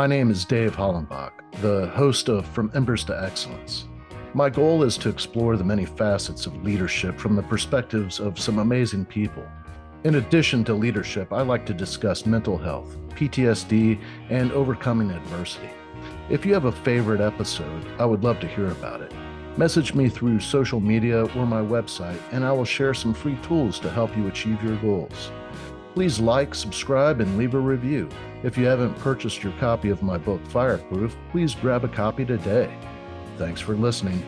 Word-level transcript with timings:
My 0.00 0.06
name 0.06 0.30
is 0.30 0.46
Dave 0.46 0.74
Hollenbach, 0.74 1.32
the 1.60 1.88
host 1.88 2.30
of 2.30 2.46
From 2.46 2.72
Embers 2.74 3.04
to 3.04 3.22
Excellence. 3.22 3.84
My 4.32 4.48
goal 4.48 4.82
is 4.82 4.96
to 4.96 5.10
explore 5.10 5.58
the 5.58 5.64
many 5.64 5.84
facets 5.84 6.46
of 6.46 6.64
leadership 6.64 7.18
from 7.18 7.36
the 7.36 7.42
perspectives 7.42 8.18
of 8.18 8.38
some 8.38 8.60
amazing 8.60 9.04
people. 9.04 9.46
In 10.04 10.14
addition 10.14 10.64
to 10.64 10.72
leadership, 10.72 11.34
I 11.34 11.42
like 11.42 11.66
to 11.66 11.74
discuss 11.74 12.24
mental 12.24 12.56
health, 12.56 12.96
PTSD, 13.10 14.00
and 14.30 14.50
overcoming 14.52 15.10
adversity. 15.10 15.68
If 16.30 16.46
you 16.46 16.54
have 16.54 16.64
a 16.64 16.72
favorite 16.72 17.20
episode, 17.20 17.86
I 17.98 18.06
would 18.06 18.24
love 18.24 18.40
to 18.40 18.48
hear 18.48 18.68
about 18.68 19.02
it. 19.02 19.12
Message 19.58 19.92
me 19.92 20.08
through 20.08 20.40
social 20.40 20.80
media 20.80 21.24
or 21.36 21.44
my 21.44 21.60
website, 21.60 22.22
and 22.32 22.42
I 22.42 22.52
will 22.52 22.64
share 22.64 22.94
some 22.94 23.12
free 23.12 23.36
tools 23.42 23.78
to 23.80 23.90
help 23.90 24.16
you 24.16 24.28
achieve 24.28 24.64
your 24.64 24.76
goals. 24.76 25.30
Please 25.94 26.20
like, 26.20 26.54
subscribe, 26.54 27.20
and 27.20 27.36
leave 27.36 27.54
a 27.54 27.58
review. 27.58 28.08
If 28.44 28.56
you 28.56 28.64
haven't 28.64 28.94
purchased 28.98 29.42
your 29.42 29.52
copy 29.54 29.90
of 29.90 30.02
my 30.02 30.18
book, 30.18 30.40
Fireproof, 30.46 31.16
please 31.32 31.54
grab 31.54 31.84
a 31.84 31.88
copy 31.88 32.24
today. 32.24 32.72
Thanks 33.36 33.60
for 33.60 33.74
listening. 33.74 34.22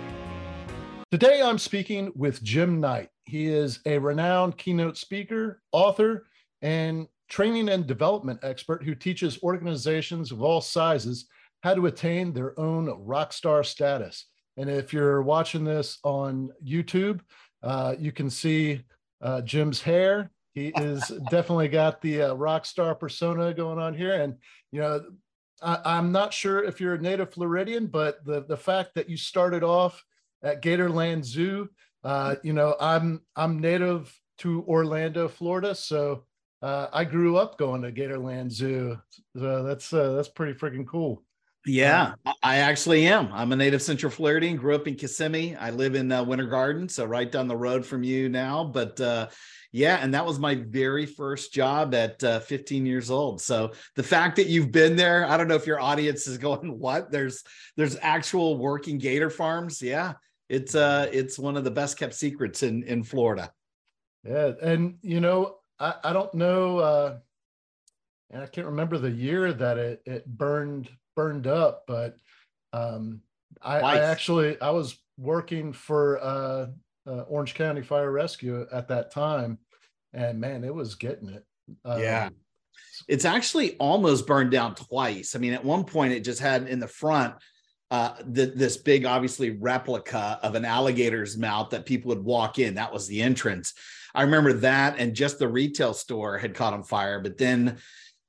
Today 1.13 1.41
I'm 1.41 1.59
speaking 1.59 2.11
with 2.17 2.43
Jim 2.43 2.81
Knight. 2.81 3.11
He 3.25 3.47
is 3.47 3.79
a 3.87 3.99
renowned 3.99 4.59
keynote 4.59 4.97
speaker, 4.97 5.63
author, 5.71 6.27
and 6.63 7.07
training 7.29 7.69
and 7.69 7.87
development 7.87 8.41
expert 8.43 8.83
who 8.83 8.95
teaches 8.97 9.39
organizations 9.43 10.33
of 10.33 10.43
all 10.43 10.61
sizes 10.61 11.27
how 11.63 11.75
to 11.75 11.87
attain 11.87 12.33
their 12.33 12.59
own 12.59 12.87
rock 13.05 13.33
star 13.33 13.63
status. 13.63 14.27
And 14.57 14.69
if 14.69 14.93
you're 14.93 15.23
watching 15.23 15.65
this 15.65 15.99
on 16.03 16.51
YouTube, 16.65 17.21
uh, 17.63 17.95
you 17.99 18.11
can 18.11 18.29
see 18.29 18.83
uh, 19.21 19.43
Jim's 19.43 19.81
hair 19.81 20.31
he 20.55 20.73
is 20.77 21.09
definitely 21.31 21.69
got 21.69 22.01
the 22.03 22.23
uh, 22.23 22.35
rock 22.35 22.67
star 22.67 22.95
persona 22.95 23.55
going 23.55 23.79
on 23.79 23.95
here. 23.95 24.15
And, 24.15 24.37
you 24.71 24.81
know, 24.81 25.01
I, 25.63 25.99
am 25.99 26.13
not 26.13 26.35
sure 26.35 26.63
if 26.63 26.81
you're 26.81 26.95
a 26.95 27.01
native 27.01 27.33
Floridian, 27.33 27.87
but 27.87 28.25
the, 28.25 28.45
the 28.45 28.57
fact 28.57 28.95
that 28.95 29.09
you 29.09 29.17
started 29.17 29.63
off 29.63 30.05
at 30.43 30.63
Gatorland 30.63 31.25
Zoo, 31.25 31.71
uh, 32.05 32.37
you 32.43 32.53
know, 32.53 32.77
I'm, 32.81 33.23
I'm 33.37 33.61
native 33.61 34.15
to 34.39 34.65
Orlando, 34.69 35.29
Florida. 35.29 35.75
So 35.75 36.25
uh, 36.61 36.89
I 36.93 37.05
grew 37.05 37.37
up 37.37 37.59
going 37.59 37.83
to 37.83 37.93
Gatorland 37.93 38.51
Zoo. 38.51 38.99
So 39.37 39.63
that's, 39.63 39.93
uh, 39.93 40.13
that's 40.13 40.29
pretty 40.29 40.59
freaking 40.59 40.87
cool. 40.87 41.23
Yeah, 41.65 42.15
I 42.43 42.57
actually 42.57 43.07
am. 43.07 43.29
I'm 43.33 43.53
a 43.53 43.57
native 43.57 43.83
Central 43.83 44.11
Floridian. 44.11 44.57
Grew 44.57 44.75
up 44.75 44.89
in 44.89 44.97
Kissimmee. 44.97 45.55
I 45.55 45.71
live 45.71 45.95
in 45.95 46.11
uh, 46.11 46.25
Winter 46.25 46.47
Garden, 46.47 46.89
so 46.89 47.05
right 47.05 47.31
down 47.31 47.47
the 47.47 47.57
road 47.57 47.87
from 47.87 48.03
you 48.03 48.29
now. 48.29 48.65
But 48.65 49.01
uh, 49.01 49.29
yeah, 49.73 49.97
and 50.03 50.13
that 50.13 50.27
was 50.27 50.39
my 50.39 50.55
very 50.55 51.07
first 51.07 51.55
job 51.55 51.95
at 51.95 52.23
uh, 52.23 52.41
15 52.41 52.85
years 52.85 53.11
old. 53.11 53.41
So 53.41 53.73
the 53.97 54.03
fact 54.03 54.37
that 54.37 54.47
you've 54.47 54.71
been 54.71 54.97
there, 54.97 55.27
I 55.27 55.39
don't 55.39 55.49
know 55.49 55.55
if 55.55 55.67
your 55.67 55.81
audience 55.81 56.27
is 56.27 56.37
going, 56.39 56.79
"What? 56.79 57.11
There's 57.11 57.43
there's 57.77 57.97
actual 58.03 58.59
working 58.59 58.99
gator 58.99 59.31
farms." 59.31 59.81
Yeah, 59.81 60.13
it's 60.51 60.75
uh 60.75 61.09
it's 61.11 61.39
one 61.39 61.57
of 61.57 61.65
the 61.65 61.71
best 61.71 61.99
kept 61.99 62.15
secrets 62.15 62.63
in 62.63 62.83
in 62.83 63.03
Florida. 63.03 63.51
Yeah, 64.25 64.53
and 64.61 64.99
you 65.01 65.21
know, 65.21 65.57
I 65.81 65.95
I 66.05 66.13
don't 66.13 66.35
know, 66.35 66.79
uh, 66.79 67.19
and 68.31 68.43
I 68.43 68.47
can't 68.47 68.67
remember 68.67 68.99
the 68.99 69.11
year 69.11 69.55
that 69.55 69.79
it 69.79 70.03
it 70.05 70.27
burned 70.27 70.91
burned 71.17 71.47
up, 71.47 71.85
but 71.87 72.17
um, 72.75 73.23
I, 73.63 73.81
I 73.81 73.99
actually 74.01 74.61
I 74.61 74.71
was 74.71 74.99
working 75.17 75.73
for 75.73 76.23
uh 76.23 76.67
uh, 77.07 77.23
Orange 77.23 77.55
County 77.55 77.83
Fire 77.83 78.11
Rescue 78.11 78.67
at 78.73 78.89
that 78.89 79.11
time, 79.11 79.59
and 80.13 80.41
man, 80.41 80.65
it 80.65 80.75
was 80.75 80.95
getting 80.95 81.29
it. 81.29 81.45
Uh, 81.85 81.99
yeah, 82.01 82.29
it's 83.09 83.25
actually 83.25 83.77
almost 83.77 84.27
burned 84.27 84.51
down 84.51 84.75
twice. 84.75 85.35
I 85.35 85.39
mean, 85.39 85.53
at 85.53 85.65
one 85.65 85.85
point, 85.85 86.13
it 86.13 86.25
just 86.25 86.41
had 86.41 86.69
in 86.69 86.79
the 86.79 86.89
front 86.89 87.35
uh, 87.91 88.15
the, 88.27 88.47
this 88.47 88.79
big, 88.79 89.05
obviously, 89.05 89.51
replica 89.51 90.39
of 90.43 90.55
an 90.55 90.65
alligator's 90.65 91.37
mouth 91.37 91.71
that 91.71 91.85
people 91.85 92.09
would 92.09 92.25
walk 92.25 92.59
in. 92.59 92.75
That 92.75 92.93
was 92.93 93.07
the 93.07 93.21
entrance. 93.21 93.75
I 94.15 94.23
remember 94.23 94.55
that, 94.55 94.97
and 94.99 95.15
just 95.15 95.39
the 95.39 95.49
retail 95.49 95.95
store 95.95 96.39
had 96.39 96.55
caught 96.55 96.73
on 96.73 96.85
fire. 96.85 97.21
But 97.21 97.39
then 97.39 97.79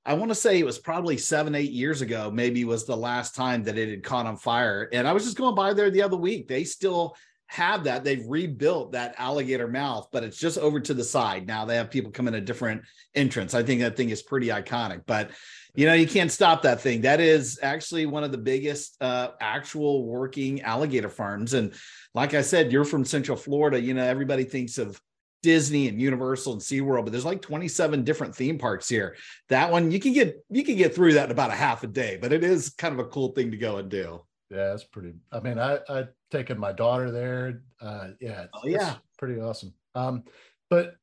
I 0.05 0.15
want 0.15 0.31
to 0.31 0.35
say 0.35 0.59
it 0.59 0.65
was 0.65 0.79
probably 0.79 1.17
seven, 1.17 1.55
eight 1.55 1.71
years 1.71 2.01
ago, 2.01 2.29
maybe 2.29 2.65
was 2.65 2.85
the 2.85 2.97
last 2.97 3.35
time 3.35 3.63
that 3.63 3.77
it 3.77 3.89
had 3.89 4.03
caught 4.03 4.25
on 4.25 4.35
fire. 4.35 4.89
And 4.91 5.07
I 5.07 5.13
was 5.13 5.23
just 5.23 5.37
going 5.37 5.55
by 5.55 5.73
there 5.73 5.89
the 5.89 6.01
other 6.01 6.17
week. 6.17 6.47
They 6.47 6.65
still 6.65 7.15
have 7.53 7.83
that. 7.83 8.03
They've 8.03 8.25
rebuilt 8.27 8.93
that 8.93 9.13
alligator 9.19 9.67
mouth, 9.67 10.07
but 10.11 10.23
it's 10.23 10.39
just 10.39 10.57
over 10.57 10.79
to 10.79 10.93
the 10.93 11.03
side. 11.03 11.45
Now 11.45 11.65
they 11.65 11.75
have 11.75 11.91
people 11.91 12.11
come 12.11 12.27
in 12.27 12.33
a 12.33 12.41
different 12.41 12.81
entrance. 13.13 13.53
I 13.53 13.61
think 13.61 13.81
that 13.81 13.95
thing 13.95 14.09
is 14.09 14.23
pretty 14.23 14.47
iconic, 14.47 15.03
but 15.05 15.29
you 15.75 15.85
know, 15.85 15.93
you 15.93 16.07
can't 16.07 16.31
stop 16.31 16.63
that 16.63 16.81
thing. 16.81 17.01
That 17.01 17.19
is 17.19 17.59
actually 17.61 18.07
one 18.07 18.23
of 18.23 18.31
the 18.31 18.39
biggest 18.39 18.99
uh, 19.01 19.29
actual 19.39 20.03
working 20.05 20.61
alligator 20.61 21.09
farms. 21.09 21.53
And 21.53 21.73
like 22.15 22.33
I 22.33 22.41
said, 22.41 22.71
you're 22.71 22.85
from 22.85 23.05
Central 23.05 23.37
Florida. 23.37 23.79
You 23.79 23.93
know, 23.93 24.03
everybody 24.03 24.45
thinks 24.45 24.79
of 24.79 24.99
Disney 25.43 25.87
and 25.87 26.01
Universal 26.01 26.53
and 26.53 26.61
SeaWorld, 26.61 27.03
but 27.03 27.11
there's 27.11 27.25
like 27.25 27.41
27 27.43 28.03
different 28.03 28.35
theme 28.35 28.57
parks 28.57 28.89
here. 28.89 29.15
That 29.49 29.71
one 29.71 29.91
you 29.91 29.99
can 29.99 30.13
get 30.13 30.43
you 30.49 30.63
can 30.63 30.75
get 30.75 30.95
through 30.95 31.13
that 31.13 31.25
in 31.25 31.31
about 31.31 31.51
a 31.51 31.55
half 31.55 31.83
a 31.83 31.87
day, 31.87 32.17
but 32.19 32.33
it 32.33 32.43
is 32.43 32.71
kind 32.71 32.93
of 32.93 33.05
a 33.05 33.09
cool 33.09 33.33
thing 33.33 33.51
to 33.51 33.57
go 33.57 33.77
and 33.77 33.89
do. 33.89 34.21
Yeah, 34.53 34.73
it's 34.73 34.83
pretty. 34.83 35.13
I 35.31 35.39
mean, 35.39 35.57
I 35.57 35.79
I 35.89 36.07
taken 36.29 36.59
my 36.59 36.71
daughter 36.71 37.09
there. 37.09 37.63
Uh, 37.81 38.09
yeah, 38.21 38.45
oh, 38.53 38.67
yeah, 38.67 38.95
pretty 39.17 39.41
awesome. 39.41 39.73
Um, 39.95 40.23
but 40.69 40.95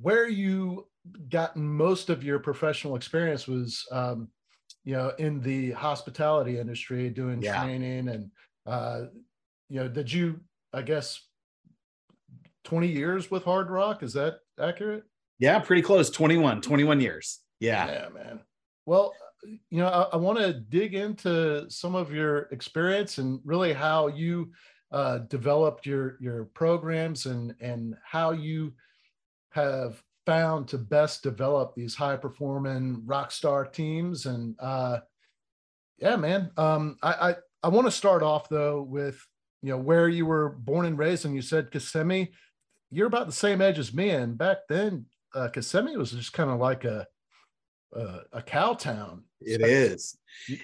where 0.00 0.28
you 0.28 0.86
gotten 1.28 1.66
most 1.66 2.10
of 2.10 2.22
your 2.22 2.38
professional 2.38 2.94
experience 2.94 3.48
was, 3.48 3.84
um, 3.90 4.28
you 4.84 4.94
know, 4.94 5.12
in 5.18 5.40
the 5.40 5.72
hospitality 5.72 6.58
industry, 6.58 7.10
doing 7.10 7.42
yeah. 7.42 7.60
training, 7.60 8.08
and 8.08 8.30
uh, 8.66 9.06
you 9.68 9.80
know, 9.80 9.88
did 9.88 10.12
you? 10.12 10.40
I 10.72 10.82
guess 10.82 11.20
twenty 12.62 12.88
years 12.88 13.30
with 13.30 13.44
Hard 13.44 13.68
Rock. 13.68 14.02
Is 14.02 14.12
that 14.12 14.38
accurate? 14.60 15.04
Yeah, 15.42 15.58
pretty 15.58 15.82
close. 15.82 16.08
21, 16.08 16.60
21 16.60 17.00
years. 17.00 17.40
Yeah. 17.58 17.90
Yeah, 17.90 18.08
man. 18.14 18.40
Well, 18.86 19.12
you 19.42 19.78
know, 19.78 19.88
I, 19.88 20.02
I 20.14 20.16
want 20.16 20.38
to 20.38 20.52
dig 20.52 20.94
into 20.94 21.68
some 21.68 21.94
of 21.94 22.12
your 22.12 22.42
experience 22.52 23.18
and 23.18 23.40
really 23.44 23.72
how 23.72 24.08
you 24.08 24.52
uh, 24.92 25.18
developed 25.18 25.86
your 25.86 26.18
your 26.20 26.44
programs 26.46 27.26
and 27.26 27.54
and 27.60 27.96
how 28.04 28.32
you 28.32 28.74
have 29.50 30.02
found 30.26 30.68
to 30.68 30.78
best 30.78 31.22
develop 31.22 31.74
these 31.74 31.94
high 31.94 32.16
performing 32.16 33.02
rock 33.04 33.32
star 33.32 33.64
teams 33.64 34.26
and 34.26 34.54
uh, 34.60 34.98
yeah 35.98 36.14
man 36.14 36.50
um, 36.58 36.96
i 37.02 37.30
i, 37.30 37.34
I 37.62 37.68
want 37.68 37.86
to 37.86 37.90
start 37.90 38.22
off 38.22 38.50
though 38.50 38.82
with 38.82 39.18
you 39.62 39.70
know 39.70 39.78
where 39.78 40.08
you 40.08 40.26
were 40.26 40.50
born 40.50 40.84
and 40.84 40.98
raised 40.98 41.24
and 41.24 41.34
you 41.34 41.42
said 41.42 41.70
kissimmee 41.70 42.32
you're 42.90 43.06
about 43.06 43.26
the 43.26 43.32
same 43.32 43.62
age 43.62 43.78
as 43.78 43.94
me 43.94 44.10
and 44.10 44.36
back 44.36 44.58
then 44.68 45.06
uh, 45.34 45.48
kissimmee 45.48 45.96
was 45.96 46.12
just 46.12 46.34
kind 46.34 46.50
of 46.50 46.60
like 46.60 46.84
a 46.84 47.06
uh, 47.94 48.20
a 48.32 48.42
cow 48.42 48.74
town. 48.74 49.24
It 49.46 49.60
is. 49.62 50.16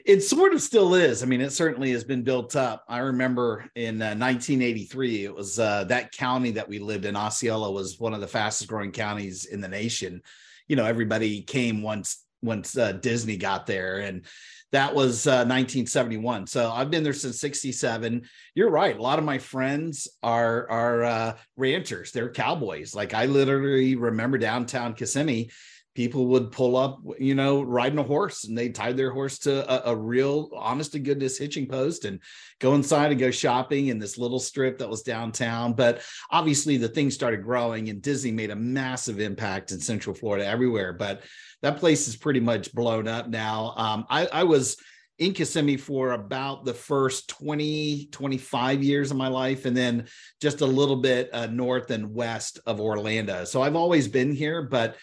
It 0.04 0.20
sort 0.20 0.54
of 0.54 0.62
still 0.62 0.94
is. 0.94 1.22
I 1.22 1.26
mean, 1.26 1.40
it 1.40 1.52
certainly 1.52 1.92
has 1.92 2.04
been 2.04 2.22
built 2.22 2.56
up. 2.56 2.84
I 2.88 2.98
remember 2.98 3.66
in 3.74 4.00
uh, 4.02 4.16
1983, 4.16 5.24
it 5.24 5.34
was 5.34 5.58
uh, 5.58 5.84
that 5.84 6.12
county 6.12 6.50
that 6.52 6.68
we 6.68 6.78
lived 6.78 7.04
in. 7.04 7.16
Osceola 7.16 7.70
was 7.70 8.00
one 8.00 8.14
of 8.14 8.20
the 8.20 8.26
fastest 8.26 8.68
growing 8.68 8.92
counties 8.92 9.44
in 9.44 9.60
the 9.60 9.68
nation. 9.68 10.22
You 10.66 10.76
know, 10.76 10.84
everybody 10.84 11.42
came 11.42 11.82
once 11.82 12.24
once 12.42 12.76
uh, 12.76 12.92
Disney 12.92 13.36
got 13.36 13.66
there, 13.66 13.98
and 13.98 14.24
that 14.72 14.94
was 14.94 15.26
1971. 15.26 16.42
Uh, 16.42 16.46
so 16.46 16.70
I've 16.70 16.90
been 16.90 17.02
there 17.02 17.12
since 17.12 17.40
67. 17.40 18.22
You're 18.54 18.70
right. 18.70 18.96
A 18.96 19.02
lot 19.02 19.18
of 19.18 19.24
my 19.24 19.38
friends 19.38 20.08
are 20.22 20.68
are 20.70 21.04
uh, 21.04 21.36
ranchers. 21.56 22.12
They're 22.12 22.30
cowboys. 22.30 22.94
Like 22.94 23.14
I 23.14 23.26
literally 23.26 23.96
remember 23.96 24.38
downtown 24.38 24.94
Kissimmee 24.94 25.50
people 25.98 26.28
would 26.28 26.52
pull 26.52 26.76
up, 26.76 27.00
you 27.18 27.34
know, 27.34 27.60
riding 27.60 27.98
a 27.98 28.02
horse 28.04 28.44
and 28.44 28.56
they 28.56 28.68
tied 28.68 28.96
their 28.96 29.10
horse 29.10 29.36
to 29.36 29.68
a, 29.68 29.90
a, 29.90 29.96
real 29.96 30.48
honest 30.54 30.92
to 30.92 31.00
goodness 31.00 31.36
hitching 31.36 31.66
post 31.66 32.04
and 32.04 32.20
go 32.60 32.76
inside 32.76 33.10
and 33.10 33.18
go 33.18 33.32
shopping 33.32 33.88
in 33.88 33.98
this 33.98 34.16
little 34.16 34.38
strip 34.38 34.78
that 34.78 34.88
was 34.88 35.02
downtown. 35.02 35.72
But 35.72 36.02
obviously 36.30 36.76
the 36.76 36.86
thing 36.86 37.10
started 37.10 37.42
growing 37.42 37.88
and 37.88 38.00
Disney 38.00 38.30
made 38.30 38.52
a 38.52 38.54
massive 38.54 39.18
impact 39.18 39.72
in 39.72 39.80
Central 39.80 40.14
Florida 40.14 40.46
everywhere. 40.46 40.92
But 40.92 41.24
that 41.62 41.78
place 41.78 42.06
is 42.06 42.14
pretty 42.14 42.38
much 42.38 42.72
blown 42.72 43.08
up 43.08 43.28
now. 43.28 43.74
Um, 43.76 44.06
I, 44.08 44.26
I 44.26 44.44
was 44.44 44.76
in 45.18 45.32
Kissimmee 45.32 45.78
for 45.78 46.12
about 46.12 46.64
the 46.64 46.74
first 46.74 47.28
20, 47.30 48.06
25 48.12 48.84
years 48.84 49.10
of 49.10 49.16
my 49.16 49.26
life, 49.26 49.64
and 49.64 49.76
then 49.76 50.06
just 50.40 50.60
a 50.60 50.66
little 50.66 51.00
bit 51.02 51.28
uh, 51.32 51.46
north 51.46 51.90
and 51.90 52.14
west 52.14 52.60
of 52.66 52.80
Orlando. 52.80 53.44
So 53.44 53.62
I've 53.62 53.74
always 53.74 54.06
been 54.06 54.30
here, 54.30 54.62
but 54.62 54.96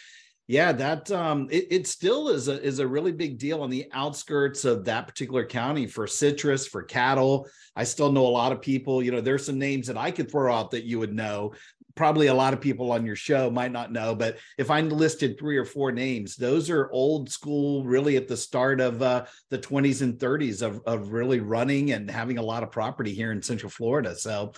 yeah, 0.47 0.71
that 0.73 1.09
um, 1.11 1.47
it, 1.49 1.67
it 1.71 1.87
still 1.87 2.29
is 2.29 2.47
a 2.47 2.61
is 2.61 2.79
a 2.79 2.87
really 2.87 3.11
big 3.11 3.39
deal 3.39 3.61
on 3.61 3.69
the 3.71 3.89
outskirts 3.93 4.63
of 4.63 4.85
that 4.85 5.07
particular 5.07 5.43
county 5.43 5.87
for 5.87 6.05
citrus, 6.05 6.67
for 6.67 6.83
cattle. 6.83 7.47
I 7.75 7.83
still 7.83 8.11
know 8.11 8.27
a 8.27 8.29
lot 8.29 8.51
of 8.51 8.61
people. 8.61 9.01
You 9.01 9.11
know, 9.11 9.21
there's 9.21 9.45
some 9.45 9.57
names 9.57 9.87
that 9.87 9.97
I 9.97 10.11
could 10.11 10.29
throw 10.29 10.53
out 10.53 10.71
that 10.71 10.85
you 10.85 10.99
would 10.99 11.13
know. 11.13 11.53
probably 11.95 12.27
a 12.27 12.33
lot 12.33 12.53
of 12.53 12.61
people 12.61 12.91
on 12.91 13.05
your 13.05 13.15
show 13.15 13.49
might 13.49 13.71
not 13.71 13.91
know, 13.91 14.13
but 14.13 14.37
if 14.57 14.69
I 14.69 14.81
listed 14.81 15.39
three 15.39 15.57
or 15.57 15.65
four 15.65 15.91
names, 15.91 16.35
those 16.35 16.69
are 16.69 16.91
old 16.91 17.31
school, 17.31 17.85
really 17.85 18.17
at 18.17 18.27
the 18.27 18.37
start 18.37 18.81
of 18.81 19.01
uh, 19.01 19.25
the 19.49 19.57
20s 19.57 20.01
and 20.01 20.19
30s 20.19 20.61
of, 20.61 20.81
of 20.85 21.13
really 21.13 21.39
running 21.39 21.93
and 21.93 22.11
having 22.11 22.37
a 22.37 22.43
lot 22.43 22.63
of 22.63 22.71
property 22.71 23.13
here 23.13 23.31
in 23.31 23.41
Central 23.41 23.69
Florida. 23.69 24.13
So, 24.13 24.51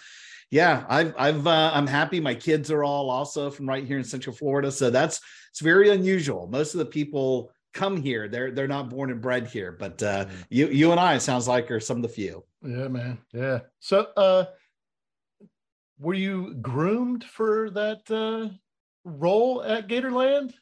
yeah, 0.50 0.86
I've 0.88 1.14
I've 1.18 1.46
uh, 1.46 1.72
I'm 1.74 1.88
happy. 1.88 2.20
My 2.20 2.34
kids 2.34 2.72
are 2.72 2.84
all 2.84 3.10
also 3.10 3.52
from 3.52 3.68
right 3.68 3.84
here 3.84 3.98
in 3.98 4.04
Central 4.04 4.36
Florida, 4.36 4.72
so 4.72 4.90
that's 4.90 5.20
it's 5.52 5.60
very 5.60 5.90
unusual. 5.90 6.48
Most 6.48 6.74
of 6.74 6.80
the 6.80 6.86
people 6.86 7.52
come 7.74 7.98
here; 7.98 8.30
they're 8.30 8.52
they're 8.52 8.68
not 8.68 8.90
born 8.90 9.12
and 9.12 9.22
bred 9.22 9.48
here. 9.48 9.74
But 9.74 10.02
uh, 10.02 10.26
mm. 10.26 10.32
you 10.50 10.68
you 10.68 10.92
and 10.92 11.00
I 11.00 11.18
sounds 11.18 11.48
like 11.48 11.70
are 11.70 11.82
some 11.82 11.98
of 11.98 12.04
the 12.04 12.10
few. 12.10 12.46
Yeah, 12.62 12.88
man. 12.88 13.18
Yeah. 13.34 13.60
So, 13.80 14.08
uh, 14.16 14.46
were 16.00 16.14
you 16.14 16.54
groomed 16.56 17.26
for 17.26 17.70
that 17.72 18.10
uh, 18.10 18.54
role 19.04 19.64
at 19.64 19.88
Gatorland? 19.88 20.54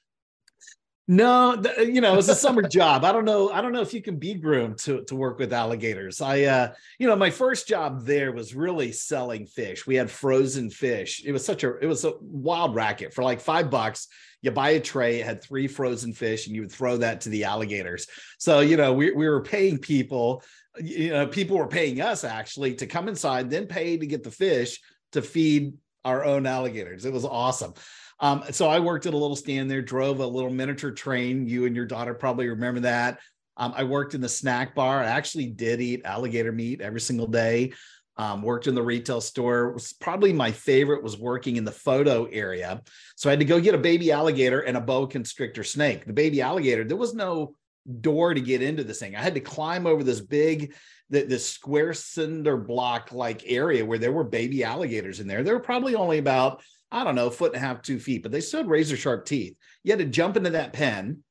No, 1.07 1.55
th- 1.61 1.89
you 1.89 2.01
know, 2.01 2.17
it's 2.17 2.29
a 2.29 2.35
summer 2.35 2.63
job. 2.63 3.05
I 3.05 3.11
don't 3.11 3.25
know. 3.25 3.51
I 3.51 3.61
don't 3.61 3.73
know 3.73 3.81
if 3.81 3.93
you 3.93 4.01
can 4.01 4.17
be 4.17 4.33
groomed 4.33 4.79
to, 4.79 5.03
to 5.03 5.15
work 5.15 5.37
with 5.37 5.53
alligators. 5.53 6.19
I, 6.19 6.43
uh, 6.43 6.73
you 6.97 7.07
know, 7.07 7.15
my 7.15 7.29
first 7.29 7.67
job 7.67 8.05
there 8.05 8.31
was 8.31 8.55
really 8.55 8.91
selling 8.91 9.45
fish. 9.45 9.85
We 9.85 9.95
had 9.95 10.09
frozen 10.09 10.71
fish. 10.71 11.23
It 11.23 11.31
was 11.31 11.45
such 11.45 11.63
a, 11.63 11.77
it 11.77 11.85
was 11.85 12.05
a 12.05 12.13
wild 12.21 12.73
racket 12.73 13.13
for 13.13 13.23
like 13.23 13.39
five 13.39 13.69
bucks. 13.69 14.07
You 14.41 14.49
buy 14.49 14.71
a 14.71 14.79
tray, 14.79 15.19
it 15.19 15.25
had 15.25 15.43
three 15.43 15.67
frozen 15.67 16.11
fish, 16.11 16.47
and 16.47 16.55
you 16.55 16.61
would 16.61 16.71
throw 16.71 16.97
that 16.97 17.21
to 17.21 17.29
the 17.29 17.43
alligators. 17.43 18.07
So, 18.39 18.61
you 18.61 18.77
know, 18.77 18.93
we, 18.93 19.11
we 19.11 19.27
were 19.27 19.41
paying 19.41 19.77
people, 19.77 20.43
you 20.79 21.11
know, 21.11 21.27
people 21.27 21.57
were 21.57 21.67
paying 21.67 22.01
us 22.01 22.23
actually 22.23 22.75
to 22.75 22.87
come 22.87 23.07
inside, 23.07 23.49
then 23.49 23.67
pay 23.67 23.97
to 23.97 24.05
get 24.07 24.23
the 24.23 24.31
fish 24.31 24.81
to 25.11 25.21
feed 25.21 25.73
our 26.03 26.23
own 26.23 26.45
alligators. 26.45 27.05
It 27.05 27.13
was 27.13 27.25
awesome. 27.25 27.73
Um, 28.19 28.43
so 28.51 28.67
I 28.67 28.79
worked 28.79 29.05
at 29.05 29.13
a 29.13 29.17
little 29.17 29.35
stand 29.35 29.69
there, 29.69 29.81
drove 29.81 30.19
a 30.19 30.27
little 30.27 30.49
miniature 30.49 30.91
train. 30.91 31.47
You 31.47 31.65
and 31.65 31.75
your 31.75 31.85
daughter 31.85 32.13
probably 32.13 32.47
remember 32.47 32.81
that. 32.81 33.19
Um, 33.57 33.73
I 33.75 33.83
worked 33.83 34.13
in 34.13 34.21
the 34.21 34.29
snack 34.29 34.75
bar. 34.75 35.01
I 35.01 35.07
actually 35.07 35.47
did 35.47 35.81
eat 35.81 36.05
alligator 36.05 36.51
meat 36.51 36.81
every 36.81 37.01
single 37.01 37.27
day. 37.27 37.73
Um, 38.17 38.41
worked 38.41 38.67
in 38.67 38.75
the 38.75 38.83
retail 38.83 39.19
store. 39.19 39.71
Was 39.71 39.91
probably 39.93 40.31
my 40.31 40.51
favorite 40.51 41.03
was 41.03 41.17
working 41.17 41.57
in 41.57 41.65
the 41.65 41.71
photo 41.71 42.25
area. 42.25 42.81
So 43.15 43.29
I 43.29 43.33
had 43.33 43.39
to 43.39 43.45
go 43.45 43.59
get 43.59 43.75
a 43.75 43.79
baby 43.79 44.11
alligator 44.11 44.61
and 44.61 44.77
a 44.77 44.81
boa 44.81 45.07
constrictor 45.07 45.63
snake. 45.63 46.05
The 46.05 46.13
baby 46.13 46.41
alligator, 46.41 46.85
there 46.85 46.95
was 46.95 47.13
no 47.13 47.55
door 48.01 48.33
to 48.33 48.41
get 48.41 48.61
into 48.61 48.83
this 48.83 48.99
thing. 48.99 49.15
I 49.15 49.21
had 49.21 49.35
to 49.35 49.41
climb 49.41 49.85
over 49.85 50.03
this 50.03 50.21
big, 50.21 50.73
this 51.09 51.47
square 51.47 51.93
cinder 51.93 52.57
block 52.57 53.11
like 53.11 53.43
area 53.45 53.85
where 53.85 53.99
there 53.99 54.13
were 54.13 54.23
baby 54.23 54.63
alligators 54.63 55.19
in 55.19 55.27
there. 55.27 55.43
There 55.43 55.53
were 55.53 55.59
probably 55.59 55.95
only 55.95 56.17
about 56.17 56.63
I 56.95 57.03
don't 57.03 57.15
know, 57.15 57.29
foot 57.29 57.53
and 57.53 57.61
a 57.61 57.67
half, 57.67 57.81
two 57.81 57.99
feet, 57.99 58.23
but 58.23 58.31
they 58.31 58.39
still 58.39 58.61
had 58.61 58.69
razor 58.69 58.95
sharp 58.95 59.25
teeth. 59.25 59.57
You 59.83 59.91
had 59.91 59.99
to 59.99 60.05
jump 60.05 60.37
into 60.37 60.51
that 60.51 60.71
pen. 60.71 61.23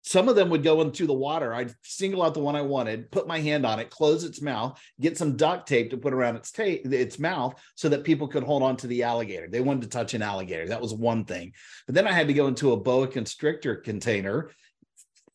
Some 0.00 0.30
of 0.30 0.34
them 0.34 0.48
would 0.48 0.62
go 0.62 0.80
into 0.80 1.06
the 1.06 1.12
water. 1.12 1.52
I'd 1.52 1.74
single 1.82 2.22
out 2.22 2.32
the 2.32 2.40
one 2.40 2.56
I 2.56 2.62
wanted, 2.62 3.10
put 3.10 3.26
my 3.26 3.38
hand 3.38 3.66
on 3.66 3.80
it, 3.80 3.90
close 3.90 4.24
its 4.24 4.40
mouth, 4.40 4.80
get 4.98 5.18
some 5.18 5.36
duct 5.36 5.68
tape 5.68 5.90
to 5.90 5.98
put 5.98 6.14
around 6.14 6.36
its 6.36 6.52
tape, 6.52 6.86
its 6.86 7.18
mouth, 7.18 7.54
so 7.74 7.90
that 7.90 8.04
people 8.04 8.28
could 8.28 8.44
hold 8.44 8.62
on 8.62 8.78
to 8.78 8.86
the 8.86 9.02
alligator. 9.02 9.46
They 9.46 9.60
wanted 9.60 9.82
to 9.82 9.88
touch 9.88 10.14
an 10.14 10.22
alligator. 10.22 10.66
That 10.68 10.80
was 10.80 10.94
one 10.94 11.26
thing. 11.26 11.52
But 11.84 11.94
then 11.94 12.06
I 12.06 12.12
had 12.12 12.28
to 12.28 12.34
go 12.34 12.46
into 12.46 12.72
a 12.72 12.80
boa 12.80 13.06
constrictor 13.06 13.76
container 13.76 14.52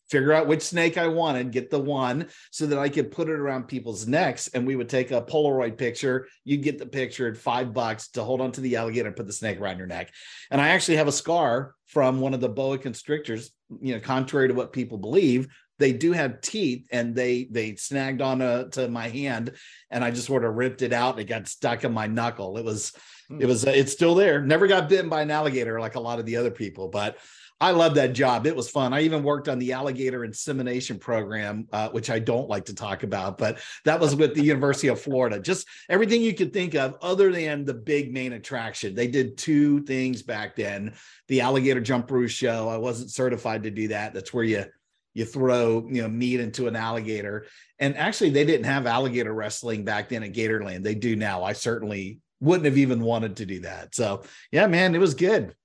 figure 0.09 0.33
out 0.33 0.47
which 0.47 0.61
snake 0.61 0.97
I 0.97 1.07
wanted, 1.07 1.51
get 1.51 1.69
the 1.69 1.79
one 1.79 2.27
so 2.51 2.65
that 2.65 2.79
I 2.79 2.89
could 2.89 3.11
put 3.11 3.29
it 3.29 3.39
around 3.39 3.67
people's 3.67 4.07
necks. 4.07 4.47
And 4.50 4.65
we 4.65 4.75
would 4.75 4.89
take 4.89 5.11
a 5.11 5.21
Polaroid 5.21 5.77
picture. 5.77 6.27
You'd 6.44 6.63
get 6.63 6.79
the 6.79 6.85
picture 6.85 7.27
at 7.27 7.38
five 7.38 7.73
bucks 7.73 8.09
to 8.09 8.23
hold 8.23 8.41
onto 8.41 8.61
the 8.61 8.75
alligator 8.75 9.07
and 9.07 9.15
put 9.15 9.27
the 9.27 9.33
snake 9.33 9.59
around 9.59 9.77
your 9.77 9.88
neck. 9.88 10.11
And 10.51 10.59
I 10.59 10.69
actually 10.69 10.97
have 10.97 11.07
a 11.07 11.13
scar 11.13 11.75
from 11.85 12.19
one 12.19 12.33
of 12.33 12.41
the 12.41 12.50
boa 12.50 12.77
constrictors, 12.77 13.51
you 13.81 13.94
know, 13.94 14.00
contrary 14.00 14.47
to 14.47 14.53
what 14.53 14.73
people 14.73 14.97
believe. 14.97 15.47
They 15.77 15.94
do 15.94 16.11
have 16.11 16.41
teeth, 16.41 16.88
and 16.91 17.15
they 17.15 17.47
they 17.50 17.75
snagged 17.75 18.21
on 18.21 18.41
a, 18.41 18.67
to 18.71 18.89
my 18.89 19.07
hand, 19.07 19.53
and 19.89 20.03
I 20.03 20.11
just 20.11 20.27
sort 20.27 20.44
of 20.44 20.56
ripped 20.56 20.81
it 20.81 20.91
out, 20.91 21.13
and 21.13 21.21
it 21.21 21.29
got 21.29 21.47
stuck 21.47 21.85
in 21.85 21.94
my 21.94 22.06
knuckle. 22.06 22.57
It 22.57 22.65
was, 22.65 22.91
it 23.29 23.44
hmm. 23.44 23.47
was, 23.47 23.63
it's 23.63 23.94
still 23.94 24.13
there. 24.13 24.41
Never 24.41 24.67
got 24.67 24.89
bitten 24.89 25.09
by 25.09 25.21
an 25.21 25.31
alligator 25.31 25.79
like 25.79 25.95
a 25.95 26.01
lot 26.01 26.19
of 26.19 26.25
the 26.25 26.35
other 26.35 26.51
people, 26.51 26.89
but 26.89 27.17
I 27.61 27.71
love 27.71 27.95
that 27.95 28.13
job. 28.13 28.47
It 28.47 28.56
was 28.56 28.69
fun. 28.69 28.94
I 28.94 29.01
even 29.01 29.21
worked 29.21 29.50
on 29.50 29.59
the 29.59 29.73
alligator 29.73 30.23
insemination 30.23 30.97
program, 30.97 31.67
uh, 31.73 31.89
which 31.89 32.09
I 32.09 32.17
don't 32.17 32.47
like 32.47 32.65
to 32.65 32.75
talk 32.75 33.03
about, 33.03 33.38
but 33.38 33.59
that 33.83 34.00
was 34.00 34.15
with 34.15 34.33
the 34.33 34.44
University 34.44 34.88
of 34.88 35.01
Florida. 35.01 35.39
Just 35.41 35.67
everything 35.89 36.21
you 36.21 36.33
could 36.33 36.53
think 36.53 36.73
of, 36.75 36.95
other 37.01 37.33
than 37.33 37.65
the 37.65 37.73
big 37.73 38.13
main 38.13 38.31
attraction. 38.31 38.95
They 38.95 39.07
did 39.07 39.38
two 39.38 39.83
things 39.83 40.21
back 40.21 40.56
then: 40.56 40.94
the 41.27 41.41
alligator 41.41 41.81
jumparoo 41.81 42.29
show. 42.29 42.69
I 42.69 42.77
wasn't 42.77 43.11
certified 43.11 43.63
to 43.63 43.71
do 43.71 43.89
that. 43.89 44.13
That's 44.13 44.33
where 44.33 44.45
you 44.45 44.65
you 45.13 45.25
throw 45.25 45.85
you 45.89 46.01
know 46.01 46.07
meat 46.07 46.39
into 46.39 46.67
an 46.67 46.77
alligator. 46.77 47.45
And 47.77 47.97
actually, 47.97 48.29
they 48.29 48.45
didn't 48.45 48.67
have 48.67 48.88
alligator 48.88 49.33
wrestling 49.33 49.83
back 49.83 50.07
then 50.07 50.23
at 50.23 50.31
Gatorland. 50.31 50.83
They 50.83 50.95
do 50.95 51.17
now. 51.17 51.44
I 51.44 51.53
certainly 51.53 52.19
wouldn't 52.39 52.65
have 52.65 52.77
even 52.77 53.01
wanted 53.01 53.35
to 53.38 53.45
do 53.45 53.59
that. 53.61 53.95
So 53.95 54.23
yeah, 54.50 54.67
man, 54.67 54.95
it 54.95 55.00
was 55.00 55.13
good. 55.13 55.56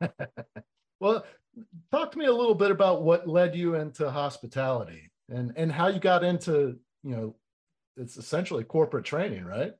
Well, 1.00 1.24
talk 1.90 2.12
to 2.12 2.18
me 2.18 2.26
a 2.26 2.32
little 2.32 2.54
bit 2.54 2.70
about 2.70 3.02
what 3.02 3.26
led 3.26 3.56
you 3.56 3.74
into 3.74 4.10
hospitality 4.10 5.10
and 5.28 5.52
and 5.56 5.72
how 5.72 5.88
you 5.88 5.98
got 5.98 6.22
into 6.22 6.78
you 7.02 7.16
know 7.16 7.34
it's 7.96 8.16
essentially 8.16 8.64
corporate 8.64 9.04
training, 9.04 9.44
right? 9.44 9.72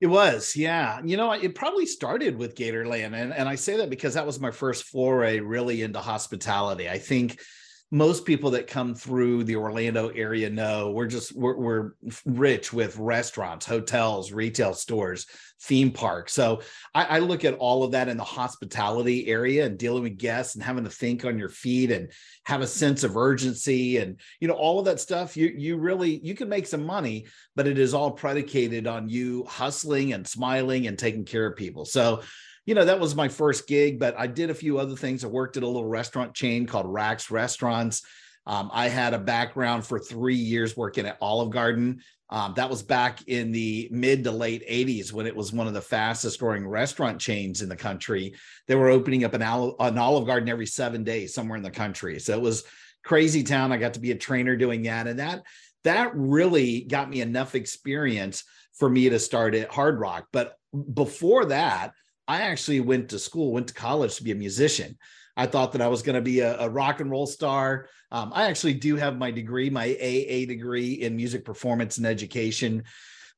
It 0.00 0.06
was, 0.06 0.54
yeah. 0.54 1.00
You 1.04 1.16
know, 1.16 1.32
it 1.32 1.56
probably 1.56 1.84
started 1.84 2.38
with 2.38 2.54
Gatorland, 2.54 3.14
and 3.14 3.32
and 3.32 3.48
I 3.48 3.56
say 3.56 3.78
that 3.78 3.90
because 3.90 4.14
that 4.14 4.26
was 4.26 4.38
my 4.38 4.50
first 4.52 4.84
foray 4.84 5.40
really 5.40 5.82
into 5.82 5.98
hospitality. 5.98 6.88
I 6.88 6.98
think 6.98 7.40
most 7.90 8.26
people 8.26 8.50
that 8.50 8.66
come 8.66 8.94
through 8.94 9.44
the 9.44 9.56
Orlando 9.56 10.08
area 10.08 10.50
know 10.50 10.90
we're 10.90 11.06
just 11.06 11.34
we're, 11.34 11.56
we're 11.56 11.92
rich 12.26 12.70
with 12.72 12.98
restaurants, 12.98 13.64
hotels, 13.64 14.30
retail 14.30 14.74
stores, 14.74 15.26
theme 15.62 15.90
parks. 15.90 16.34
So 16.34 16.60
I, 16.94 17.04
I, 17.04 17.18
look 17.20 17.44
at 17.46 17.54
all 17.54 17.82
of 17.82 17.92
that 17.92 18.08
in 18.08 18.18
the 18.18 18.24
hospitality 18.24 19.26
area 19.28 19.64
and 19.64 19.78
dealing 19.78 20.02
with 20.02 20.18
guests 20.18 20.54
and 20.54 20.62
having 20.62 20.84
to 20.84 20.90
think 20.90 21.24
on 21.24 21.38
your 21.38 21.48
feet 21.48 21.90
and 21.90 22.12
have 22.44 22.60
a 22.60 22.66
sense 22.66 23.04
of 23.04 23.16
urgency 23.16 23.96
and 23.96 24.20
you 24.38 24.48
know 24.48 24.54
all 24.54 24.78
of 24.78 24.84
that 24.84 25.00
stuff. 25.00 25.34
You 25.36 25.52
you 25.56 25.78
really 25.78 26.20
you 26.22 26.34
can 26.34 26.48
make 26.50 26.66
some 26.66 26.84
money, 26.84 27.26
but 27.56 27.66
it 27.66 27.78
is 27.78 27.94
all 27.94 28.10
predicated 28.10 28.86
on 28.86 29.08
you 29.08 29.44
hustling 29.44 30.12
and 30.12 30.26
smiling 30.26 30.86
and 30.86 30.98
taking 30.98 31.24
care 31.24 31.46
of 31.46 31.56
people. 31.56 31.86
So 31.86 32.20
you 32.68 32.74
know, 32.74 32.84
that 32.84 33.00
was 33.00 33.14
my 33.14 33.28
first 33.28 33.66
gig, 33.66 33.98
but 33.98 34.14
I 34.18 34.26
did 34.26 34.50
a 34.50 34.54
few 34.54 34.78
other 34.78 34.94
things. 34.94 35.24
I 35.24 35.28
worked 35.28 35.56
at 35.56 35.62
a 35.62 35.66
little 35.66 35.88
restaurant 35.88 36.34
chain 36.34 36.66
called 36.66 36.84
Racks 36.84 37.30
Restaurants. 37.30 38.02
Um, 38.44 38.68
I 38.74 38.88
had 38.88 39.14
a 39.14 39.18
background 39.18 39.86
for 39.86 39.98
three 39.98 40.34
years 40.34 40.76
working 40.76 41.06
at 41.06 41.16
Olive 41.22 41.48
Garden. 41.48 42.02
Um, 42.28 42.52
that 42.56 42.68
was 42.68 42.82
back 42.82 43.26
in 43.26 43.52
the 43.52 43.88
mid 43.90 44.22
to 44.24 44.32
late 44.32 44.68
80s 44.68 45.14
when 45.14 45.26
it 45.26 45.34
was 45.34 45.50
one 45.50 45.66
of 45.66 45.72
the 45.72 45.80
fastest 45.80 46.40
growing 46.40 46.68
restaurant 46.68 47.18
chains 47.18 47.62
in 47.62 47.70
the 47.70 47.74
country. 47.76 48.34
They 48.66 48.74
were 48.74 48.90
opening 48.90 49.24
up 49.24 49.32
an, 49.32 49.40
an 49.40 49.96
Olive 49.96 50.26
Garden 50.26 50.50
every 50.50 50.66
seven 50.66 51.04
days 51.04 51.32
somewhere 51.32 51.56
in 51.56 51.62
the 51.62 51.70
country. 51.70 52.18
So 52.18 52.34
it 52.34 52.42
was 52.42 52.64
crazy 53.02 53.44
town. 53.44 53.72
I 53.72 53.78
got 53.78 53.94
to 53.94 54.00
be 54.00 54.10
a 54.10 54.14
trainer 54.14 54.56
doing 54.56 54.82
that. 54.82 55.06
And 55.06 55.20
that 55.20 55.42
that 55.84 56.14
really 56.14 56.82
got 56.82 57.08
me 57.08 57.22
enough 57.22 57.54
experience 57.54 58.44
for 58.74 58.90
me 58.90 59.08
to 59.08 59.18
start 59.18 59.54
at 59.54 59.70
Hard 59.70 59.98
Rock. 59.98 60.26
But 60.32 60.54
before 60.92 61.46
that, 61.46 61.92
I 62.28 62.42
actually 62.42 62.80
went 62.80 63.08
to 63.08 63.18
school, 63.18 63.52
went 63.52 63.68
to 63.68 63.74
college 63.74 64.16
to 64.16 64.22
be 64.22 64.32
a 64.32 64.36
musician. 64.36 64.98
I 65.36 65.46
thought 65.46 65.72
that 65.72 65.80
I 65.80 65.88
was 65.88 66.02
going 66.02 66.14
to 66.14 66.22
be 66.22 66.40
a, 66.40 66.58
a, 66.60 66.68
rock 66.68 67.00
and 67.00 67.10
roll 67.10 67.26
star. 67.26 67.88
Um, 68.12 68.32
I 68.34 68.48
actually 68.48 68.74
do 68.74 68.96
have 68.96 69.16
my 69.16 69.30
degree, 69.30 69.70
my 69.70 69.86
AA 69.86 70.46
degree 70.46 70.94
in 70.94 71.16
music 71.16 71.44
performance 71.44 71.96
and 71.96 72.06
education. 72.06 72.84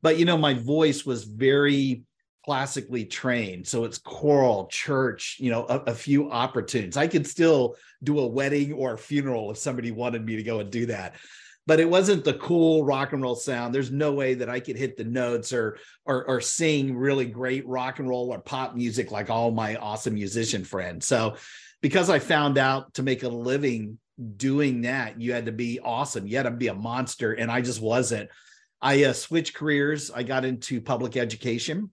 But, 0.03 0.19
you 0.19 0.25
know, 0.25 0.39
my 0.39 0.55
voice 0.55 1.05
was 1.05 1.25
very 1.25 2.03
classically 2.45 3.05
trained. 3.05 3.69
So 3.69 3.85
it's 3.85 3.99
choral, 3.99 4.67
church, 4.73 5.37
you 5.39 5.51
know, 5.51 5.67
a, 5.69 5.79
a 5.91 5.95
few 5.95 6.31
opportunities. 6.31 6.97
I 6.97 7.07
could 7.07 7.27
still 7.27 7.77
do 8.03 8.19
a 8.19 8.27
wedding 8.27 8.73
or 8.73 8.95
a 8.95 8.99
funeral 8.99 9.51
if 9.51 9.59
somebody 9.59 9.91
wanted 9.91 10.25
me 10.25 10.37
to 10.37 10.43
go 10.43 10.61
and 10.61 10.71
do 10.71 10.87
that 10.87 11.17
but 11.67 11.81
it 11.81 11.89
wasn't 11.89 12.25
the 12.25 12.35
cool 12.35 12.85
rock 12.85 13.13
and 13.13 13.23
roll 13.23 13.35
sound. 13.35 13.75
There's 13.75 13.91
no 13.91 14.13
way 14.13 14.35
that 14.35 14.49
I 14.49 14.61
could 14.61 14.77
hit 14.77 14.97
the 14.97 15.05
notes 15.05 15.53
or, 15.53 15.79
or 16.05 16.25
or 16.25 16.41
sing 16.41 16.97
really 16.97 17.27
great 17.27 17.67
rock 17.67 17.99
and 17.99 18.09
roll 18.09 18.33
or 18.33 18.41
pop 18.41 18.75
music 18.75 19.11
like 19.11 19.31
all 19.31 19.51
my 19.51 19.77
awesome 19.77 20.15
musician 20.15 20.65
friends. 20.65 21.07
So 21.07 21.37
because 21.81 22.11
I 22.11 22.19
found 22.19 22.59
out 22.59 22.95
to 22.95 23.03
make 23.03 23.23
a 23.23 23.29
living 23.29 23.99
doing 24.37 24.83
that, 24.83 25.21
you 25.21 25.33
had 25.33 25.47
to 25.47 25.53
be 25.53 25.81
awesome. 25.81 26.27
You 26.27 26.37
had 26.37 26.45
to 26.45 26.51
be 26.51 26.69
a 26.69 26.75
monster, 26.75 27.33
and 27.33 27.51
I 27.51 27.61
just 27.61 27.81
wasn't. 27.81 28.31
I 28.83 29.05
uh, 29.05 29.13
switched 29.13 29.55
careers. 29.55 30.11
I 30.11 30.23
got 30.23 30.45
into 30.45 30.81
public 30.81 31.17
education. 31.17 31.91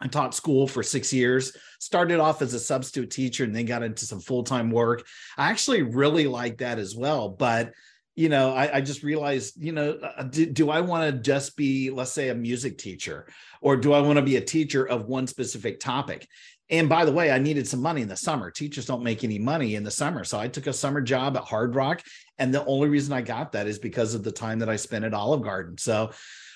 I 0.00 0.06
taught 0.06 0.34
school 0.34 0.68
for 0.68 0.82
six 0.82 1.12
years, 1.12 1.56
started 1.80 2.20
off 2.20 2.40
as 2.40 2.54
a 2.54 2.60
substitute 2.60 3.10
teacher 3.10 3.44
and 3.44 3.54
then 3.54 3.66
got 3.66 3.82
into 3.82 4.06
some 4.06 4.20
full 4.20 4.44
time 4.44 4.70
work. 4.70 5.06
I 5.36 5.50
actually 5.50 5.82
really 5.82 6.26
like 6.26 6.58
that 6.58 6.78
as 6.78 6.94
well. 6.94 7.28
But 7.28 7.72
you 8.18 8.28
know, 8.28 8.52
I, 8.52 8.78
I, 8.78 8.80
just 8.80 9.04
realized, 9.04 9.62
you 9.62 9.70
know, 9.70 9.92
uh, 9.92 10.24
do, 10.24 10.44
do 10.44 10.70
I 10.70 10.80
want 10.80 11.08
to 11.08 11.22
just 11.22 11.56
be, 11.56 11.88
let's 11.90 12.10
say, 12.10 12.30
a 12.30 12.34
music 12.34 12.76
teacher, 12.76 13.28
or 13.60 13.76
do 13.76 13.92
I 13.92 14.00
want 14.00 14.16
to 14.16 14.22
be 14.22 14.34
a 14.34 14.40
teacher 14.40 14.84
of 14.84 15.06
one 15.06 15.28
specific 15.28 15.78
topic? 15.78 16.26
And 16.68 16.88
by 16.88 17.04
the 17.04 17.12
way, 17.12 17.30
I 17.30 17.38
needed 17.38 17.68
some 17.68 17.80
money 17.80 18.02
in 18.02 18.08
the 18.08 18.16
summer. 18.16 18.50
Teachers 18.50 18.86
don't 18.86 19.04
make 19.04 19.22
any 19.22 19.38
money 19.38 19.76
in 19.76 19.84
the 19.84 19.92
summer. 19.92 20.24
So 20.24 20.36
I 20.36 20.48
took 20.48 20.66
a 20.66 20.72
summer 20.72 21.00
job 21.00 21.36
at 21.36 21.44
Hard 21.44 21.76
Rock. 21.76 22.02
And 22.38 22.52
the 22.52 22.64
only 22.64 22.88
reason 22.88 23.12
I 23.12 23.22
got 23.22 23.52
that 23.52 23.68
is 23.68 23.78
because 23.78 24.14
of 24.14 24.24
the 24.24 24.32
time 24.32 24.58
that 24.58 24.68
I 24.68 24.74
spent 24.74 25.04
at 25.04 25.14
Olive 25.14 25.42
Garden. 25.42 25.78
So 25.78 26.10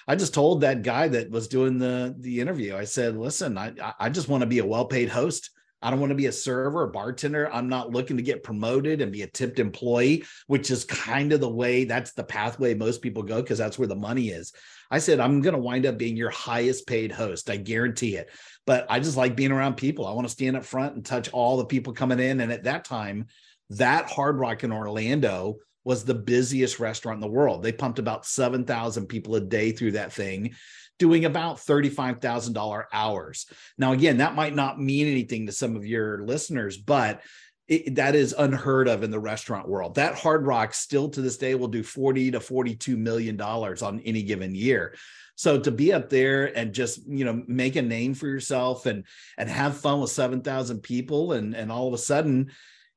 I 0.09 0.17
just 0.17 0.35
told 0.35 0.63
that 0.63 0.83
guy 0.83 1.07
that 1.07 1.31
was 1.31 1.47
doing 1.47 1.79
the, 1.79 2.13
the 2.19 2.41
interview, 2.41 2.77
I 2.77 2.87
said, 2.87 3.17
listen, 3.17 3.57
I, 3.57 3.73
I 4.01 4.11
just 4.11 4.29
want 4.29 4.41
to 4.41 4.49
be 4.49 4.59
a 4.59 4.67
well 4.67 4.87
paid 4.87 5.11
host. 5.11 5.51
I 5.83 5.91
don't 5.91 6.01
want 6.01 6.11
to 6.11 6.17
be 6.17 6.27
a 6.27 6.33
server, 6.33 6.85
a 6.85 6.89
bartender. 6.89 7.53
I'm 7.53 7.69
not 7.69 7.91
looking 7.91 8.17
to 8.17 8.23
get 8.23 8.43
promoted 8.43 9.01
and 9.01 9.13
be 9.13 9.23
a 9.23 9.27
tipped 9.27 9.59
employee, 9.59 10.25
which 10.47 10.71
is 10.71 10.85
kind 10.85 11.33
of 11.33 11.41
the 11.41 11.49
way 11.49 11.85
that's 11.85 12.13
the 12.13 12.25
pathway 12.25 12.75
most 12.75 13.03
people 13.03 13.23
go 13.23 13.43
because 13.43 13.59
that's 13.59 13.79
where 13.79 13.89
the 13.89 13.97
money 13.97 14.29
is. 14.29 14.53
I 14.91 14.99
said, 14.99 15.21
I'm 15.21 15.41
going 15.41 15.55
to 15.55 15.61
wind 15.61 15.87
up 15.87 15.99
being 15.99 16.17
your 16.17 16.31
highest 16.31 16.87
paid 16.87 17.11
host. 17.11 17.51
I 17.51 17.57
guarantee 17.57 18.17
it. 18.17 18.31
But 18.67 18.87
I 18.91 19.01
just 19.01 19.17
like 19.17 19.35
being 19.35 19.51
around 19.51 19.77
people. 19.77 20.07
I 20.07 20.13
want 20.13 20.27
to 20.27 20.33
stand 20.33 20.57
up 20.57 20.65
front 20.65 20.95
and 20.95 21.05
touch 21.05 21.31
all 21.31 21.57
the 21.57 21.65
people 21.65 21.95
coming 21.95 22.21
in. 22.21 22.41
And 22.41 22.53
at 22.53 22.65
that 22.65 22.85
time, 22.85 23.27
that 23.71 24.11
Hard 24.11 24.39
Rock 24.39 24.65
in 24.65 24.73
Orlando 24.73 25.57
was 25.85 26.05
the 26.05 26.15
busiest 26.15 26.79
restaurant 26.79 27.17
in 27.17 27.21
the 27.21 27.27
world. 27.27 27.63
They 27.63 27.73
pumped 27.73 27.99
about 27.99 28.27
7,000 28.27 29.07
people 29.07 29.35
a 29.35 29.41
day 29.41 29.73
through 29.73 29.93
that 29.93 30.13
thing 30.13 30.55
doing 31.03 31.25
about 31.25 31.57
$35,000 31.57 32.85
hours. 32.93 33.47
Now, 33.77 33.91
again, 33.91 34.19
that 34.19 34.37
might 34.37 34.55
not 34.55 34.81
mean 34.81 35.09
anything 35.09 35.47
to 35.47 35.53
some 35.53 35.75
of 35.75 35.85
your 35.85 36.23
listeners, 36.23 36.77
but 36.79 37.23
it, 37.67 37.97
that 37.97 38.15
is 38.15 38.37
unheard 38.39 38.87
of 38.87 39.03
in 39.03 39.11
the 39.11 39.19
restaurant 39.19 39.67
world. 39.67 39.97
That 39.97 40.15
Hard 40.15 40.47
Rock 40.47 40.75
still 40.75 41.09
to 41.09 41.21
this 41.21 41.39
day 41.39 41.57
will 41.57 41.67
do 41.67 41.83
40 41.83 42.31
to 42.31 42.41
42 42.41 42.97
million 42.97 43.37
dollars 43.37 43.83
on 43.83 43.99
any 44.05 44.23
given 44.23 44.55
year. 44.55 44.95
So 45.35 45.59
to 45.59 45.73
be 45.73 45.93
up 45.93 46.09
there 46.09 46.57
and 46.57 46.73
just, 46.73 47.05
you 47.09 47.25
know, 47.25 47.43
make 47.49 47.75
a 47.75 47.83
name 47.83 48.15
for 48.15 48.29
yourself 48.29 48.87
and 48.87 49.05
and 49.37 49.51
have 49.51 49.79
fun 49.79 50.01
with 50.01 50.11
7,000 50.11 50.85
people 50.85 51.33
and 51.33 51.57
and 51.57 51.73
all 51.73 51.89
of 51.89 51.95
a 51.95 51.99
sudden 51.99 52.53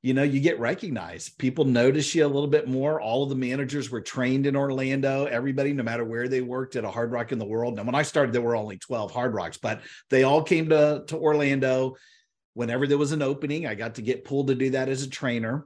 you 0.05 0.13
know, 0.13 0.21
you 0.21 0.39
get 0.39 0.59
recognized. 0.59 1.35
People 1.39 1.65
notice 1.65 2.13
you 2.13 2.23
a 2.23 2.27
little 2.27 2.45
bit 2.47 2.67
more. 2.67 3.01
All 3.01 3.23
of 3.23 3.29
the 3.29 3.35
managers 3.35 3.89
were 3.89 4.01
trained 4.01 4.45
in 4.45 4.55
Orlando. 4.55 5.25
Everybody, 5.25 5.73
no 5.73 5.81
matter 5.81 6.05
where 6.05 6.27
they 6.27 6.41
worked 6.41 6.75
at 6.75 6.83
a 6.83 6.91
Hard 6.91 7.11
Rock 7.11 7.31
in 7.31 7.39
the 7.39 7.45
world. 7.45 7.75
Now, 7.75 7.85
when 7.85 7.95
I 7.95 8.03
started, 8.03 8.31
there 8.31 8.43
were 8.43 8.55
only 8.55 8.77
12 8.77 9.11
Hard 9.11 9.33
Rocks, 9.33 9.57
but 9.57 9.81
they 10.11 10.21
all 10.21 10.43
came 10.43 10.69
to, 10.69 11.05
to 11.07 11.17
Orlando. 11.17 11.95
Whenever 12.53 12.85
there 12.85 12.99
was 12.99 13.13
an 13.13 13.23
opening, 13.23 13.65
I 13.65 13.73
got 13.73 13.95
to 13.95 14.03
get 14.03 14.25
pulled 14.25 14.49
to 14.49 14.53
do 14.53 14.69
that 14.69 14.89
as 14.89 15.01
a 15.01 15.09
trainer. 15.09 15.65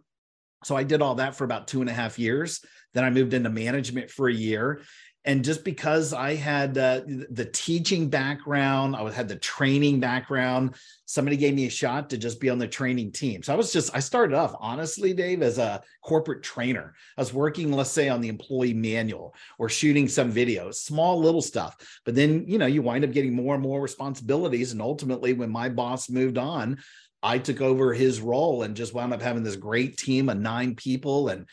So 0.64 0.74
I 0.74 0.84
did 0.84 1.02
all 1.02 1.16
that 1.16 1.36
for 1.36 1.44
about 1.44 1.68
two 1.68 1.82
and 1.82 1.90
a 1.90 1.94
half 1.94 2.18
years. 2.18 2.64
Then 2.94 3.04
I 3.04 3.10
moved 3.10 3.34
into 3.34 3.50
management 3.50 4.10
for 4.10 4.30
a 4.30 4.34
year 4.34 4.84
and 5.26 5.44
just 5.44 5.66
because 5.66 6.14
I 6.14 6.36
had 6.36 6.78
uh, 6.78 7.02
the 7.06 7.50
teaching 7.52 8.10
background, 8.10 8.96
I 8.96 9.12
had 9.12 9.28
the 9.28 9.36
training 9.36 10.00
background, 10.00 10.76
somebody 11.06 11.36
gave 11.36 11.54
me 11.54 11.66
a 11.66 11.70
shot 11.70 12.10
to 12.10 12.18
just 12.18 12.40
be 12.40 12.50
on 12.50 12.58
the 12.58 12.68
training 12.68 13.12
team. 13.12 13.44
So 13.44 13.52
I 13.52 13.58
was 13.58 13.74
just, 13.74 13.94
I 13.94 14.00
started 14.00 14.34
off 14.34 14.56
honestly, 14.60 15.14
Dave, 15.14 15.42
as 15.42 15.58
a 15.58 15.82
corporate 16.04 16.42
trainer. 16.42 16.96
I 17.18 17.22
was 17.22 17.34
working, 17.34 17.74
let's 17.74 17.92
say, 17.92 18.08
on 18.08 18.22
the 18.22 18.30
employee 18.30 18.74
manual 18.74 19.36
or 19.58 19.68
shooting 19.68 20.08
some 20.08 20.32
videos, 20.32 20.76
small 20.76 21.20
little 21.20 21.42
stuff. 21.42 21.76
But 22.06 22.16
then, 22.16 22.46
you 22.48 22.58
know, 22.58 22.68
you 22.68 22.82
wind 22.82 23.04
up 23.04 23.12
getting 23.12 23.36
more 23.36 23.56
and 23.56 23.64
more 23.64 23.82
responsibilities. 23.82 24.72
And 24.72 24.82
ultimately, 24.82 25.34
when 25.34 25.50
my 25.50 25.68
boss 25.68 26.10
moved 26.10 26.38
on, 26.38 26.78
I 27.22 27.40
took 27.40 27.60
over 27.60 27.94
his 27.94 28.22
role 28.22 28.64
and 28.64 28.76
just 28.76 28.94
wound 28.94 29.14
up 29.14 29.22
having 29.22 29.44
this 29.44 29.58
great 29.58 29.98
team 29.98 30.30
of 30.30 30.38
nine 30.38 30.76
people 30.76 31.28
and 31.28 31.46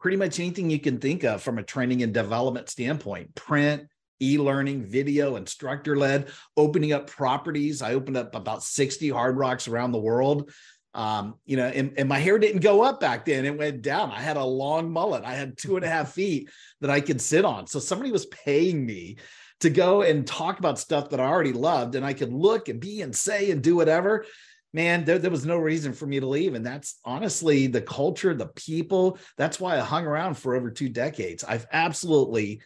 pretty 0.00 0.16
much 0.16 0.40
anything 0.40 0.70
you 0.70 0.80
can 0.80 0.98
think 0.98 1.24
of 1.24 1.42
from 1.42 1.58
a 1.58 1.62
training 1.62 2.02
and 2.02 2.14
development 2.14 2.68
standpoint. 2.68 3.34
Print 3.34 3.86
e-learning 4.22 4.84
video 4.84 5.36
instructor 5.36 5.96
led 5.96 6.28
opening 6.56 6.92
up 6.92 7.06
properties. 7.06 7.82
I 7.82 7.94
opened 7.94 8.16
up 8.16 8.34
about 8.34 8.62
60 8.62 9.08
hard 9.10 9.36
rocks 9.36 9.68
around 9.68 9.92
the 9.92 9.98
world. 9.98 10.50
Um, 10.92 11.36
you 11.46 11.56
know 11.56 11.66
and, 11.66 11.92
and 11.98 12.08
my 12.08 12.18
hair 12.18 12.36
didn't 12.36 12.62
go 12.62 12.82
up 12.82 12.98
back 12.98 13.24
then. 13.24 13.44
It 13.44 13.56
went 13.56 13.82
down. 13.82 14.10
I 14.10 14.20
had 14.20 14.36
a 14.36 14.44
long 14.44 14.90
mullet. 14.90 15.24
I 15.24 15.34
had 15.34 15.56
two 15.56 15.76
and 15.76 15.84
a 15.84 15.88
half 15.88 16.12
feet 16.12 16.50
that 16.80 16.90
i 16.90 17.00
could 17.00 17.20
sit 17.20 17.44
on. 17.44 17.68
So 17.68 17.78
somebody 17.78 18.10
was 18.10 18.26
paying 18.26 18.84
me 18.84 19.16
to 19.60 19.70
go 19.70 20.02
and 20.02 20.26
talk 20.26 20.58
about 20.58 20.78
stuff 20.78 21.10
that 21.10 21.20
i 21.20 21.24
already 21.24 21.52
loved 21.52 21.94
and 21.94 22.04
i 22.04 22.14
could 22.14 22.32
look 22.32 22.68
and 22.68 22.80
be 22.80 23.02
and 23.02 23.14
say 23.14 23.50
and 23.50 23.62
do 23.62 23.76
whatever 23.76 24.24
man, 24.72 25.04
there, 25.04 25.18
there 25.18 25.30
was 25.30 25.46
no 25.46 25.56
reason 25.58 25.92
for 25.92 26.06
me 26.06 26.20
to 26.20 26.26
leave. 26.26 26.54
And 26.54 26.64
that's 26.64 26.98
honestly 27.04 27.66
the 27.66 27.82
culture, 27.82 28.34
the 28.34 28.46
people. 28.48 29.18
That's 29.36 29.60
why 29.60 29.76
I 29.76 29.80
hung 29.80 30.06
around 30.06 30.34
for 30.34 30.54
over 30.54 30.70
two 30.70 30.88
decades. 30.88 31.44
I've 31.44 31.66
absolutely 31.72 32.60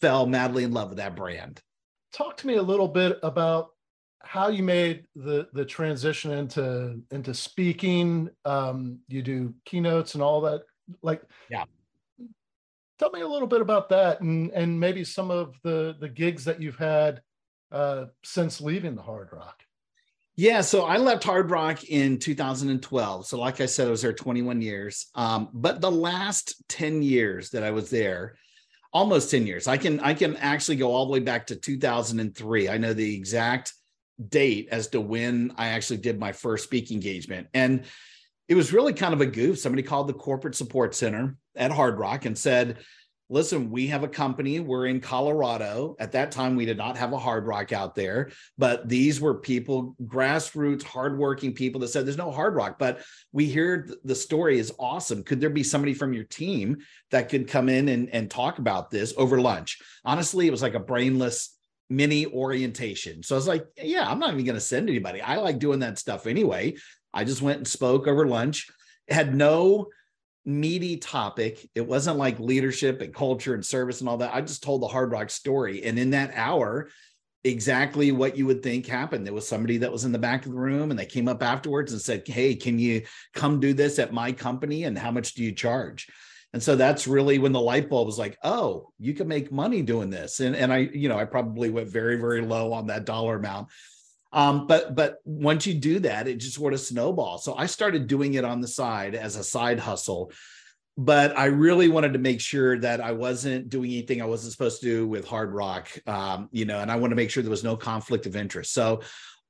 fell 0.00 0.26
madly 0.26 0.64
in 0.64 0.72
love 0.72 0.90
with 0.90 0.98
that 0.98 1.16
brand. 1.16 1.60
Talk 2.12 2.36
to 2.38 2.46
me 2.46 2.54
a 2.54 2.62
little 2.62 2.88
bit 2.88 3.18
about 3.22 3.70
how 4.20 4.48
you 4.48 4.62
made 4.62 5.04
the 5.14 5.48
the 5.52 5.64
transition 5.64 6.32
into 6.32 7.00
into 7.10 7.32
speaking. 7.34 8.28
Um, 8.44 8.98
you 9.08 9.22
do 9.22 9.54
keynotes 9.64 10.14
and 10.14 10.22
all 10.22 10.40
that. 10.42 10.62
Like, 11.02 11.22
yeah. 11.50 11.64
Tell 12.98 13.10
me 13.10 13.20
a 13.20 13.28
little 13.28 13.46
bit 13.46 13.60
about 13.60 13.88
that, 13.90 14.20
and 14.20 14.50
and 14.52 14.78
maybe 14.78 15.04
some 15.04 15.30
of 15.30 15.54
the 15.62 15.96
the 16.00 16.08
gigs 16.08 16.44
that 16.46 16.60
you've 16.60 16.78
had 16.78 17.22
uh, 17.70 18.06
since 18.24 18.60
leaving 18.60 18.96
the 18.96 19.02
Hard 19.02 19.28
Rock. 19.32 19.62
Yeah, 20.38 20.60
so 20.60 20.84
I 20.84 20.98
left 20.98 21.24
Hard 21.24 21.50
Rock 21.50 21.82
in 21.82 22.16
2012. 22.16 23.26
So, 23.26 23.40
like 23.40 23.60
I 23.60 23.66
said, 23.66 23.88
I 23.88 23.90
was 23.90 24.02
there 24.02 24.12
21 24.12 24.62
years. 24.62 25.06
Um, 25.16 25.48
but 25.52 25.80
the 25.80 25.90
last 25.90 26.62
10 26.68 27.02
years 27.02 27.50
that 27.50 27.64
I 27.64 27.72
was 27.72 27.90
there, 27.90 28.36
almost 28.92 29.32
10 29.32 29.48
years, 29.48 29.66
I 29.66 29.76
can 29.76 29.98
I 29.98 30.14
can 30.14 30.36
actually 30.36 30.76
go 30.76 30.92
all 30.92 31.06
the 31.06 31.10
way 31.10 31.18
back 31.18 31.48
to 31.48 31.56
2003. 31.56 32.68
I 32.68 32.78
know 32.78 32.92
the 32.92 33.16
exact 33.16 33.72
date 34.28 34.68
as 34.70 34.86
to 34.90 35.00
when 35.00 35.54
I 35.56 35.70
actually 35.70 35.96
did 35.96 36.20
my 36.20 36.30
first 36.30 36.62
speaking 36.62 36.98
engagement, 36.98 37.48
and 37.52 37.82
it 38.46 38.54
was 38.54 38.72
really 38.72 38.92
kind 38.92 39.14
of 39.14 39.20
a 39.20 39.26
goof. 39.26 39.58
Somebody 39.58 39.82
called 39.82 40.06
the 40.06 40.14
corporate 40.14 40.54
support 40.54 40.94
center 40.94 41.36
at 41.56 41.72
Hard 41.72 41.98
Rock 41.98 42.26
and 42.26 42.38
said, 42.38 42.78
listen, 43.30 43.70
we 43.70 43.86
have 43.88 44.04
a 44.04 44.08
company. 44.08 44.60
We're 44.60 44.86
in 44.86 45.00
Colorado. 45.00 45.96
At 45.98 46.12
that 46.12 46.32
time, 46.32 46.56
we 46.56 46.64
did 46.64 46.78
not 46.78 46.96
have 46.96 47.12
a 47.12 47.18
hard 47.18 47.46
rock 47.46 47.72
out 47.72 47.94
there, 47.94 48.30
but 48.56 48.88
these 48.88 49.20
were 49.20 49.34
people, 49.34 49.94
grassroots, 50.04 50.82
hardworking 50.82 51.52
people 51.52 51.80
that 51.80 51.88
said 51.88 52.06
there's 52.06 52.16
no 52.16 52.30
hard 52.30 52.54
rock. 52.54 52.78
But 52.78 53.00
we 53.32 53.46
hear 53.46 53.88
the 54.04 54.14
story 54.14 54.58
is 54.58 54.72
awesome. 54.78 55.22
Could 55.22 55.40
there 55.40 55.50
be 55.50 55.62
somebody 55.62 55.94
from 55.94 56.12
your 56.12 56.24
team 56.24 56.78
that 57.10 57.28
could 57.28 57.48
come 57.48 57.68
in 57.68 57.88
and, 57.88 58.08
and 58.10 58.30
talk 58.30 58.58
about 58.58 58.90
this 58.90 59.12
over 59.16 59.40
lunch? 59.40 59.78
Honestly, 60.04 60.46
it 60.46 60.52
was 60.52 60.62
like 60.62 60.74
a 60.74 60.80
brainless 60.80 61.54
mini 61.90 62.26
orientation. 62.26 63.22
So 63.22 63.34
I 63.34 63.38
was 63.38 63.48
like, 63.48 63.66
yeah, 63.76 64.08
I'm 64.08 64.18
not 64.18 64.32
even 64.32 64.44
going 64.44 64.54
to 64.54 64.60
send 64.60 64.88
anybody. 64.88 65.20
I 65.20 65.36
like 65.36 65.58
doing 65.58 65.80
that 65.80 65.98
stuff 65.98 66.26
anyway. 66.26 66.76
I 67.12 67.24
just 67.24 67.42
went 67.42 67.58
and 67.58 67.68
spoke 67.68 68.06
over 68.06 68.26
lunch. 68.26 68.68
Had 69.08 69.34
no 69.34 69.88
meaty 70.48 70.96
topic. 70.96 71.68
It 71.74 71.86
wasn't 71.86 72.16
like 72.16 72.40
leadership 72.40 73.02
and 73.02 73.14
culture 73.14 73.54
and 73.54 73.64
service 73.64 74.00
and 74.00 74.08
all 74.08 74.16
that. 74.18 74.34
I 74.34 74.40
just 74.40 74.62
told 74.62 74.82
the 74.82 74.88
hard 74.88 75.12
rock 75.12 75.30
story. 75.30 75.84
And 75.84 75.98
in 75.98 76.10
that 76.10 76.32
hour, 76.34 76.88
exactly 77.44 78.10
what 78.12 78.36
you 78.36 78.46
would 78.46 78.62
think 78.62 78.86
happened. 78.86 79.26
There 79.26 79.34
was 79.34 79.46
somebody 79.46 79.78
that 79.78 79.92
was 79.92 80.04
in 80.04 80.12
the 80.12 80.18
back 80.18 80.44
of 80.44 80.52
the 80.52 80.58
room 80.58 80.90
and 80.90 80.98
they 80.98 81.06
came 81.06 81.28
up 81.28 81.42
afterwards 81.42 81.92
and 81.92 82.00
said, 82.00 82.26
Hey, 82.26 82.54
can 82.54 82.78
you 82.78 83.02
come 83.34 83.60
do 83.60 83.72
this 83.72 83.98
at 83.98 84.12
my 84.12 84.32
company? 84.32 84.84
And 84.84 84.98
how 84.98 85.10
much 85.10 85.34
do 85.34 85.44
you 85.44 85.52
charge? 85.52 86.08
And 86.54 86.62
so 86.62 86.76
that's 86.76 87.06
really 87.06 87.38
when 87.38 87.52
the 87.52 87.60
light 87.60 87.90
bulb 87.90 88.06
was 88.06 88.18
like, 88.18 88.38
oh, 88.42 88.90
you 88.98 89.12
can 89.12 89.28
make 89.28 89.52
money 89.52 89.82
doing 89.82 90.08
this. 90.08 90.40
And, 90.40 90.56
and 90.56 90.72
I, 90.72 90.78
you 90.78 91.08
know, 91.08 91.18
I 91.18 91.26
probably 91.26 91.68
went 91.68 91.90
very, 91.90 92.16
very 92.16 92.40
low 92.40 92.72
on 92.72 92.86
that 92.86 93.04
dollar 93.04 93.36
amount. 93.36 93.68
Um, 94.32 94.66
but 94.66 94.94
but 94.94 95.18
once 95.24 95.66
you 95.66 95.74
do 95.74 96.00
that, 96.00 96.28
it 96.28 96.36
just 96.36 96.56
sort 96.56 96.74
of 96.74 96.80
snowballs. 96.80 97.44
So 97.44 97.54
I 97.54 97.66
started 97.66 98.06
doing 98.06 98.34
it 98.34 98.44
on 98.44 98.60
the 98.60 98.68
side 98.68 99.14
as 99.14 99.36
a 99.36 99.44
side 99.44 99.80
hustle. 99.80 100.32
But 101.00 101.38
I 101.38 101.44
really 101.46 101.88
wanted 101.88 102.14
to 102.14 102.18
make 102.18 102.40
sure 102.40 102.76
that 102.80 103.00
I 103.00 103.12
wasn't 103.12 103.68
doing 103.68 103.92
anything 103.92 104.20
I 104.20 104.26
wasn't 104.26 104.52
supposed 104.52 104.80
to 104.80 104.86
do 104.86 105.06
with 105.06 105.28
hard 105.28 105.54
rock, 105.54 105.88
um, 106.08 106.48
you 106.50 106.64
know, 106.64 106.80
and 106.80 106.90
I 106.90 106.96
want 106.96 107.12
to 107.12 107.16
make 107.16 107.30
sure 107.30 107.40
there 107.40 107.50
was 107.50 107.62
no 107.62 107.76
conflict 107.76 108.26
of 108.26 108.34
interest. 108.34 108.72
So, 108.72 109.02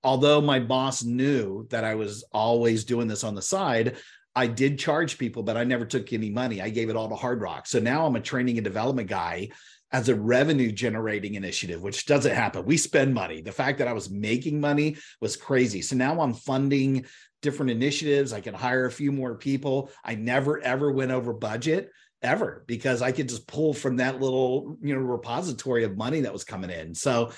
although 0.05 0.43
my 0.43 0.61
boss 0.61 1.03
knew 1.03 1.67
that 1.71 1.85
I 1.85 1.95
was 1.95 2.23
always 2.33 2.85
doing 2.85 3.09
this 3.09 3.25
on 3.25 3.35
the 3.35 3.41
side, 3.41 3.97
I 4.37 4.47
did 4.47 4.79
charge 4.79 5.19
people, 5.19 5.43
but 5.43 5.57
I 5.57 5.65
never 5.65 5.85
took 5.85 6.13
any 6.13 6.31
money. 6.31 6.61
I 6.61 6.69
gave 6.69 6.91
it 6.91 6.97
all 6.97 7.09
to 7.09 7.17
Hard 7.17 7.41
Rock. 7.41 7.67
So 7.67 7.81
now 7.81 8.07
I'm 8.07 8.15
a 8.15 8.21
training 8.21 8.59
and 8.59 8.65
development 8.65 9.09
guy 9.09 9.49
as 9.93 10.09
a 10.09 10.15
revenue 10.15 10.71
generating 10.71 11.35
initiative, 11.35 11.81
which 11.81 12.07
doesn't 12.07 12.35
happen. 12.35 12.65
We 12.65 12.77
spend 12.77 13.15
money. 13.15 13.41
The 13.41 13.53
fact 13.53 13.79
that 13.79 13.89
I 13.89 13.93
was 13.93 14.11
making 14.11 14.61
money 14.61 14.97
was 15.21 15.37
crazy. 15.37 15.81
So 15.81 15.97
now 15.97 16.21
I'm 16.21 16.35
funding 16.35 17.07
different 17.41 17.71
initiatives. 17.71 18.33
I 18.33 18.41
can 18.41 18.55
hire 18.55 18.87
a 18.87 18.91
few 18.91 19.13
more 19.13 19.37
people. 19.37 19.91
I 20.05 20.15
never 20.15 20.61
ever 20.61 20.91
went 20.93 21.11
over 21.11 21.33
budget 21.33 21.91
ever 22.23 22.65
because 22.67 23.01
I 23.01 23.13
could 23.13 23.29
just 23.29 23.47
pull 23.47 23.73
from 23.73 23.97
that 23.97 24.21
little, 24.21 24.77
you 24.83 24.95
know, 24.95 25.01
repository 25.01 25.85
of 25.85 25.97
money 25.97 26.21
that 26.23 26.33
was 26.33 26.45
coming 26.45 26.71
in. 26.71 26.95
So 26.95 27.31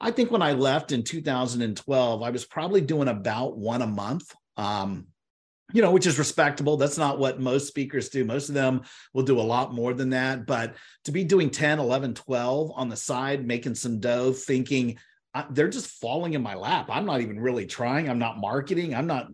I 0.00 0.10
think 0.10 0.30
when 0.30 0.42
I 0.42 0.52
left 0.52 0.92
in 0.92 1.02
2012, 1.02 2.22
I 2.22 2.30
was 2.30 2.44
probably 2.44 2.80
doing 2.80 3.08
about 3.08 3.56
one 3.56 3.82
a 3.82 3.86
month. 3.86 4.34
Um, 4.56 5.06
you 5.72 5.82
know, 5.82 5.90
which 5.90 6.06
is 6.06 6.18
respectable. 6.18 6.76
That's 6.76 6.98
not 6.98 7.18
what 7.18 7.40
most 7.40 7.66
speakers 7.66 8.08
do. 8.08 8.24
Most 8.24 8.48
of 8.48 8.54
them 8.54 8.82
will 9.12 9.24
do 9.24 9.40
a 9.40 9.42
lot 9.42 9.74
more 9.74 9.94
than 9.94 10.10
that. 10.10 10.46
But 10.46 10.76
to 11.04 11.12
be 11.12 11.24
doing 11.24 11.50
10, 11.50 11.78
11, 11.80 12.14
12 12.14 12.72
on 12.74 12.88
the 12.88 12.96
side, 12.96 13.46
making 13.46 13.74
some 13.74 13.98
dough, 13.98 14.32
thinking 14.32 14.98
they're 15.50 15.68
just 15.68 16.00
falling 16.00 16.32
in 16.32 16.42
my 16.42 16.54
lap. 16.54 16.86
I'm 16.88 17.04
not 17.04 17.20
even 17.20 17.38
really 17.38 17.66
trying. 17.66 18.08
I'm 18.08 18.18
not 18.18 18.38
marketing. 18.38 18.94
I'm 18.94 19.06
not 19.06 19.28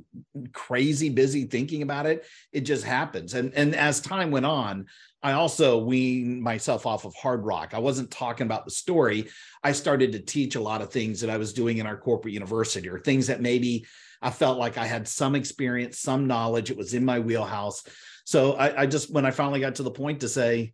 crazy 0.52 1.10
busy 1.10 1.44
thinking 1.44 1.82
about 1.82 2.06
it. 2.06 2.26
It 2.52 2.62
just 2.62 2.84
happens. 2.84 3.34
And 3.34 3.54
and 3.54 3.76
as 3.76 4.00
time 4.00 4.30
went 4.30 4.46
on, 4.46 4.86
I 5.22 5.32
also 5.32 5.78
weaned 5.78 6.42
myself 6.42 6.86
off 6.86 7.04
of 7.04 7.14
hard 7.14 7.44
rock. 7.44 7.74
I 7.74 7.78
wasn't 7.78 8.10
talking 8.10 8.46
about 8.46 8.64
the 8.64 8.72
story. 8.72 9.28
I 9.62 9.72
started 9.72 10.12
to 10.12 10.18
teach 10.18 10.56
a 10.56 10.60
lot 10.60 10.82
of 10.82 10.90
things 10.90 11.20
that 11.20 11.30
I 11.30 11.36
was 11.36 11.52
doing 11.52 11.78
in 11.78 11.86
our 11.86 11.96
corporate 11.96 12.34
university 12.34 12.88
or 12.88 12.98
things 12.98 13.28
that 13.28 13.40
maybe 13.40 13.86
I 14.22 14.30
felt 14.30 14.58
like 14.58 14.78
I 14.78 14.86
had 14.86 15.08
some 15.08 15.34
experience, 15.34 15.98
some 15.98 16.26
knowledge. 16.26 16.70
It 16.70 16.76
was 16.76 16.94
in 16.94 17.04
my 17.04 17.18
wheelhouse. 17.18 17.84
So 18.24 18.52
I, 18.52 18.82
I 18.82 18.86
just, 18.86 19.10
when 19.10 19.26
I 19.26 19.32
finally 19.32 19.60
got 19.60 19.74
to 19.76 19.82
the 19.82 19.90
point 19.90 20.20
to 20.20 20.28
say, 20.28 20.72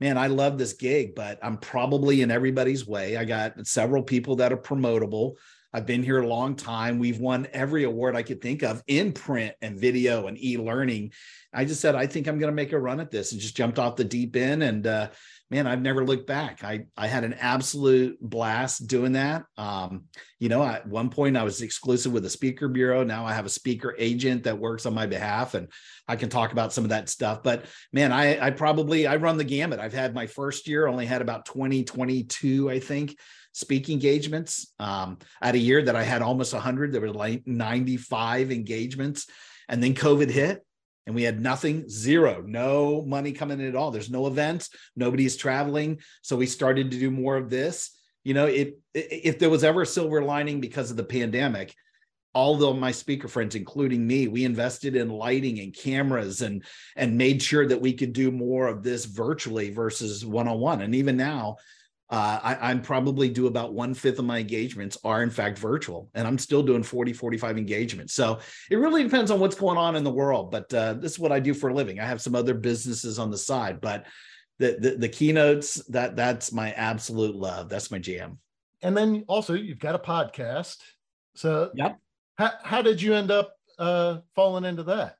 man, 0.00 0.16
I 0.18 0.28
love 0.28 0.58
this 0.58 0.74
gig, 0.74 1.14
but 1.14 1.38
I'm 1.42 1.58
probably 1.58 2.22
in 2.22 2.30
everybody's 2.30 2.86
way. 2.86 3.16
I 3.16 3.24
got 3.24 3.66
several 3.66 4.02
people 4.02 4.36
that 4.36 4.52
are 4.52 4.56
promotable. 4.56 5.34
I've 5.72 5.86
been 5.86 6.02
here 6.02 6.20
a 6.20 6.26
long 6.26 6.56
time. 6.56 6.98
We've 6.98 7.20
won 7.20 7.46
every 7.52 7.84
award 7.84 8.16
I 8.16 8.22
could 8.22 8.40
think 8.40 8.62
of 8.62 8.82
in 8.86 9.12
print 9.12 9.54
and 9.62 9.78
video 9.78 10.26
and 10.26 10.42
e-learning. 10.42 11.12
I 11.52 11.64
just 11.64 11.80
said, 11.80 11.94
I 11.94 12.06
think 12.06 12.26
I'm 12.26 12.38
going 12.38 12.50
to 12.50 12.56
make 12.56 12.72
a 12.72 12.78
run 12.78 12.98
at 13.00 13.10
this 13.10 13.32
and 13.32 13.40
just 13.40 13.56
jumped 13.56 13.78
off 13.78 13.96
the 13.96 14.04
deep 14.04 14.34
end. 14.36 14.62
And 14.62 14.86
uh, 14.86 15.10
man, 15.50 15.66
I've 15.66 15.82
never 15.82 16.04
looked 16.04 16.28
back. 16.28 16.62
I, 16.62 16.86
I 16.96 17.08
had 17.08 17.24
an 17.24 17.34
absolute 17.34 18.18
blast 18.20 18.86
doing 18.86 19.12
that. 19.12 19.44
Um, 19.58 20.04
you 20.38 20.48
know, 20.48 20.62
at 20.62 20.86
one 20.86 21.10
point 21.10 21.36
I 21.36 21.42
was 21.42 21.60
exclusive 21.60 22.12
with 22.12 22.22
the 22.22 22.30
speaker 22.30 22.68
bureau. 22.68 23.02
Now 23.02 23.26
I 23.26 23.32
have 23.32 23.46
a 23.46 23.50
speaker 23.50 23.94
agent 23.98 24.44
that 24.44 24.58
works 24.58 24.86
on 24.86 24.94
my 24.94 25.06
behalf 25.06 25.54
and 25.54 25.68
I 26.06 26.14
can 26.14 26.28
talk 26.28 26.52
about 26.52 26.72
some 26.72 26.84
of 26.84 26.90
that 26.90 27.08
stuff. 27.08 27.42
But 27.42 27.64
man, 27.92 28.12
I, 28.12 28.46
I 28.46 28.50
probably, 28.50 29.08
I 29.08 29.16
run 29.16 29.38
the 29.38 29.44
gamut. 29.44 29.80
I've 29.80 29.92
had 29.92 30.14
my 30.14 30.26
first 30.26 30.68
year, 30.68 30.86
only 30.86 31.06
had 31.06 31.20
about 31.20 31.46
20, 31.46 31.82
22, 31.82 32.70
I 32.70 32.78
think, 32.78 33.16
speaking 33.52 33.94
engagements. 33.94 34.72
Um, 34.78 35.18
at 35.42 35.56
a 35.56 35.58
year 35.58 35.82
that 35.82 35.96
I 35.96 36.04
had 36.04 36.22
almost 36.22 36.52
100, 36.52 36.92
there 36.92 37.00
were 37.00 37.10
like 37.10 37.42
95 37.46 38.52
engagements. 38.52 39.26
And 39.68 39.82
then 39.82 39.94
COVID 39.94 40.30
hit 40.30 40.64
and 41.06 41.14
we 41.14 41.22
had 41.22 41.40
nothing, 41.40 41.88
zero, 41.88 42.42
no 42.46 43.02
money 43.02 43.32
coming 43.32 43.60
in 43.60 43.66
at 43.66 43.76
all. 43.76 43.90
There's 43.90 44.10
no 44.10 44.26
events, 44.26 44.70
nobody's 44.96 45.36
traveling. 45.36 46.00
So 46.22 46.36
we 46.36 46.46
started 46.46 46.90
to 46.90 46.98
do 46.98 47.10
more 47.10 47.36
of 47.36 47.50
this. 47.50 47.90
You 48.22 48.34
know, 48.34 48.46
it, 48.46 48.78
if 48.94 49.38
there 49.38 49.50
was 49.50 49.64
ever 49.64 49.82
a 49.82 49.86
silver 49.86 50.22
lining 50.22 50.60
because 50.60 50.90
of 50.90 50.96
the 50.96 51.04
pandemic, 51.04 51.74
all 52.32 52.62
of 52.62 52.78
my 52.78 52.92
speaker 52.92 53.28
friends, 53.28 53.54
including 53.54 54.06
me, 54.06 54.28
we 54.28 54.44
invested 54.44 54.94
in 54.94 55.08
lighting 55.08 55.58
and 55.58 55.74
cameras 55.74 56.42
and 56.42 56.64
and 56.94 57.18
made 57.18 57.42
sure 57.42 57.66
that 57.66 57.80
we 57.80 57.92
could 57.92 58.12
do 58.12 58.30
more 58.30 58.68
of 58.68 58.82
this 58.82 59.04
virtually 59.04 59.70
versus 59.70 60.24
one 60.24 60.46
on 60.46 60.60
one. 60.60 60.82
And 60.82 60.94
even 60.94 61.16
now, 61.16 61.56
uh, 62.10 62.40
I, 62.42 62.70
am 62.70 62.82
probably 62.82 63.28
do 63.28 63.46
about 63.46 63.72
one 63.72 63.94
fifth 63.94 64.18
of 64.18 64.24
my 64.24 64.38
engagements 64.38 64.98
are 65.04 65.22
in 65.22 65.30
fact 65.30 65.58
virtual, 65.58 66.10
and 66.14 66.26
I'm 66.26 66.38
still 66.38 66.62
doing 66.62 66.82
40, 66.82 67.12
45 67.12 67.56
engagements. 67.56 68.14
So 68.14 68.40
it 68.70 68.76
really 68.76 69.04
depends 69.04 69.30
on 69.30 69.38
what's 69.38 69.54
going 69.54 69.78
on 69.78 69.94
in 69.94 70.02
the 70.02 70.10
world. 70.10 70.50
But 70.50 70.74
uh, 70.74 70.94
this 70.94 71.12
is 71.12 71.18
what 71.18 71.32
I 71.32 71.38
do 71.38 71.54
for 71.54 71.70
a 71.70 71.74
living. 71.74 72.00
I 72.00 72.04
have 72.04 72.20
some 72.20 72.34
other 72.34 72.54
businesses 72.54 73.18
on 73.18 73.30
the 73.30 73.38
side, 73.38 73.80
but 73.80 74.06
the, 74.58 74.76
the, 74.80 74.90
the 74.96 75.08
keynotes 75.08 75.74
that 75.86 76.16
that's 76.16 76.52
my 76.52 76.72
absolute 76.72 77.36
love. 77.36 77.68
That's 77.68 77.90
my 77.90 77.98
jam. 77.98 78.38
And 78.82 78.96
then 78.96 79.24
also 79.28 79.54
you've 79.54 79.78
got 79.78 79.94
a 79.94 79.98
podcast. 79.98 80.78
So 81.36 81.70
yep. 81.74 81.96
How 82.40 82.52
how 82.62 82.80
did 82.80 83.02
you 83.02 83.14
end 83.14 83.30
up 83.30 83.52
uh, 83.78 84.20
falling 84.34 84.64
into 84.64 84.82
that? 84.84 85.16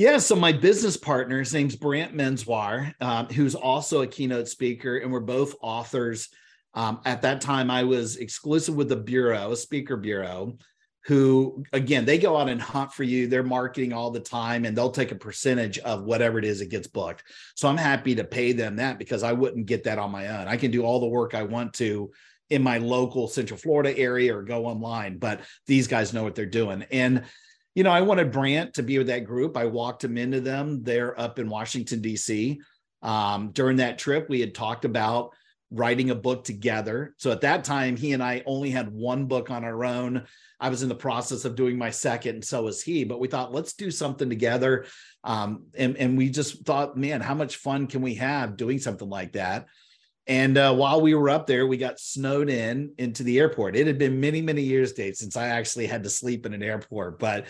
Yeah, 0.00 0.16
so 0.16 0.34
my 0.34 0.52
business 0.52 0.96
partner, 0.96 1.40
his 1.40 1.52
name's 1.52 1.76
Brant 1.76 2.16
Menswar, 2.16 2.94
um, 3.02 3.26
who's 3.26 3.54
also 3.54 4.00
a 4.00 4.06
keynote 4.06 4.48
speaker, 4.48 4.96
and 4.96 5.12
we're 5.12 5.20
both 5.20 5.56
authors. 5.60 6.30
Um, 6.72 7.02
at 7.04 7.20
that 7.20 7.42
time, 7.42 7.70
I 7.70 7.84
was 7.84 8.16
exclusive 8.16 8.74
with 8.74 8.88
the 8.88 8.96
bureau, 8.96 9.52
a 9.52 9.56
speaker 9.58 9.98
bureau, 9.98 10.56
who 11.04 11.64
again 11.74 12.06
they 12.06 12.16
go 12.16 12.38
out 12.38 12.48
and 12.48 12.62
hunt 12.62 12.94
for 12.94 13.04
you. 13.04 13.26
They're 13.26 13.42
marketing 13.42 13.92
all 13.92 14.10
the 14.10 14.20
time, 14.20 14.64
and 14.64 14.74
they'll 14.74 14.90
take 14.90 15.12
a 15.12 15.16
percentage 15.16 15.78
of 15.80 16.04
whatever 16.04 16.38
it 16.38 16.46
is 16.46 16.60
that 16.60 16.70
gets 16.70 16.86
booked. 16.88 17.22
So 17.54 17.68
I'm 17.68 17.76
happy 17.76 18.14
to 18.14 18.24
pay 18.24 18.52
them 18.52 18.76
that 18.76 18.98
because 18.98 19.22
I 19.22 19.34
wouldn't 19.34 19.66
get 19.66 19.84
that 19.84 19.98
on 19.98 20.10
my 20.10 20.28
own. 20.28 20.48
I 20.48 20.56
can 20.56 20.70
do 20.70 20.82
all 20.82 21.00
the 21.00 21.08
work 21.08 21.34
I 21.34 21.42
want 21.42 21.74
to 21.74 22.10
in 22.48 22.62
my 22.62 22.78
local 22.78 23.28
Central 23.28 23.58
Florida 23.58 23.94
area 23.98 24.34
or 24.34 24.44
go 24.44 24.64
online, 24.64 25.18
but 25.18 25.42
these 25.66 25.88
guys 25.88 26.14
know 26.14 26.22
what 26.22 26.34
they're 26.34 26.46
doing. 26.46 26.86
And 26.90 27.24
you 27.74 27.84
know, 27.84 27.90
I 27.90 28.00
wanted 28.00 28.32
Brant 28.32 28.74
to 28.74 28.82
be 28.82 28.98
with 28.98 29.06
that 29.08 29.24
group. 29.24 29.56
I 29.56 29.66
walked 29.66 30.04
him 30.04 30.18
into 30.18 30.40
them. 30.40 30.82
They're 30.82 31.18
up 31.18 31.38
in 31.38 31.48
Washington, 31.48 32.00
D.C. 32.00 32.60
Um, 33.02 33.50
during 33.52 33.76
that 33.76 33.98
trip, 33.98 34.28
we 34.28 34.40
had 34.40 34.54
talked 34.54 34.84
about 34.84 35.30
writing 35.70 36.10
a 36.10 36.14
book 36.14 36.42
together. 36.42 37.14
So 37.16 37.30
at 37.30 37.42
that 37.42 37.62
time, 37.62 37.96
he 37.96 38.12
and 38.12 38.22
I 38.22 38.42
only 38.44 38.70
had 38.70 38.92
one 38.92 39.26
book 39.26 39.50
on 39.50 39.64
our 39.64 39.84
own. 39.84 40.26
I 40.58 40.68
was 40.68 40.82
in 40.82 40.88
the 40.88 40.96
process 40.96 41.44
of 41.44 41.54
doing 41.54 41.78
my 41.78 41.90
second, 41.90 42.36
and 42.36 42.44
so 42.44 42.64
was 42.64 42.82
he. 42.82 43.04
But 43.04 43.20
we 43.20 43.28
thought, 43.28 43.54
let's 43.54 43.74
do 43.74 43.90
something 43.90 44.28
together. 44.28 44.86
Um, 45.22 45.66
and, 45.76 45.96
and 45.96 46.18
we 46.18 46.28
just 46.28 46.64
thought, 46.64 46.96
man, 46.96 47.20
how 47.20 47.34
much 47.34 47.56
fun 47.56 47.86
can 47.86 48.02
we 48.02 48.14
have 48.14 48.56
doing 48.56 48.78
something 48.78 49.08
like 49.08 49.32
that? 49.32 49.66
And 50.30 50.56
uh, 50.56 50.72
while 50.72 51.00
we 51.00 51.12
were 51.14 51.28
up 51.28 51.48
there, 51.48 51.66
we 51.66 51.76
got 51.76 51.98
snowed 51.98 52.48
in 52.48 52.92
into 52.98 53.24
the 53.24 53.40
airport. 53.40 53.74
It 53.74 53.88
had 53.88 53.98
been 53.98 54.20
many, 54.20 54.40
many 54.40 54.62
years, 54.62 54.92
Dave, 54.92 55.16
since 55.16 55.36
I 55.36 55.48
actually 55.48 55.88
had 55.88 56.04
to 56.04 56.08
sleep 56.08 56.46
in 56.46 56.54
an 56.54 56.62
airport. 56.62 57.18
But 57.18 57.46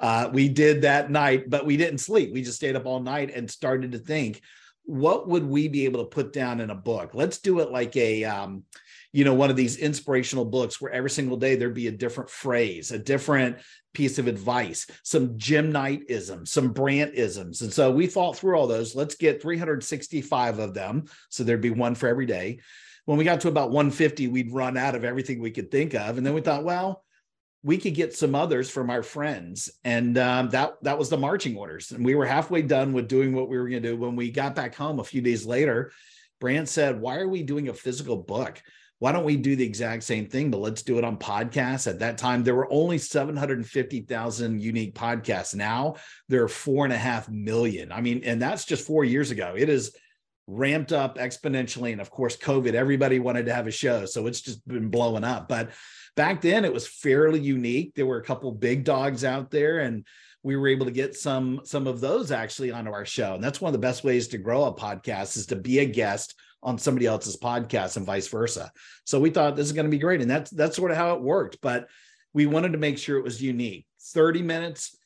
uh, 0.00 0.30
we 0.32 0.48
did 0.48 0.80
that 0.80 1.10
night, 1.10 1.50
but 1.50 1.66
we 1.66 1.76
didn't 1.76 1.98
sleep. 1.98 2.32
We 2.32 2.40
just 2.40 2.56
stayed 2.56 2.74
up 2.74 2.86
all 2.86 3.00
night 3.00 3.32
and 3.34 3.50
started 3.50 3.92
to 3.92 3.98
think, 3.98 4.40
what 4.84 5.28
would 5.28 5.44
we 5.44 5.68
be 5.68 5.84
able 5.84 6.00
to 6.00 6.08
put 6.08 6.32
down 6.32 6.60
in 6.60 6.70
a 6.70 6.74
book? 6.74 7.10
Let's 7.12 7.36
do 7.36 7.60
it 7.60 7.70
like 7.70 7.94
a, 7.98 8.24
um, 8.24 8.64
you 9.12 9.24
know, 9.24 9.34
one 9.34 9.50
of 9.50 9.56
these 9.56 9.76
inspirational 9.76 10.44
books 10.44 10.80
where 10.80 10.90
every 10.90 11.10
single 11.10 11.36
day 11.36 11.54
there'd 11.54 11.74
be 11.74 11.88
a 11.88 11.92
different 11.92 12.30
phrase, 12.30 12.92
a 12.92 12.98
different 12.98 13.58
piece 13.92 14.18
of 14.18 14.26
advice, 14.26 14.86
some 15.02 15.36
Jim 15.36 15.70
Knight 15.70 16.04
isms, 16.08 16.50
some 16.50 16.72
Brant 16.72 17.14
isms. 17.14 17.60
And 17.60 17.72
so 17.72 17.90
we 17.90 18.06
thought 18.06 18.36
through 18.36 18.56
all 18.56 18.66
those. 18.66 18.94
Let's 18.94 19.14
get 19.14 19.42
365 19.42 20.58
of 20.58 20.72
them. 20.72 21.04
So 21.28 21.44
there'd 21.44 21.60
be 21.60 21.70
one 21.70 21.94
for 21.94 22.08
every 22.08 22.24
day. 22.24 22.60
When 23.04 23.18
we 23.18 23.24
got 23.24 23.40
to 23.42 23.48
about 23.48 23.70
150, 23.70 24.28
we'd 24.28 24.52
run 24.52 24.78
out 24.78 24.94
of 24.94 25.04
everything 25.04 25.40
we 25.40 25.50
could 25.50 25.70
think 25.70 25.94
of. 25.94 26.16
And 26.16 26.26
then 26.26 26.34
we 26.34 26.40
thought, 26.40 26.64
well, 26.64 27.04
we 27.62 27.76
could 27.76 27.94
get 27.94 28.16
some 28.16 28.34
others 28.34 28.70
from 28.70 28.90
our 28.90 29.02
friends. 29.02 29.70
And 29.84 30.16
um, 30.16 30.48
that 30.50 30.74
that 30.82 30.98
was 30.98 31.10
the 31.10 31.16
marching 31.18 31.56
orders. 31.56 31.92
And 31.92 32.04
we 32.04 32.14
were 32.14 32.26
halfway 32.26 32.62
done 32.62 32.92
with 32.92 33.08
doing 33.08 33.34
what 33.34 33.48
we 33.48 33.58
were 33.58 33.68
going 33.68 33.82
to 33.82 33.90
do. 33.90 33.96
When 33.96 34.16
we 34.16 34.30
got 34.30 34.54
back 34.54 34.74
home 34.74 35.00
a 35.00 35.04
few 35.04 35.20
days 35.20 35.44
later, 35.44 35.92
Brant 36.40 36.68
said, 36.68 37.00
Why 37.00 37.18
are 37.18 37.28
we 37.28 37.42
doing 37.42 37.68
a 37.68 37.74
physical 37.74 38.16
book? 38.16 38.60
Why 39.02 39.10
don't 39.10 39.24
we 39.24 39.36
do 39.36 39.56
the 39.56 39.64
exact 39.64 40.04
same 40.04 40.28
thing, 40.28 40.48
but 40.48 40.60
let's 40.60 40.82
do 40.82 40.96
it 40.96 41.02
on 41.02 41.16
podcasts? 41.16 41.88
At 41.88 41.98
that 41.98 42.18
time, 42.18 42.44
there 42.44 42.54
were 42.54 42.72
only 42.72 42.98
750,000 42.98 44.62
unique 44.62 44.94
podcasts. 44.94 45.56
Now 45.56 45.96
there 46.28 46.44
are 46.44 46.48
four 46.48 46.84
and 46.84 46.94
a 46.94 46.96
half 46.96 47.28
million. 47.28 47.90
I 47.90 48.00
mean, 48.00 48.22
and 48.22 48.40
that's 48.40 48.64
just 48.64 48.86
four 48.86 49.04
years 49.04 49.32
ago. 49.32 49.56
It 49.58 49.68
is 49.68 49.96
ramped 50.46 50.92
up 50.92 51.18
exponentially. 51.18 51.90
And 51.90 52.00
of 52.00 52.10
course, 52.10 52.36
COVID, 52.36 52.74
everybody 52.74 53.18
wanted 53.18 53.46
to 53.46 53.54
have 53.54 53.66
a 53.66 53.72
show. 53.72 54.06
So 54.06 54.28
it's 54.28 54.40
just 54.40 54.64
been 54.68 54.88
blowing 54.88 55.24
up. 55.24 55.48
But 55.48 55.70
back 56.14 56.40
then 56.40 56.64
it 56.64 56.72
was 56.72 56.86
fairly 56.86 57.40
unique. 57.40 57.96
There 57.96 58.06
were 58.06 58.18
a 58.18 58.24
couple 58.24 58.52
big 58.52 58.84
dogs 58.84 59.24
out 59.24 59.50
there 59.50 59.80
and 59.80 60.06
we 60.44 60.54
were 60.54 60.68
able 60.68 60.86
to 60.86 60.92
get 60.92 61.16
some 61.16 61.60
some 61.64 61.88
of 61.88 62.00
those 62.00 62.30
actually 62.30 62.70
onto 62.70 62.92
our 62.92 63.04
show. 63.04 63.34
And 63.34 63.42
that's 63.42 63.60
one 63.60 63.70
of 63.70 63.80
the 63.80 63.84
best 63.84 64.04
ways 64.04 64.28
to 64.28 64.38
grow 64.38 64.66
a 64.66 64.72
podcast 64.72 65.36
is 65.36 65.46
to 65.46 65.56
be 65.56 65.80
a 65.80 65.86
guest 65.86 66.36
on 66.62 66.78
somebody 66.78 67.06
else's 67.06 67.36
podcast 67.36 67.96
and 67.96 68.06
vice 68.06 68.28
versa. 68.28 68.70
So 69.04 69.18
we 69.18 69.30
thought 69.30 69.56
this 69.56 69.66
is 69.66 69.72
going 69.72 69.86
to 69.86 69.90
be 69.90 69.98
great. 69.98 70.20
And 70.20 70.30
that's 70.30 70.50
that's 70.50 70.76
sort 70.76 70.90
of 70.90 70.96
how 70.96 71.14
it 71.14 71.22
worked. 71.22 71.58
But 71.60 71.88
we 72.32 72.46
wanted 72.46 72.72
to 72.72 72.78
make 72.78 72.98
sure 72.98 73.18
it 73.18 73.24
was 73.24 73.42
unique. 73.42 73.86
30 74.14 74.42
minutes, 74.42 74.96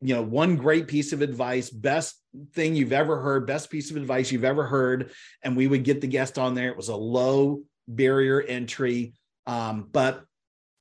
you 0.00 0.14
know, 0.14 0.22
one 0.22 0.56
great 0.56 0.86
piece 0.86 1.12
of 1.12 1.22
advice, 1.22 1.70
best 1.70 2.20
thing 2.52 2.74
you've 2.74 2.92
ever 2.92 3.20
heard, 3.20 3.46
best 3.46 3.70
piece 3.70 3.90
of 3.90 3.96
advice 3.96 4.30
you've 4.30 4.44
ever 4.44 4.64
heard. 4.64 5.12
And 5.42 5.56
we 5.56 5.66
would 5.66 5.84
get 5.84 6.00
the 6.00 6.06
guest 6.06 6.38
on 6.38 6.54
there. 6.54 6.70
It 6.70 6.76
was 6.76 6.88
a 6.88 6.96
low 6.96 7.62
barrier 7.88 8.40
entry. 8.42 9.14
Um, 9.46 9.88
but 9.90 10.24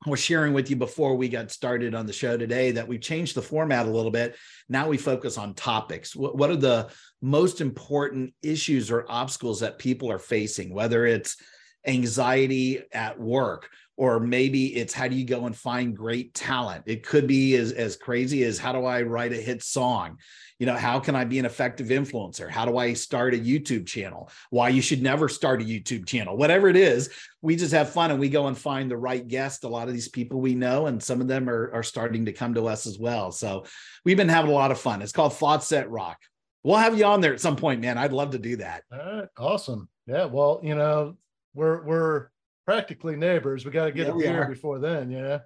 was 0.05 0.19
sharing 0.19 0.53
with 0.53 0.69
you 0.69 0.75
before 0.75 1.15
we 1.15 1.29
got 1.29 1.51
started 1.51 1.95
on 1.95 2.05
the 2.05 2.13
show 2.13 2.37
today 2.37 2.71
that 2.71 2.87
we've 2.87 3.01
changed 3.01 3.35
the 3.35 3.41
format 3.41 3.85
a 3.85 3.91
little 3.91 4.11
bit. 4.11 4.35
Now 4.69 4.87
we 4.87 4.97
focus 4.97 5.37
on 5.37 5.53
topics. 5.53 6.15
What, 6.15 6.49
are 6.49 6.55
the 6.55 6.89
most 7.21 7.61
important 7.61 8.33
issues 8.41 8.91
or 8.91 9.05
obstacles 9.09 9.61
that 9.61 9.79
people 9.79 10.11
are 10.11 10.19
facing, 10.19 10.73
whether 10.73 11.05
it's 11.05 11.37
anxiety 11.85 12.81
at 12.91 13.19
work 13.19 13.69
or 13.95 14.19
maybe 14.19 14.75
it's 14.75 14.93
how 14.93 15.07
do 15.07 15.15
you 15.15 15.25
go 15.25 15.45
and 15.45 15.55
find 15.55 15.95
great 15.95 16.33
talent 16.33 16.83
it 16.87 17.05
could 17.05 17.27
be 17.27 17.55
as, 17.55 17.71
as 17.73 17.95
crazy 17.95 18.43
as 18.43 18.57
how 18.57 18.71
do 18.71 18.85
i 18.85 19.01
write 19.01 19.33
a 19.33 19.37
hit 19.37 19.61
song 19.61 20.17
you 20.63 20.67
know 20.67 20.77
how 20.77 20.97
can 20.97 21.13
i 21.13 21.25
be 21.25 21.39
an 21.39 21.45
effective 21.45 21.87
influencer? 21.87 22.49
How 22.49 22.63
do 22.63 22.77
i 22.77 22.93
start 22.93 23.33
a 23.33 23.37
youtube 23.37 23.85
channel? 23.85 24.29
Why 24.49 24.69
you 24.69 24.81
should 24.81 25.01
never 25.01 25.27
start 25.27 25.61
a 25.61 25.65
youtube 25.65 26.05
channel? 26.05 26.37
Whatever 26.37 26.69
it 26.69 26.77
is 26.77 27.09
we 27.41 27.57
just 27.57 27.73
have 27.73 27.89
fun 27.89 28.11
and 28.11 28.19
we 28.21 28.29
go 28.29 28.47
and 28.47 28.57
find 28.57 28.89
the 28.89 28.95
right 28.95 29.27
guest. 29.27 29.65
A 29.65 29.67
lot 29.67 29.89
of 29.89 29.93
these 29.93 30.07
people 30.07 30.39
we 30.39 30.55
know 30.55 30.85
and 30.85 31.03
some 31.03 31.19
of 31.19 31.27
them 31.27 31.49
are, 31.49 31.69
are 31.73 31.83
starting 31.83 32.23
to 32.27 32.31
come 32.31 32.53
to 32.53 32.67
us 32.67 32.87
as 32.87 32.97
well. 32.97 33.33
So 33.33 33.65
we've 34.05 34.15
been 34.15 34.29
having 34.29 34.51
a 34.51 34.53
lot 34.53 34.71
of 34.71 34.79
fun. 34.79 35.01
It's 35.01 35.11
called 35.11 35.33
thoughts 35.33 35.67
set 35.67 35.89
rock. 35.89 36.17
We'll 36.63 36.77
have 36.77 36.97
you 36.97 37.03
on 37.03 37.19
there 37.19 37.33
at 37.33 37.41
some 37.41 37.57
point 37.57 37.81
man. 37.81 37.97
I'd 37.97 38.13
love 38.13 38.31
to 38.31 38.39
do 38.39 38.55
that. 38.55 38.83
All 38.89 38.99
right. 38.99 39.27
Awesome. 39.37 39.89
Yeah. 40.07 40.27
Well 40.27 40.61
you 40.63 40.75
know 40.75 41.17
we're 41.53 41.83
we're 41.83 42.29
practically 42.65 43.17
neighbors. 43.17 43.65
We 43.65 43.71
got 43.71 43.87
to 43.87 43.91
get 43.91 44.07
yeah, 44.07 44.13
a 44.13 44.17
beer 44.17 44.47
before 44.47 44.79
then, 44.79 45.11
yeah. 45.11 45.39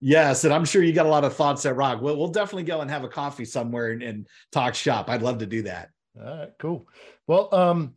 Yes, 0.00 0.44
and 0.44 0.54
I'm 0.54 0.64
sure 0.64 0.82
you 0.82 0.92
got 0.92 1.06
a 1.06 1.10
lot 1.10 1.24
of 1.24 1.36
thoughts 1.36 1.66
at 1.66 1.76
Rock. 1.76 2.00
We'll, 2.00 2.16
we'll 2.16 2.28
definitely 2.28 2.62
go 2.62 2.80
and 2.80 2.90
have 2.90 3.04
a 3.04 3.08
coffee 3.08 3.44
somewhere 3.44 3.90
and, 3.90 4.02
and 4.02 4.26
talk 4.50 4.74
shop. 4.74 5.10
I'd 5.10 5.22
love 5.22 5.38
to 5.38 5.46
do 5.46 5.62
that. 5.62 5.90
All 6.18 6.38
right, 6.38 6.50
cool. 6.58 6.88
Well, 7.26 7.54
um, 7.54 7.94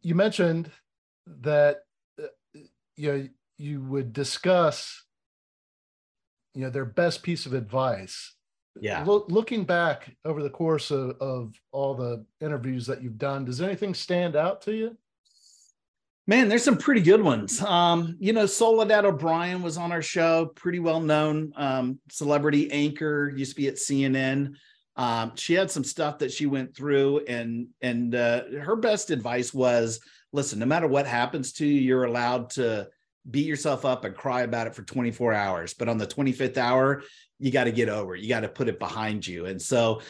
you 0.00 0.14
mentioned 0.14 0.70
that 1.26 1.82
uh, 2.20 2.26
you 2.96 3.12
know 3.12 3.28
you 3.58 3.82
would 3.82 4.12
discuss 4.12 5.04
you 6.54 6.62
know 6.62 6.70
their 6.70 6.84
best 6.84 7.22
piece 7.22 7.46
of 7.46 7.54
advice 7.54 8.34
yeah 8.80 9.04
Lo- 9.04 9.26
looking 9.28 9.64
back 9.64 10.14
over 10.24 10.42
the 10.42 10.50
course 10.50 10.90
of, 10.90 11.16
of 11.20 11.54
all 11.70 11.94
the 11.94 12.24
interviews 12.40 12.86
that 12.86 13.02
you've 13.02 13.18
done 13.18 13.44
does 13.44 13.60
anything 13.60 13.94
stand 13.94 14.36
out 14.36 14.62
to 14.62 14.74
you 14.74 14.96
man 16.26 16.48
there's 16.48 16.64
some 16.64 16.76
pretty 16.76 17.00
good 17.00 17.22
ones 17.22 17.60
um 17.62 18.16
you 18.18 18.32
know 18.32 18.46
soledad 18.46 19.04
o'brien 19.04 19.62
was 19.62 19.76
on 19.76 19.92
our 19.92 20.02
show 20.02 20.46
pretty 20.54 20.78
well 20.78 21.00
known 21.00 21.52
um 21.56 21.98
celebrity 22.10 22.70
anchor 22.70 23.32
used 23.34 23.52
to 23.52 23.56
be 23.56 23.68
at 23.68 23.74
cnn 23.74 24.54
um 24.96 25.32
she 25.34 25.54
had 25.54 25.70
some 25.70 25.84
stuff 25.84 26.18
that 26.18 26.32
she 26.32 26.46
went 26.46 26.76
through 26.76 27.24
and 27.26 27.66
and 27.80 28.14
uh, 28.14 28.42
her 28.62 28.76
best 28.76 29.10
advice 29.10 29.52
was 29.52 30.00
listen 30.32 30.58
no 30.58 30.66
matter 30.66 30.86
what 30.86 31.06
happens 31.06 31.52
to 31.52 31.66
you 31.66 31.80
you're 31.80 32.04
allowed 32.04 32.50
to 32.50 32.86
beat 33.30 33.46
yourself 33.46 33.84
up 33.84 34.04
and 34.04 34.16
cry 34.16 34.42
about 34.42 34.66
it 34.66 34.74
for 34.74 34.82
24 34.82 35.32
hours 35.32 35.74
but 35.74 35.88
on 35.88 35.96
the 35.96 36.06
25th 36.06 36.56
hour 36.56 37.02
you 37.42 37.50
got 37.50 37.64
to 37.64 37.72
get 37.72 37.88
over 37.88 38.14
it. 38.14 38.22
You 38.22 38.28
got 38.28 38.40
to 38.40 38.48
put 38.48 38.68
it 38.68 38.78
behind 38.78 39.26
you. 39.26 39.46
And 39.46 39.60
so, 39.60 40.00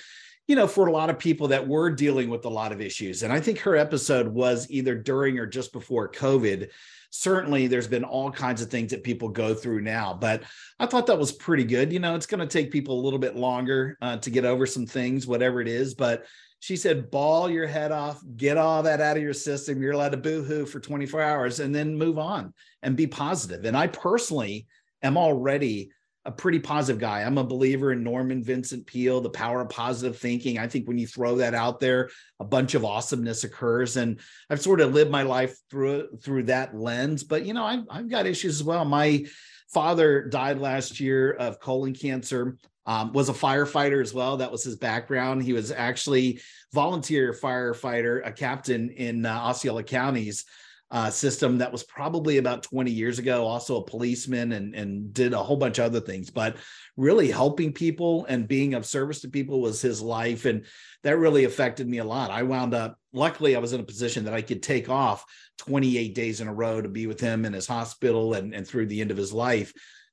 you 0.53 0.57
know, 0.57 0.67
for 0.67 0.87
a 0.87 0.93
lot 0.93 1.09
of 1.09 1.19
people 1.19 1.49
that 1.49 1.67
were 1.67 1.89
dealing 1.89 2.29
with 2.29 2.45
a 2.45 2.51
lot 2.51 2.73
of 2.73 2.83
issues, 2.83 3.23
and 3.23 3.33
I 3.33 3.41
think 3.41 3.59
her 3.61 3.75
episode 3.75 4.29
was 4.29 4.71
either 4.71 4.95
during 4.95 5.39
or 5.39 5.47
just 5.47 5.73
before 5.73 6.13
COVID. 6.13 6.69
Certainly, 7.09 7.69
there's 7.69 7.89
been 7.89 8.05
all 8.05 8.31
kinds 8.31 8.61
of 8.61 8.71
things 8.71 8.91
that 8.91 9.03
people 9.03 9.31
go 9.31 9.55
through 9.55 9.81
now, 9.81 10.13
but 10.13 10.43
I 10.79 10.85
thought 10.85 11.07
that 11.07 11.19
was 11.19 11.33
pretty 11.33 11.65
good. 11.65 11.91
You 11.91 12.01
know, 12.01 12.15
it's 12.17 12.27
going 12.27 12.47
to 12.47 12.47
take 12.47 12.71
people 12.71 13.01
a 13.01 13.03
little 13.03 13.19
bit 13.19 13.35
longer 13.35 13.97
uh, 14.03 14.19
to 14.19 14.29
get 14.29 14.45
over 14.45 14.67
some 14.67 14.85
things, 14.85 15.27
whatever 15.27 15.63
it 15.63 15.69
is. 15.69 15.95
But 15.95 16.27
she 16.61 16.77
said, 16.77 17.11
bawl 17.11 17.49
your 17.49 17.67
head 17.67 17.91
off, 17.91 18.23
get 18.37 18.59
all 18.59 18.83
that 18.83 19.01
out 19.01 19.17
of 19.17 19.23
your 19.23 19.33
system. 19.33 19.81
You're 19.81 19.93
allowed 19.93 20.13
to 20.13 20.19
boohoo 20.19 20.67
for 20.67 20.81
24 20.81 21.23
hours 21.23 21.61
and 21.61 21.75
then 21.75 21.97
move 21.97 22.19
on 22.19 22.53
and 22.83 22.95
be 22.95 23.07
positive. 23.07 23.65
And 23.65 23.75
I 23.75 23.87
personally 23.87 24.67
am 25.03 25.17
already 25.17 25.93
a 26.25 26.31
pretty 26.31 26.61
positive 26.61 27.01
guy. 27.01 27.23
I'm 27.23 27.39
a 27.39 27.45
believer 27.45 27.93
in 27.93 28.05
Norman 28.05 28.45
Vincent 28.45 28.87
Peale, 28.87 29.21
the 29.21 29.31
power 29.31 29.61
of 29.61 29.69
positive 29.71 30.17
thinking. 30.19 30.59
I 30.59 30.69
think 30.69 30.87
when 30.87 30.99
you 30.99 31.07
throw 31.07 31.37
that 31.37 31.55
out 31.55 31.81
there, 31.81 32.11
a 32.39 32.45
bunch 32.45 32.75
of 32.75 32.85
awesomeness 32.85 33.45
occurs. 33.45 33.97
And 33.97 34.21
I've 34.49 34.61
sort 34.61 34.81
of 34.81 34.95
lived 34.95 35.11
my 35.11 35.23
life 35.23 35.57
through 35.71 36.09
through 36.23 36.45
that 36.45 36.77
lens. 36.77 37.25
But 37.25 37.45
you 37.45 37.55
know, 37.55 37.65
I've, 37.65 37.85
I've 37.91 38.09
got 38.09 38.27
issues 38.27 38.61
as 38.61 38.65
well. 38.65 38.85
My 38.85 39.25
father 39.73 40.29
died 40.29 40.59
last 40.59 41.01
year 41.01 41.33
of 41.33 41.59
colon 41.59 41.95
cancer. 41.95 42.57
Um, 42.85 43.13
was 43.13 43.29
a 43.29 43.33
firefighter 43.33 44.03
as 44.03 44.13
well. 44.13 44.39
That 44.39 44.51
was 44.51 44.65
his 44.65 44.75
background. 44.75 45.45
He 45.45 45.53
was 45.53 45.71
actually 45.71 46.41
volunteer 46.73 47.33
firefighter, 47.33 48.27
a 48.27 48.33
captain 48.33 48.91
in 48.91 49.25
uh, 49.25 49.33
Osceola 49.33 49.85
counties 49.85 50.45
uh, 50.93 51.09
system 51.09 51.57
that 51.59 51.73
was 51.73 51.83
probably 51.83 52.37
about 52.37 52.63
20 52.63 52.91
years 52.91 53.19
ago, 53.19 53.47
also 53.47 53.79
a 53.79 53.85
policeman 53.85 54.53
and, 54.53 54.75
and 54.75 55.15
did 55.15 55.33
a 55.33 55.43
whole 55.43 55.57
bunch 55.57 55.79
of 55.79 55.87
other 55.87 56.01
things. 56.01 56.29
But 56.29 56.57
really 56.99 57.31
helping 57.31 57.73
people 57.73 58.27
and 58.27 58.47
being 58.47 58.75
of 58.75 58.85
service 58.85 59.23
to 59.23 59.31
people 59.31 59.63
was 59.63 59.81
his 59.81 60.03
life. 60.03 60.45
And 60.45 60.67
that 61.03 61.17
really 61.17 61.45
affected 61.45 61.89
me 61.89 61.99
a 61.99 62.05
lot. 62.05 62.31
I 62.31 62.43
wound 62.43 62.75
up, 62.75 62.99
luckily, 63.15 63.57
I 63.57 63.59
was 63.59 63.73
in 63.73 63.81
a 63.81 63.85
position 63.85 64.27
that 64.27 64.35
I 64.35 64.43
could 64.43 64.63
take 64.63 64.91
off 64.91 65.25
28 65.59 66.15
days 66.15 66.43
in 66.43 66.49
a 66.49 66.55
row 66.55 66.83
to 66.83 66.91
be 66.91 67.07
with 67.07 67.21
him 67.21 67.47
in 67.47 67.55
his 67.55 67.67
hospital 67.67 68.35
and, 68.35 68.55
and 68.55 68.69
through 68.69 68.87
the 68.87 69.01
end 69.01 69.11
of 69.11 69.17
his 69.17 69.33
life. 69.33 69.73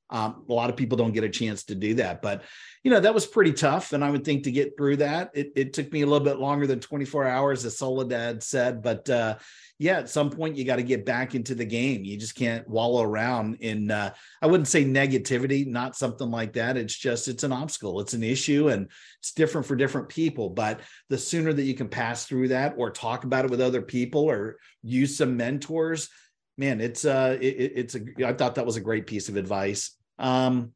Um, 0.09 0.45
a 0.47 0.53
lot 0.53 0.69
of 0.69 0.77
people 0.77 0.97
don't 0.97 1.11
get 1.11 1.25
a 1.25 1.29
chance 1.29 1.65
to 1.65 1.75
do 1.75 1.95
that, 1.95 2.21
but 2.21 2.43
you 2.83 2.91
know 2.91 2.99
that 2.99 3.13
was 3.13 3.27
pretty 3.27 3.51
tough. 3.51 3.91
And 3.93 4.03
I 4.03 4.09
would 4.09 4.23
think 4.23 4.43
to 4.43 4.51
get 4.51 4.77
through 4.77 4.97
that, 4.97 5.31
it, 5.33 5.51
it 5.55 5.73
took 5.73 5.91
me 5.91 6.01
a 6.01 6.05
little 6.05 6.25
bit 6.25 6.39
longer 6.39 6.65
than 6.65 6.79
24 6.79 7.27
hours, 7.27 7.65
as 7.65 7.77
Soledad 7.77 8.41
said. 8.41 8.81
But 8.81 9.09
uh, 9.09 9.37
yeah, 9.79 9.99
at 9.99 10.09
some 10.09 10.29
point 10.29 10.55
you 10.55 10.63
got 10.63 10.77
to 10.77 10.83
get 10.83 11.05
back 11.05 11.35
into 11.35 11.55
the 11.55 11.65
game. 11.65 12.05
You 12.05 12.17
just 12.17 12.35
can't 12.35 12.67
wallow 12.67 13.03
around 13.03 13.55
in 13.55 13.91
uh, 13.91 14.13
I 14.41 14.47
wouldn't 14.47 14.69
say 14.69 14.85
negativity, 14.85 15.67
not 15.67 15.97
something 15.97 16.31
like 16.31 16.53
that. 16.53 16.77
It's 16.77 16.97
just 16.97 17.27
it's 17.27 17.43
an 17.43 17.51
obstacle, 17.51 17.99
it's 17.99 18.13
an 18.13 18.23
issue, 18.23 18.69
and 18.69 18.89
it's 19.19 19.33
different 19.33 19.67
for 19.67 19.75
different 19.75 20.07
people. 20.07 20.49
But 20.49 20.79
the 21.09 21.17
sooner 21.17 21.51
that 21.51 21.63
you 21.63 21.73
can 21.73 21.89
pass 21.89 22.25
through 22.25 22.49
that 22.49 22.75
or 22.77 22.91
talk 22.91 23.25
about 23.25 23.45
it 23.45 23.51
with 23.51 23.61
other 23.61 23.81
people 23.81 24.21
or 24.21 24.57
use 24.83 25.17
some 25.17 25.35
mentors, 25.35 26.09
man, 26.57 26.79
it's 26.79 27.03
uh 27.03 27.37
it, 27.41 27.73
it's 27.75 27.95
a 27.95 28.01
I 28.25 28.33
thought 28.33 28.55
that 28.55 28.65
was 28.65 28.77
a 28.77 28.81
great 28.81 29.05
piece 29.05 29.27
of 29.27 29.35
advice. 29.35 29.97
Um, 30.17 30.73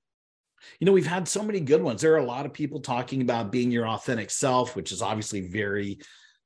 you 0.80 0.86
know, 0.86 0.92
we've 0.92 1.08
had 1.08 1.28
so 1.28 1.44
many 1.44 1.60
good 1.60 1.82
ones. 1.82 2.02
There 2.02 2.14
are 2.14 2.18
a 2.18 2.26
lot 2.26 2.46
of 2.46 2.54
people 2.54 2.80
talking 2.80 3.22
about 3.22 3.52
being 3.52 3.72
your 3.72 3.88
authentic 3.88 4.32
self, 4.32 4.76
which 4.76 4.92
is 4.92 5.02
obviously 5.02 5.50
very 5.50 6.00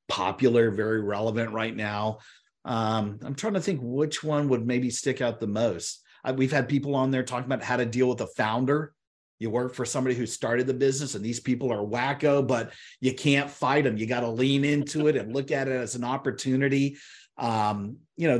popular, 0.08 0.70
very 0.70 1.02
relevant 1.02 1.52
right 1.52 1.74
now. 1.74 2.18
Um, 2.64 3.18
I'm 3.22 3.34
trying 3.34 3.54
to 3.54 3.60
think 3.60 3.80
which 3.82 4.22
one 4.22 4.48
would 4.48 4.66
maybe 4.66 4.90
stick 4.90 5.20
out 5.20 5.40
the 5.40 5.46
most. 5.46 6.02
We've 6.34 6.52
had 6.52 6.68
people 6.68 6.94
on 6.94 7.10
there 7.10 7.22
talking 7.22 7.46
about 7.46 7.62
how 7.62 7.76
to 7.76 7.86
deal 7.86 8.08
with 8.08 8.20
a 8.20 8.26
founder. 8.26 8.92
You 9.38 9.50
work 9.50 9.74
for 9.74 9.84
somebody 9.84 10.16
who 10.16 10.26
started 10.26 10.66
the 10.66 10.74
business, 10.74 11.14
and 11.14 11.24
these 11.24 11.40
people 11.40 11.72
are 11.72 11.84
wacko, 11.84 12.46
but 12.46 12.72
you 13.00 13.14
can't 13.14 13.50
fight 13.50 13.84
them. 13.84 13.96
You 13.96 14.06
got 14.06 14.20
to 14.20 14.28
lean 14.28 14.64
into 14.64 15.06
it 15.06 15.16
and 15.16 15.32
look 15.32 15.52
at 15.52 15.68
it 15.68 15.76
as 15.76 15.94
an 15.94 16.04
opportunity. 16.04 16.96
Um, 17.36 17.98
you 18.16 18.26
know, 18.26 18.38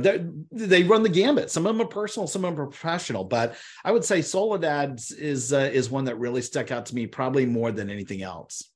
they 0.51 0.83
run 0.83 1.03
the 1.03 1.09
gambit. 1.09 1.49
Some 1.49 1.65
of 1.65 1.73
them 1.73 1.85
are 1.85 1.89
personal, 1.89 2.27
some 2.27 2.43
of 2.43 2.53
them 2.53 2.61
are 2.61 2.67
professional. 2.67 3.23
But 3.23 3.55
I 3.85 3.93
would 3.93 4.03
say 4.03 4.21
Soledad 4.21 4.99
is 5.17 5.53
uh, 5.53 5.69
is 5.71 5.89
one 5.89 6.05
that 6.05 6.19
really 6.19 6.41
stuck 6.41 6.69
out 6.71 6.87
to 6.87 6.95
me, 6.95 7.07
probably 7.07 7.45
more 7.45 7.71
than 7.71 7.89
anything 7.89 8.21
else. 8.21 8.69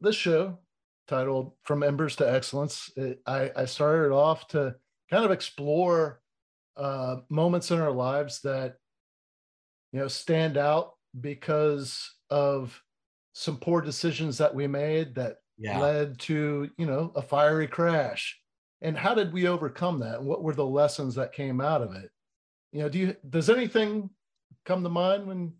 This 0.00 0.14
show, 0.14 0.60
titled 1.08 1.54
"From 1.64 1.82
Embers 1.82 2.14
to 2.16 2.32
Excellence," 2.32 2.92
it, 2.96 3.20
I, 3.26 3.50
I 3.56 3.64
started 3.64 4.14
off 4.14 4.46
to 4.48 4.76
kind 5.10 5.24
of 5.24 5.32
explore 5.32 6.20
uh, 6.76 7.16
moments 7.28 7.72
in 7.72 7.80
our 7.80 7.92
lives 7.92 8.42
that 8.42 8.76
you 9.92 9.98
know 9.98 10.08
stand 10.08 10.56
out 10.56 10.92
because 11.20 12.14
of 12.30 12.80
some 13.32 13.56
poor 13.56 13.80
decisions 13.80 14.38
that 14.38 14.54
we 14.54 14.66
made 14.66 15.14
that 15.14 15.36
yeah. 15.58 15.78
led 15.78 16.18
to 16.18 16.70
you 16.76 16.86
know 16.86 17.12
a 17.14 17.22
fiery 17.22 17.66
crash. 17.66 18.38
And 18.82 18.96
how 18.96 19.14
did 19.14 19.32
we 19.32 19.48
overcome 19.48 20.00
that? 20.00 20.22
What 20.22 20.42
were 20.42 20.54
the 20.54 20.66
lessons 20.66 21.14
that 21.14 21.32
came 21.32 21.60
out 21.60 21.82
of 21.82 21.94
it? 21.94 22.10
You 22.72 22.80
know 22.80 22.88
do 22.88 22.98
you 22.98 23.16
does 23.28 23.50
anything 23.50 24.10
come 24.64 24.82
to 24.82 24.88
mind 24.88 25.26
when 25.26 25.52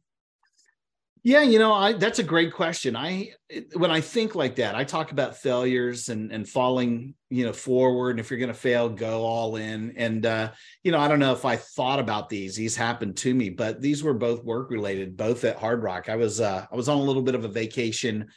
yeah, 1.26 1.40
you 1.40 1.58
know, 1.58 1.72
I 1.72 1.94
that's 1.94 2.18
a 2.18 2.22
great 2.22 2.52
question. 2.52 2.94
I 2.94 3.30
when 3.72 3.90
I 3.90 4.02
think 4.02 4.34
like 4.34 4.56
that, 4.56 4.74
I 4.74 4.84
talk 4.84 5.10
about 5.10 5.38
failures 5.38 6.10
and 6.10 6.30
and 6.30 6.46
falling, 6.46 7.14
you 7.30 7.46
know, 7.46 7.52
forward. 7.54 8.10
And 8.10 8.20
if 8.20 8.30
you're 8.30 8.38
going 8.38 8.48
to 8.48 8.54
fail, 8.54 8.90
go 8.90 9.22
all 9.22 9.56
in. 9.56 9.94
And 9.96 10.26
uh, 10.26 10.52
you 10.82 10.92
know, 10.92 10.98
I 10.98 11.08
don't 11.08 11.18
know 11.18 11.32
if 11.32 11.46
I 11.46 11.56
thought 11.56 11.98
about 11.98 12.28
these. 12.28 12.56
These 12.56 12.76
happened 12.76 13.16
to 13.18 13.34
me, 13.34 13.48
but 13.48 13.80
these 13.80 14.04
were 14.04 14.12
both 14.12 14.44
work 14.44 14.70
related, 14.70 15.16
both 15.16 15.44
at 15.44 15.56
Hard 15.56 15.82
Rock. 15.82 16.10
I 16.10 16.16
was 16.16 16.42
uh, 16.42 16.66
I 16.70 16.76
was 16.76 16.90
on 16.90 16.98
a 16.98 17.02
little 17.02 17.22
bit 17.22 17.34
of 17.34 17.46
a 17.46 17.48
vacation 17.48 18.28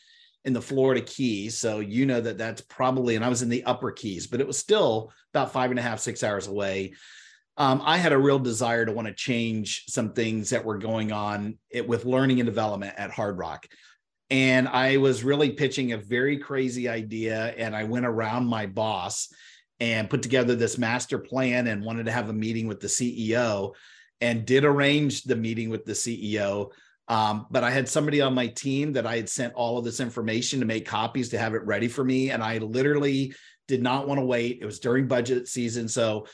in 0.46 0.54
the 0.54 0.62
Florida 0.62 1.02
Keys, 1.02 1.58
so 1.58 1.82
you 1.82 2.06
know 2.06 2.22
that 2.22 2.38
that's 2.38 2.62
probably. 2.62 3.18
And 3.18 3.26
I 3.26 3.30
was 3.30 3.42
in 3.42 3.50
the 3.50 3.66
Upper 3.66 3.92
Keys, 3.92 4.28
but 4.28 4.40
it 4.40 4.48
was 4.48 4.58
still 4.58 5.12
about 5.34 5.52
five 5.52 5.72
and 5.72 5.80
a 5.80 5.84
half, 5.84 6.00
six 6.00 6.24
hours 6.24 6.48
away 6.48 6.94
um, 7.58 7.82
I 7.84 7.98
had 7.98 8.14
a 8.14 8.18
real 8.18 8.40
desire 8.40 8.86
to 8.86 8.92
want 8.92 9.08
to 9.08 9.14
change 9.14 9.86
some 9.88 10.14
things 10.14 10.52
that 10.52 10.64
were 10.64 10.78
going 10.78 11.12
on 11.12 11.58
it, 11.72 11.88
with 11.88 12.06
learning 12.06 12.40
and 12.40 12.46
development 12.46 12.94
at 12.98 13.12
Hard 13.12 13.38
Rock. 13.38 13.68
And 14.30 14.68
I 14.68 14.98
was 14.98 15.24
really 15.24 15.52
pitching 15.52 15.94
a 15.94 15.98
very 15.98 16.38
crazy 16.38 16.88
idea. 16.88 17.56
And 17.58 17.76
I 17.76 17.86
went 17.86 18.06
around 18.06 18.46
my 18.46 18.68
boss 18.68 19.34
and 19.80 20.10
put 20.10 20.22
together 20.22 20.56
this 20.56 20.78
master 20.78 21.18
plan 21.18 21.68
and 21.68 21.84
wanted 21.84 22.06
to 22.06 22.12
have 22.12 22.30
a 22.30 22.34
meeting 22.34 22.68
with 22.68 22.80
the 22.80 22.88
CEO 22.88 23.74
and 24.22 24.46
did 24.46 24.66
arrange 24.66 25.24
the 25.24 25.36
meeting 25.36 25.70
with 25.70 25.86
the 25.86 25.94
CEO. 25.94 26.72
Um, 27.08 27.48
but 27.50 27.64
I 27.64 27.72
had 27.72 27.88
somebody 27.88 28.22
on 28.22 28.34
my 28.34 28.48
team 28.48 28.94
that 28.94 29.06
I 29.08 29.16
had 29.16 29.30
sent 29.30 29.54
all 29.54 29.78
of 29.78 29.86
this 29.86 30.00
information 30.00 30.60
to 30.60 30.66
make 30.66 30.86
copies 30.86 31.30
to 31.30 31.38
have 31.40 31.54
it 31.54 31.66
ready 31.66 31.88
for 31.88 32.04
me. 32.04 32.32
And 32.32 32.44
I 32.44 32.58
literally 32.58 33.34
did 33.68 33.82
not 33.82 34.08
want 34.08 34.20
to 34.20 34.26
wait. 34.26 34.60
It 34.62 34.66
was 34.66 34.80
during 34.80 35.08
budget 35.08 35.48
season. 35.48 35.88
So 35.88 36.28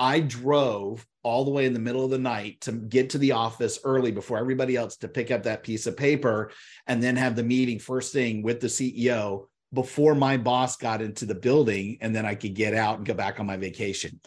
I 0.00 0.20
drove 0.20 1.06
all 1.22 1.44
the 1.44 1.50
way 1.50 1.66
in 1.66 1.74
the 1.74 1.78
middle 1.78 2.02
of 2.02 2.10
the 2.10 2.18
night 2.18 2.62
to 2.62 2.72
get 2.72 3.10
to 3.10 3.18
the 3.18 3.32
office 3.32 3.78
early 3.84 4.10
before 4.10 4.38
everybody 4.38 4.74
else 4.74 4.96
to 4.96 5.08
pick 5.08 5.30
up 5.30 5.42
that 5.42 5.62
piece 5.62 5.86
of 5.86 5.94
paper 5.94 6.50
and 6.86 7.02
then 7.02 7.16
have 7.16 7.36
the 7.36 7.42
meeting 7.42 7.78
first 7.78 8.10
thing 8.10 8.42
with 8.42 8.60
the 8.60 8.66
CEO 8.66 9.44
before 9.74 10.14
my 10.14 10.38
boss 10.38 10.78
got 10.78 11.02
into 11.02 11.26
the 11.26 11.34
building 11.34 11.98
and 12.00 12.16
then 12.16 12.24
I 12.24 12.34
could 12.34 12.54
get 12.54 12.74
out 12.74 12.96
and 12.96 13.06
go 13.06 13.12
back 13.12 13.38
on 13.38 13.46
my 13.46 13.58
vacation. 13.58 14.20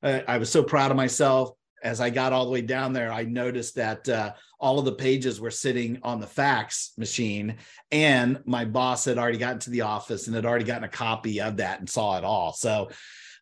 Uh, 0.00 0.20
I 0.28 0.38
was 0.38 0.48
so 0.48 0.62
proud 0.62 0.92
of 0.92 0.96
myself. 0.96 1.50
As 1.82 2.00
I 2.00 2.08
got 2.08 2.32
all 2.32 2.44
the 2.44 2.52
way 2.52 2.62
down 2.62 2.92
there, 2.92 3.12
I 3.12 3.24
noticed 3.24 3.74
that 3.74 4.08
uh, 4.08 4.32
all 4.60 4.78
of 4.78 4.84
the 4.84 4.92
pages 4.92 5.40
were 5.40 5.50
sitting 5.50 5.98
on 6.02 6.20
the 6.20 6.26
fax 6.26 6.92
machine, 6.96 7.56
and 7.92 8.40
my 8.46 8.64
boss 8.64 9.04
had 9.04 9.18
already 9.18 9.38
gotten 9.38 9.58
to 9.60 9.70
the 9.70 9.82
office 9.82 10.26
and 10.26 10.34
had 10.34 10.46
already 10.46 10.64
gotten 10.64 10.84
a 10.84 10.88
copy 10.88 11.40
of 11.40 11.58
that 11.58 11.78
and 11.78 11.88
saw 11.88 12.16
it 12.16 12.24
all. 12.24 12.54
So 12.54 12.88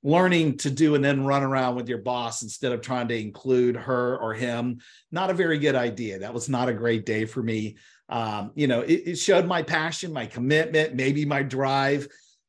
learning 0.05 0.59
to 0.59 0.71
do 0.71 0.95
and 0.95 1.03
then 1.03 1.25
run 1.25 1.43
around 1.43 1.75
with 1.75 1.88
your 1.88 1.99
boss 1.99 2.43
instead 2.43 2.73
of 2.73 2.83
trying 2.83 3.09
to 3.09 3.19
include 3.19 3.75
her 3.75 4.19
or 4.19 4.35
him 4.35 4.79
not 5.11 5.31
a 5.31 5.35
very 5.35 5.59
good 5.59 5.75
idea. 5.75 6.19
That 6.19 6.35
was 6.35 6.49
not 6.49 6.69
a 6.69 6.75
great 6.75 7.07
day 7.07 7.25
for 7.25 7.43
me. 7.43 7.79
Um, 8.11 8.53
you 8.55 8.67
know 8.67 8.83
it, 8.83 9.03
it, 9.07 9.17
showed 9.17 9.47
my 9.47 9.62
passion 9.62 10.12
my 10.12 10.27
commitment 10.27 10.95
maybe 10.95 11.25
my 11.25 11.43
drive 11.43 12.07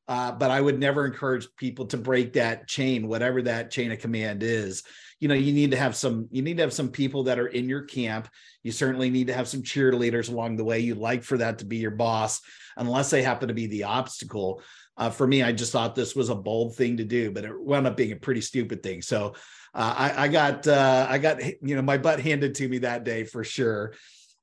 uh, 0.10 0.34
but 0.34 0.52
i 0.52 0.60
would 0.60 0.78
never 0.78 1.06
encourage 1.06 1.48
people 1.56 1.86
to 1.88 1.98
break 1.98 2.34
that 2.34 2.68
chain 2.68 3.08
whatever 3.08 3.42
that 3.42 3.72
chain 3.72 3.90
of 3.94 4.00
command 4.00 4.44
is. 4.44 4.84
You 5.22 5.30
know 5.30 5.34
you 5.34 5.54
need 5.54 5.72
to 5.72 5.78
have 5.78 5.96
some 5.96 6.28
you 6.30 6.42
need 6.42 6.58
to 6.58 6.64
have 6.64 6.74
some 6.74 6.90
people 6.90 7.24
that 7.24 7.40
are 7.40 7.48
in 7.48 7.70
your 7.70 7.84
camp. 7.84 8.28
You 8.64 8.74
certainly 8.74 9.10
need 9.10 9.28
to 9.28 9.34
have 9.34 9.48
some 9.48 9.64
cheerleaders 9.64 10.30
along 10.30 10.58
the 10.58 10.66
way 10.66 10.82
you'd 10.82 10.98
like 10.98 11.24
for 11.24 11.38
that 11.38 11.60
to 11.60 11.66
be 11.66 11.78
your 11.78 11.92
boss 11.92 12.42
unless 12.76 13.10
they 13.10 13.24
happen 13.24 13.48
to 13.48 13.54
be 13.54 13.68
the 13.68 13.86
obstacle 13.86 14.62
uh, 14.98 15.10
for 15.10 15.28
me, 15.28 15.44
I 15.44 15.52
just 15.52 15.72
thought 15.72 15.96
this 15.96 16.16
was 16.16 16.30
a 16.30 16.36
bold 16.36 16.76
thing 16.76 16.98
to 16.98 17.04
do, 17.04 17.32
but 17.32 17.44
it 17.44 17.60
wound 17.60 17.88
up 17.88 17.98
being 17.98 18.14
a 18.14 18.18
pretty 18.18 18.42
stupid 18.42 18.82
thing. 18.82 19.02
So 19.02 19.36
uh, 19.74 19.94
I, 19.98 20.24
I, 20.24 20.28
got 20.30 20.68
uh, 20.68 21.06
I 21.10 21.18
got 21.18 21.44
you 21.44 21.76
know 21.76 21.82
my 21.82 21.98
butt 21.98 22.22
handed 22.22 22.56
to 22.56 22.68
me 22.68 22.80
that 22.80 23.04
day 23.04 23.24
for 23.24 23.44
sure. 23.44 23.94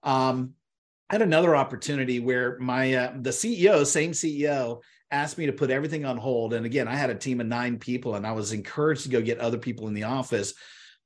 Um, 0.03 0.53
I 1.09 1.15
had 1.15 1.23
another 1.23 1.57
opportunity 1.57 2.21
where 2.21 2.59
my 2.59 2.95
uh, 2.95 3.13
the 3.21 3.31
CEO, 3.31 3.87
same 3.87 4.13
CEO, 4.13 4.83
asked 5.11 5.39
me 5.39 5.47
to 5.47 5.53
put 5.53 5.71
everything 5.71 6.05
on 6.05 6.17
hold. 6.17 6.55
And 6.55 6.67
again, 6.67 6.89
I 6.89 6.97
had 6.97 7.11
a 7.11 7.15
team 7.15 7.41
of 7.41 7.47
nine 7.47 7.79
people, 7.79 8.15
and 8.15 8.27
I 8.27 8.33
was 8.33 8.53
encouraged 8.53 9.05
to 9.05 9.09
go 9.09 9.21
get 9.21 9.39
other 9.39 9.59
people 9.59 9.89
in 9.89 9.95
the 9.95 10.05
office 10.05 10.55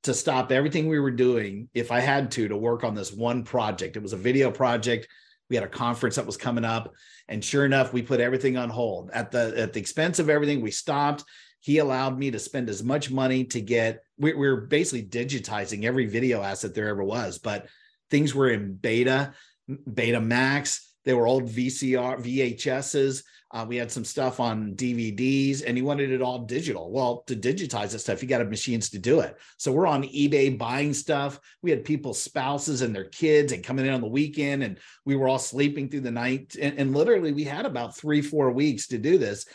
to 0.03 0.13
stop 0.13 0.51
everything 0.51 0.87
we 0.87 0.99
were 0.99 1.11
doing 1.11 1.69
if 1.73 1.91
I 1.91 1.99
had 1.99 2.31
to 2.31 2.47
to 2.47 2.55
work 2.55 2.83
on 2.83 2.95
this 2.95 3.11
one 3.11 3.43
project. 3.43 3.97
It 3.97 4.03
was 4.03 4.13
a 4.13 4.17
video 4.17 4.51
project. 4.51 5.07
We 5.49 5.55
had 5.55 5.65
a 5.65 5.69
conference 5.69 6.15
that 6.15 6.25
was 6.25 6.37
coming 6.37 6.65
up 6.65 6.93
and 7.29 7.43
sure 7.43 7.65
enough, 7.65 7.93
we 7.93 8.01
put 8.01 8.19
everything 8.19 8.57
on 8.57 8.69
hold 8.69 9.09
at 9.11 9.31
the 9.31 9.53
at 9.57 9.73
the 9.73 9.79
expense 9.79 10.19
of 10.19 10.29
everything. 10.29 10.61
We 10.61 10.71
stopped. 10.71 11.23
He 11.59 11.79
allowed 11.79 12.17
me 12.17 12.31
to 12.31 12.39
spend 12.39 12.69
as 12.69 12.83
much 12.83 13.11
money 13.11 13.43
to 13.45 13.61
get. 13.61 14.03
We, 14.17 14.33
we 14.33 14.39
we're 14.39 14.61
basically 14.61 15.05
digitizing 15.07 15.83
every 15.83 16.05
video 16.05 16.41
asset 16.41 16.73
there 16.73 16.87
ever 16.87 17.03
was, 17.03 17.39
but 17.39 17.67
things 18.09 18.33
were 18.33 18.49
in 18.49 18.75
beta, 18.75 19.33
Betamax. 19.69 20.79
They 21.03 21.13
were 21.13 21.27
old 21.27 21.49
VCR 21.49 22.19
VHSs. 22.19 23.23
Uh, 23.51 23.65
we 23.67 23.77
had 23.77 23.89
some 23.89 24.03
stuff 24.03 24.41
on 24.41 24.73
DVDs, 24.73 25.63
and 25.65 25.77
he 25.77 25.81
wanted 25.81 26.11
it 26.11 26.21
all 26.21 26.39
digital. 26.39 26.91
Well, 26.91 27.23
to 27.27 27.35
digitize 27.35 27.91
that 27.91 27.99
stuff, 27.99 28.21
you 28.21 28.27
got 28.27 28.39
to 28.39 28.43
have 28.43 28.49
machines 28.49 28.89
to 28.89 28.99
do 28.99 29.21
it. 29.21 29.37
So 29.57 29.71
we're 29.71 29.87
on 29.87 30.03
eBay 30.03 30.57
buying 30.57 30.93
stuff. 30.93 31.39
We 31.61 31.71
had 31.71 31.85
people's 31.85 32.21
spouses 32.21 32.81
and 32.81 32.93
their 32.93 33.05
kids, 33.05 33.53
and 33.53 33.63
coming 33.63 33.85
in 33.85 33.93
on 33.93 34.01
the 34.01 34.07
weekend, 34.07 34.63
and 34.63 34.77
we 35.05 35.15
were 35.15 35.29
all 35.29 35.39
sleeping 35.39 35.87
through 35.87 36.01
the 36.01 36.11
night. 36.11 36.57
And, 36.61 36.77
and 36.77 36.93
literally, 36.93 37.31
we 37.31 37.45
had 37.45 37.65
about 37.65 37.95
three, 37.95 38.21
four 38.21 38.51
weeks 38.51 38.87
to 38.87 38.97
do 38.97 39.17
this. 39.17 39.45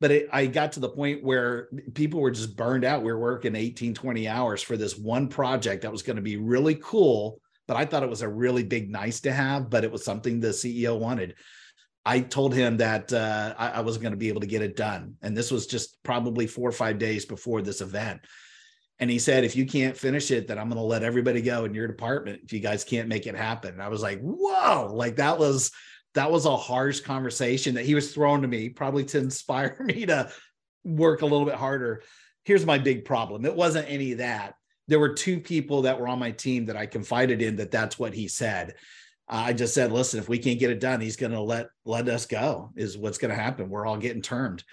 But 0.00 0.10
it, 0.10 0.28
I 0.32 0.46
got 0.46 0.72
to 0.72 0.80
the 0.80 0.88
point 0.88 1.22
where 1.22 1.68
people 1.94 2.20
were 2.20 2.30
just 2.30 2.56
burned 2.56 2.84
out. 2.84 3.02
We 3.02 3.12
were 3.12 3.18
working 3.18 3.54
18, 3.54 3.94
20 3.94 4.28
hours 4.28 4.62
for 4.62 4.76
this 4.76 4.96
one 4.96 5.28
project 5.28 5.82
that 5.82 5.92
was 5.92 6.02
going 6.02 6.16
to 6.16 6.22
be 6.22 6.36
really 6.36 6.76
cool. 6.76 7.40
But 7.68 7.76
I 7.76 7.84
thought 7.84 8.02
it 8.02 8.08
was 8.08 8.22
a 8.22 8.28
really 8.28 8.64
big, 8.64 8.90
nice 8.90 9.20
to 9.20 9.32
have, 9.32 9.70
but 9.70 9.84
it 9.84 9.92
was 9.92 10.04
something 10.04 10.40
the 10.40 10.48
CEO 10.48 10.98
wanted. 10.98 11.34
I 12.04 12.20
told 12.20 12.54
him 12.54 12.78
that 12.78 13.12
uh, 13.12 13.54
I, 13.58 13.68
I, 13.70 13.80
wasn't 13.80 14.02
going 14.02 14.12
to 14.12 14.18
be 14.18 14.28
able 14.28 14.40
to 14.40 14.46
get 14.46 14.62
it 14.62 14.76
done. 14.76 15.16
And 15.20 15.36
this 15.36 15.50
was 15.50 15.66
just 15.66 16.02
probably 16.02 16.46
four 16.46 16.68
or 16.68 16.72
five 16.72 16.98
days 16.98 17.26
before 17.26 17.60
this 17.60 17.80
event. 17.80 18.20
And 18.98 19.10
he 19.10 19.18
said, 19.18 19.44
if 19.44 19.54
you 19.54 19.66
can't 19.66 19.96
finish 19.96 20.30
it, 20.30 20.48
then 20.48 20.58
I'm 20.58 20.68
going 20.68 20.80
to 20.80 20.82
let 20.82 21.02
everybody 21.02 21.42
go 21.42 21.64
in 21.64 21.74
your 21.74 21.86
department 21.86 22.40
if 22.44 22.52
you 22.52 22.60
guys 22.60 22.82
can't 22.82 23.08
make 23.08 23.26
it 23.26 23.36
happen. 23.36 23.72
And 23.72 23.82
I 23.82 23.88
was 23.88 24.02
like, 24.02 24.20
whoa, 24.20 24.90
like 24.92 25.16
that 25.16 25.38
was 25.38 25.70
that 26.14 26.30
was 26.32 26.46
a 26.46 26.56
harsh 26.56 27.00
conversation 27.00 27.74
that 27.74 27.84
he 27.84 27.94
was 27.94 28.12
throwing 28.12 28.42
to 28.42 28.48
me, 28.48 28.70
probably 28.70 29.04
to 29.04 29.18
inspire 29.18 29.76
me 29.84 30.06
to 30.06 30.30
work 30.84 31.22
a 31.22 31.26
little 31.26 31.44
bit 31.44 31.54
harder. 31.54 32.02
Here's 32.44 32.66
my 32.66 32.78
big 32.78 33.04
problem. 33.04 33.44
It 33.44 33.54
wasn't 33.54 33.90
any 33.90 34.12
of 34.12 34.18
that. 34.18 34.54
There 34.88 34.98
were 34.98 35.12
two 35.12 35.38
people 35.38 35.82
that 35.82 36.00
were 36.00 36.08
on 36.08 36.18
my 36.18 36.30
team 36.30 36.66
that 36.66 36.76
I 36.76 36.86
confided 36.86 37.42
in 37.42 37.56
that 37.56 37.70
that's 37.70 37.98
what 37.98 38.14
he 38.14 38.26
said. 38.26 38.74
I 39.28 39.52
just 39.52 39.74
said, 39.74 39.92
listen, 39.92 40.18
if 40.18 40.28
we 40.28 40.38
can't 40.38 40.58
get 40.58 40.70
it 40.70 40.80
done, 40.80 41.00
he's 41.00 41.16
going 41.16 41.32
to 41.32 41.40
let 41.40 41.68
let 41.84 42.08
us 42.08 42.26
go. 42.26 42.70
Is 42.76 42.96
what's 42.96 43.18
going 43.18 43.30
to 43.30 43.40
happen. 43.40 43.68
We're 43.68 43.86
all 43.86 43.98
getting 43.98 44.22
termed, 44.22 44.64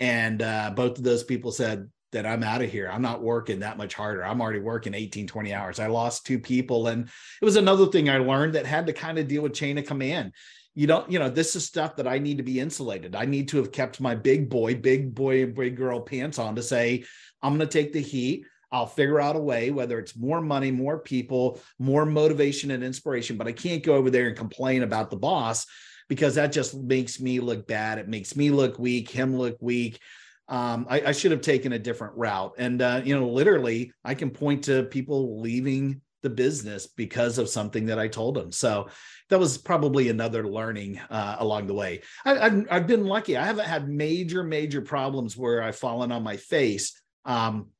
and 0.00 0.40
uh, 0.42 0.72
both 0.74 0.98
of 0.98 1.04
those 1.04 1.24
people 1.24 1.52
said 1.52 1.90
that 2.12 2.26
I'm 2.26 2.42
out 2.42 2.62
of 2.62 2.70
here. 2.70 2.88
I'm 2.90 3.02
not 3.02 3.22
working 3.22 3.60
that 3.60 3.76
much 3.76 3.94
harder. 3.94 4.24
I'm 4.24 4.40
already 4.40 4.60
working 4.60 4.94
18, 4.94 5.26
20 5.26 5.52
hours. 5.52 5.80
I 5.80 5.88
lost 5.88 6.24
two 6.24 6.38
people, 6.38 6.88
and 6.88 7.08
it 7.42 7.44
was 7.44 7.56
another 7.56 7.86
thing 7.86 8.08
I 8.08 8.18
learned 8.18 8.54
that 8.54 8.64
had 8.64 8.86
to 8.86 8.92
kind 8.92 9.18
of 9.18 9.28
deal 9.28 9.42
with 9.42 9.54
chain 9.54 9.76
of 9.78 9.86
command. 9.86 10.32
You 10.74 10.86
don't, 10.86 11.10
you 11.10 11.18
know, 11.18 11.30
this 11.30 11.56
is 11.56 11.64
stuff 11.64 11.96
that 11.96 12.06
I 12.06 12.18
need 12.18 12.36
to 12.36 12.42
be 12.44 12.60
insulated. 12.60 13.16
I 13.16 13.24
need 13.24 13.48
to 13.48 13.56
have 13.56 13.72
kept 13.72 14.00
my 14.00 14.14
big 14.14 14.48
boy, 14.48 14.74
big 14.74 15.14
boy, 15.14 15.46
big 15.46 15.76
girl 15.76 16.00
pants 16.00 16.38
on 16.38 16.54
to 16.56 16.62
say, 16.62 17.04
I'm 17.42 17.56
going 17.56 17.66
to 17.66 17.72
take 17.72 17.92
the 17.92 18.00
heat. 18.00 18.44
I'll 18.72 18.86
figure 18.86 19.20
out 19.20 19.36
a 19.36 19.40
way, 19.40 19.70
whether 19.70 19.98
it's 19.98 20.16
more 20.16 20.40
money, 20.40 20.70
more 20.70 20.98
people, 20.98 21.60
more 21.78 22.04
motivation 22.04 22.70
and 22.72 22.82
inspiration, 22.82 23.36
but 23.36 23.46
I 23.46 23.52
can't 23.52 23.82
go 23.82 23.94
over 23.94 24.10
there 24.10 24.26
and 24.26 24.36
complain 24.36 24.82
about 24.82 25.10
the 25.10 25.16
boss 25.16 25.66
because 26.08 26.34
that 26.34 26.52
just 26.52 26.74
makes 26.74 27.20
me 27.20 27.40
look 27.40 27.66
bad. 27.66 27.98
It 27.98 28.08
makes 28.08 28.36
me 28.36 28.50
look 28.50 28.78
weak, 28.78 29.10
him 29.10 29.36
look 29.36 29.56
weak. 29.60 30.00
Um, 30.48 30.86
I, 30.88 31.00
I, 31.06 31.12
should 31.12 31.32
have 31.32 31.40
taken 31.40 31.72
a 31.72 31.78
different 31.78 32.16
route. 32.16 32.52
And, 32.56 32.80
uh, 32.80 33.02
you 33.04 33.18
know, 33.18 33.28
literally, 33.28 33.92
I 34.04 34.14
can 34.14 34.30
point 34.30 34.64
to 34.64 34.84
people 34.84 35.40
leaving 35.40 36.00
the 36.22 36.30
business 36.30 36.86
because 36.86 37.38
of 37.38 37.48
something 37.48 37.86
that 37.86 37.98
I 37.98 38.06
told 38.06 38.36
them. 38.36 38.52
So 38.52 38.88
that 39.28 39.40
was 39.40 39.58
probably 39.58 40.08
another 40.08 40.46
learning 40.46 41.00
uh, 41.10 41.36
along 41.40 41.66
the 41.66 41.74
way. 41.74 42.02
I, 42.24 42.34
have 42.34 42.66
I've 42.70 42.86
been 42.86 43.04
lucky. 43.04 43.36
I 43.36 43.44
haven't 43.44 43.66
had 43.66 43.88
major, 43.88 44.44
major 44.44 44.82
problems 44.82 45.36
where 45.36 45.62
I've 45.62 45.76
fallen 45.76 46.12
on 46.12 46.22
my 46.22 46.36
face. 46.36 47.00
Um, 47.24 47.70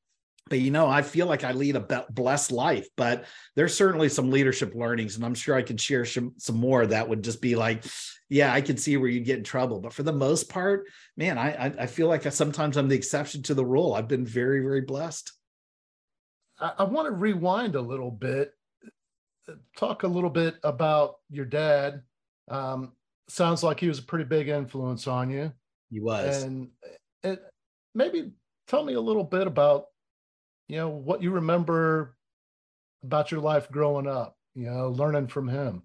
but 0.49 0.61
you 0.61 0.71
know, 0.71 0.87
I 0.87 1.03
feel 1.03 1.27
like 1.27 1.45
I 1.45 1.53
lead 1.53 1.77
a 1.77 2.07
blessed 2.11 2.53
life, 2.53 2.89
but 2.97 3.25
there's 3.57 3.77
certainly 3.77 4.09
some 4.09 4.31
leadership 4.31 4.75
learnings, 4.75 5.17
and 5.17 5.25
I'm 5.25 5.35
sure 5.35 5.57
I 5.57 5.63
could 5.63 5.81
share 5.81 6.05
some, 6.05 6.35
some 6.39 6.57
more 6.57 6.87
that 6.87 7.09
would 7.09 7.25
just 7.25 7.43
be 7.43 7.57
like, 7.57 7.85
yeah, 8.29 8.53
I 8.53 8.61
can 8.61 8.77
see 8.77 8.97
where 8.97 9.09
you'd 9.09 9.25
get 9.25 9.39
in 9.39 9.45
trouble. 9.45 9.81
But 9.81 9.93
for 9.93 10.03
the 10.03 10.13
most 10.13 10.49
part, 10.49 10.87
man, 11.17 11.39
I, 11.39 11.73
I 11.79 11.87
feel 11.87 12.09
like 12.09 12.27
I, 12.27 12.31
sometimes 12.31 12.77
I'm 12.77 12.89
the 12.89 12.97
exception 12.97 13.43
to 13.45 13.55
the 13.55 13.65
rule. 13.65 13.95
I've 13.95 14.09
been 14.09 14.27
very, 14.27 14.61
very 14.61 14.83
blessed. 14.83 15.33
I, 16.61 16.73
I 16.79 16.85
want 16.85 17.07
to 17.07 17.13
rewind 17.13 17.75
a 17.75 17.81
little 17.81 18.11
bit, 18.11 18.53
talk 19.77 20.03
a 20.03 20.09
little 20.09 20.31
bit 20.31 20.57
about 20.63 21.17
your 21.31 21.45
dad. 21.45 22.03
Um, 22.49 22.93
sounds 23.29 23.63
like 23.63 23.81
he 23.81 23.89
was 23.89 23.99
a 23.99 24.05
pretty 24.05 24.25
big 24.25 24.49
influence 24.49 25.07
on 25.07 25.31
you. 25.31 25.53
He 25.91 26.01
was. 26.01 26.43
And 26.43 26.71
it, 27.23 27.43
maybe 27.95 28.33
tell 28.69 28.85
me 28.85 28.95
a 28.95 29.01
little 29.01 29.25
bit 29.25 29.47
about 29.47 29.87
you 30.69 30.77
know 30.77 30.89
what 30.89 31.23
you 31.23 31.31
remember 31.31 32.17
about 33.03 33.31
your 33.31 33.41
life 33.41 33.71
growing 33.71 34.07
up 34.07 34.37
you 34.55 34.67
know 34.67 34.89
learning 34.89 35.29
from 35.29 35.49
him. 35.49 35.83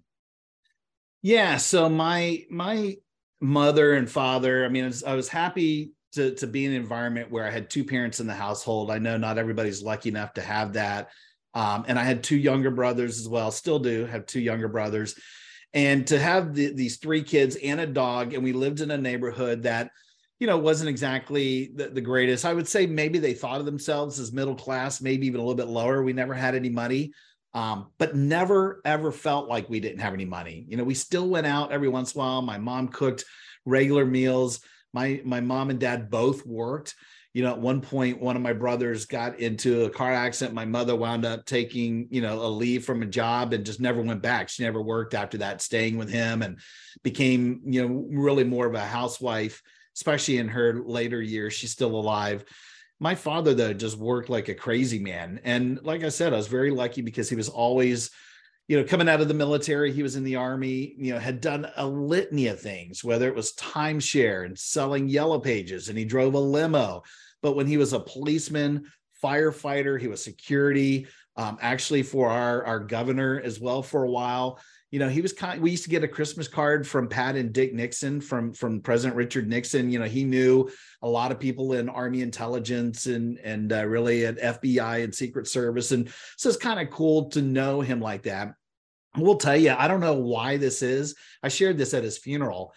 Yeah 1.22 1.58
so 1.58 1.88
my 1.88 2.44
my 2.50 2.96
mother 3.40 3.94
and 3.94 4.08
father 4.08 4.64
i 4.64 4.68
mean 4.68 4.84
I 4.84 4.86
was, 4.86 5.04
I 5.04 5.14
was 5.14 5.28
happy 5.28 5.92
to, 6.12 6.34
to 6.36 6.46
be 6.46 6.64
in 6.64 6.72
an 6.72 6.80
environment 6.80 7.30
where 7.30 7.44
i 7.46 7.50
had 7.50 7.70
two 7.70 7.84
parents 7.84 8.20
in 8.20 8.26
the 8.26 8.34
household. 8.34 8.90
I 8.90 8.98
know 8.98 9.16
not 9.16 9.38
everybody's 9.38 9.82
lucky 9.82 10.08
enough 10.08 10.34
to 10.34 10.42
have 10.42 10.74
that. 10.74 11.10
Um, 11.54 11.84
and 11.86 11.98
i 11.98 12.04
had 12.04 12.22
two 12.22 12.36
younger 12.36 12.70
brothers 12.70 13.18
as 13.18 13.28
well 13.28 13.50
still 13.50 13.78
do 13.78 14.06
have 14.06 14.26
two 14.26 14.40
younger 14.40 14.68
brothers. 14.68 15.14
And 15.74 16.06
to 16.08 16.18
have 16.18 16.54
the, 16.54 16.72
these 16.74 16.98
three 16.98 17.22
kids 17.22 17.56
and 17.56 17.80
a 17.80 17.86
dog 17.86 18.34
and 18.34 18.44
we 18.44 18.52
lived 18.52 18.80
in 18.80 18.90
a 18.90 18.98
neighborhood 18.98 19.62
that 19.62 19.90
you 20.42 20.48
know, 20.48 20.58
wasn't 20.58 20.88
exactly 20.88 21.70
the, 21.76 21.86
the, 21.86 22.00
greatest. 22.00 22.44
I 22.44 22.52
would 22.52 22.66
say 22.66 22.84
maybe 22.84 23.20
they 23.20 23.32
thought 23.32 23.60
of 23.60 23.64
themselves 23.64 24.18
as 24.18 24.32
middle 24.32 24.56
class, 24.56 25.00
maybe 25.00 25.24
even 25.28 25.38
a 25.38 25.42
little 25.44 25.54
bit 25.54 25.68
lower. 25.68 26.02
We 26.02 26.12
never 26.12 26.34
had 26.34 26.56
any 26.56 26.68
money, 26.68 27.12
um, 27.54 27.92
but 27.96 28.16
never 28.16 28.82
ever 28.84 29.12
felt 29.12 29.48
like 29.48 29.70
we 29.70 29.78
didn't 29.78 30.00
have 30.00 30.14
any 30.14 30.24
money. 30.24 30.66
You 30.68 30.76
know, 30.76 30.82
we 30.82 30.94
still 30.94 31.28
went 31.28 31.46
out 31.46 31.70
every 31.70 31.88
once 31.88 32.12
in 32.12 32.20
a 32.20 32.24
while. 32.24 32.42
My 32.42 32.58
mom 32.58 32.88
cooked 32.88 33.24
regular 33.64 34.04
meals. 34.04 34.62
My 34.92 35.22
my 35.24 35.40
mom 35.40 35.70
and 35.70 35.78
dad 35.78 36.10
both 36.10 36.44
worked. 36.44 36.96
You 37.34 37.44
know, 37.44 37.52
at 37.52 37.60
one 37.60 37.80
point, 37.80 38.20
one 38.20 38.34
of 38.34 38.42
my 38.42 38.52
brothers 38.52 39.06
got 39.06 39.38
into 39.38 39.84
a 39.84 39.90
car 39.90 40.12
accident. 40.12 40.56
My 40.56 40.64
mother 40.64 40.96
wound 40.96 41.24
up 41.24 41.46
taking, 41.46 42.08
you 42.10 42.20
know, 42.20 42.44
a 42.44 42.50
leave 42.50 42.84
from 42.84 43.00
a 43.02 43.06
job 43.06 43.52
and 43.52 43.64
just 43.64 43.78
never 43.78 44.02
went 44.02 44.22
back. 44.22 44.48
She 44.48 44.64
never 44.64 44.82
worked 44.82 45.14
after 45.14 45.38
that, 45.38 45.62
staying 45.62 45.98
with 45.98 46.10
him 46.10 46.42
and 46.42 46.58
became, 47.04 47.60
you 47.64 47.86
know, 47.86 48.08
really 48.10 48.42
more 48.42 48.66
of 48.66 48.74
a 48.74 48.80
housewife 48.80 49.62
especially 49.96 50.38
in 50.38 50.48
her 50.48 50.80
later 50.84 51.20
years. 51.20 51.54
She's 51.54 51.72
still 51.72 51.94
alive. 51.94 52.44
My 53.00 53.14
father, 53.14 53.54
though, 53.54 53.72
just 53.72 53.98
worked 53.98 54.28
like 54.28 54.48
a 54.48 54.54
crazy 54.54 54.98
man. 54.98 55.40
And 55.44 55.82
like 55.82 56.04
I 56.04 56.08
said, 56.08 56.32
I 56.32 56.36
was 56.36 56.46
very 56.46 56.70
lucky 56.70 57.02
because 57.02 57.28
he 57.28 57.36
was 57.36 57.48
always, 57.48 58.10
you 58.68 58.78
know, 58.78 58.84
coming 58.84 59.08
out 59.08 59.20
of 59.20 59.28
the 59.28 59.34
military, 59.34 59.92
he 59.92 60.04
was 60.04 60.14
in 60.14 60.24
the 60.24 60.36
army, 60.36 60.94
you 60.96 61.12
know, 61.12 61.18
had 61.18 61.40
done 61.40 61.68
a 61.76 61.86
litany 61.86 62.46
of 62.46 62.60
things, 62.60 63.02
whether 63.02 63.26
it 63.26 63.34
was 63.34 63.54
timeshare 63.54 64.46
and 64.46 64.56
selling 64.58 65.08
yellow 65.08 65.40
pages, 65.40 65.88
and 65.88 65.98
he 65.98 66.04
drove 66.04 66.34
a 66.34 66.38
limo. 66.38 67.02
But 67.42 67.56
when 67.56 67.66
he 67.66 67.76
was 67.76 67.92
a 67.92 68.00
policeman, 68.00 68.84
firefighter, 69.22 70.00
he 70.00 70.06
was 70.06 70.22
security, 70.22 71.08
um, 71.36 71.58
actually 71.60 72.02
for 72.02 72.30
our, 72.30 72.64
our 72.64 72.80
governor 72.80 73.40
as 73.42 73.58
well 73.58 73.82
for 73.82 74.04
a 74.04 74.10
while 74.10 74.60
you 74.92 74.98
know, 74.98 75.08
he 75.08 75.22
was 75.22 75.32
kind. 75.32 75.60
We 75.60 75.70
used 75.70 75.84
to 75.84 75.90
get 75.90 76.04
a 76.04 76.08
Christmas 76.08 76.46
card 76.46 76.86
from 76.86 77.08
Pat 77.08 77.34
and 77.34 77.50
Dick 77.50 77.72
Nixon 77.72 78.20
from 78.20 78.52
from 78.52 78.82
President 78.82 79.16
Richard 79.16 79.48
Nixon. 79.48 79.90
You 79.90 79.98
know, 79.98 80.04
he 80.04 80.22
knew 80.22 80.70
a 81.00 81.08
lot 81.08 81.32
of 81.32 81.40
people 81.40 81.72
in 81.72 81.88
Army 81.88 82.20
intelligence 82.20 83.06
and 83.06 83.38
and 83.38 83.72
uh, 83.72 83.86
really 83.86 84.26
at 84.26 84.38
FBI 84.38 85.02
and 85.02 85.14
Secret 85.14 85.48
Service, 85.48 85.92
and 85.92 86.12
so 86.36 86.50
it's 86.50 86.58
kind 86.58 86.78
of 86.78 86.90
cool 86.90 87.30
to 87.30 87.40
know 87.40 87.80
him 87.80 88.00
like 88.00 88.24
that. 88.24 88.52
We'll 89.16 89.36
tell 89.36 89.56
you, 89.56 89.70
I 89.70 89.88
don't 89.88 90.00
know 90.00 90.12
why 90.12 90.58
this 90.58 90.82
is. 90.82 91.14
I 91.42 91.48
shared 91.48 91.78
this 91.78 91.94
at 91.94 92.04
his 92.04 92.18
funeral. 92.18 92.74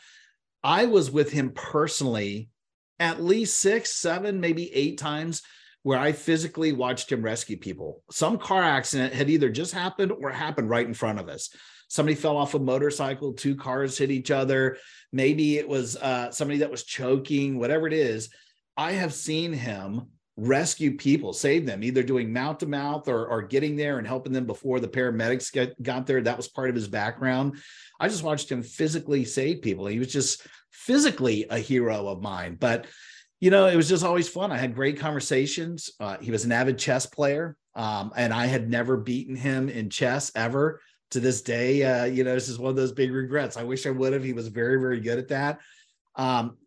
I 0.63 0.85
was 0.85 1.11
with 1.11 1.31
him 1.31 1.51
personally 1.51 2.49
at 2.97 3.21
least 3.21 3.59
six, 3.59 3.91
seven, 3.91 4.39
maybe 4.39 4.73
eight 4.73 4.97
times 4.97 5.41
where 5.83 5.99
I 5.99 6.13
physically 6.13 6.71
watched 6.71 7.11
him 7.11 7.21
rescue 7.21 7.57
people. 7.57 8.03
Some 8.09 8.37
car 8.37 8.63
accident 8.63 9.13
had 9.13 9.29
either 9.29 9.49
just 9.49 9.73
happened 9.73 10.13
or 10.13 10.31
happened 10.31 10.69
right 10.69 10.87
in 10.87 10.93
front 10.93 11.19
of 11.19 11.27
us 11.27 11.49
somebody 11.95 12.13
fell 12.13 12.35
off 12.35 12.53
a 12.53 12.59
motorcycle, 12.59 13.31
two 13.31 13.55
cars 13.55 13.97
hit 13.97 14.11
each 14.11 14.29
other. 14.29 14.77
Maybe 15.13 15.57
it 15.57 15.67
was 15.67 15.95
uh, 15.95 16.29
somebody 16.29 16.59
that 16.59 16.69
was 16.69 16.83
choking, 16.83 17.57
whatever 17.57 17.87
it 17.87 17.93
is. 17.93 18.29
I 18.75 18.91
have 18.91 19.13
seen 19.13 19.53
him 19.53 20.07
rescue 20.35 20.97
people, 20.97 21.31
save 21.31 21.65
them, 21.65 21.81
either 21.81 22.03
doing 22.03 22.33
mouth 22.33 22.57
to 22.57 22.65
mouth 22.65 23.07
or, 23.07 23.41
getting 23.43 23.77
there 23.77 23.97
and 23.97 24.05
helping 24.05 24.33
them 24.33 24.45
before 24.45 24.81
the 24.81 24.89
paramedics 24.89 25.53
get, 25.53 25.81
got 25.81 26.05
there. 26.05 26.21
That 26.21 26.35
was 26.35 26.49
part 26.49 26.67
of 26.67 26.75
his 26.75 26.89
background. 26.89 27.55
I 27.97 28.09
just 28.09 28.23
watched 28.23 28.51
him 28.51 28.61
physically 28.61 29.23
save 29.23 29.61
people. 29.61 29.87
He 29.87 29.99
was 29.99 30.11
just 30.11 30.45
physically 30.71 31.45
a 31.49 31.59
hero 31.59 32.09
of 32.09 32.21
mine. 32.21 32.57
But, 32.59 32.87
you 33.39 33.51
know, 33.51 33.67
it 33.67 33.77
was 33.77 33.87
just 33.87 34.03
always 34.03 34.27
fun. 34.27 34.51
I 34.51 34.57
had 34.57 34.75
great 34.75 34.99
conversations. 34.99 35.91
Uh, 36.01 36.17
he 36.19 36.31
was 36.31 36.43
an 36.43 36.51
avid 36.51 36.77
chess 36.77 37.05
player, 37.05 37.55
um, 37.73 38.11
and 38.17 38.33
I 38.33 38.47
had 38.47 38.69
never 38.69 38.97
beaten 38.97 39.37
him 39.37 39.69
in 39.69 39.89
chess 39.89 40.33
ever 40.35 40.81
to 41.11 41.19
this 41.19 41.41
day, 41.41 41.83
uh, 41.83 42.05
you 42.05 42.23
know, 42.23 42.33
this 42.33 42.49
is 42.49 42.59
one 42.59 42.69
of 42.69 42.75
those 42.75 42.91
big 42.91 43.11
regrets. 43.11 43.57
I 43.57 43.63
wish 43.63 43.85
I 43.85 43.91
would 43.91 44.13
have. 44.13 44.23
He 44.23 44.33
was 44.33 44.47
very, 44.47 44.79
very 44.79 44.99
good 44.99 45.19
at 45.19 45.27
that. 45.29 45.59
Um, 46.15 46.57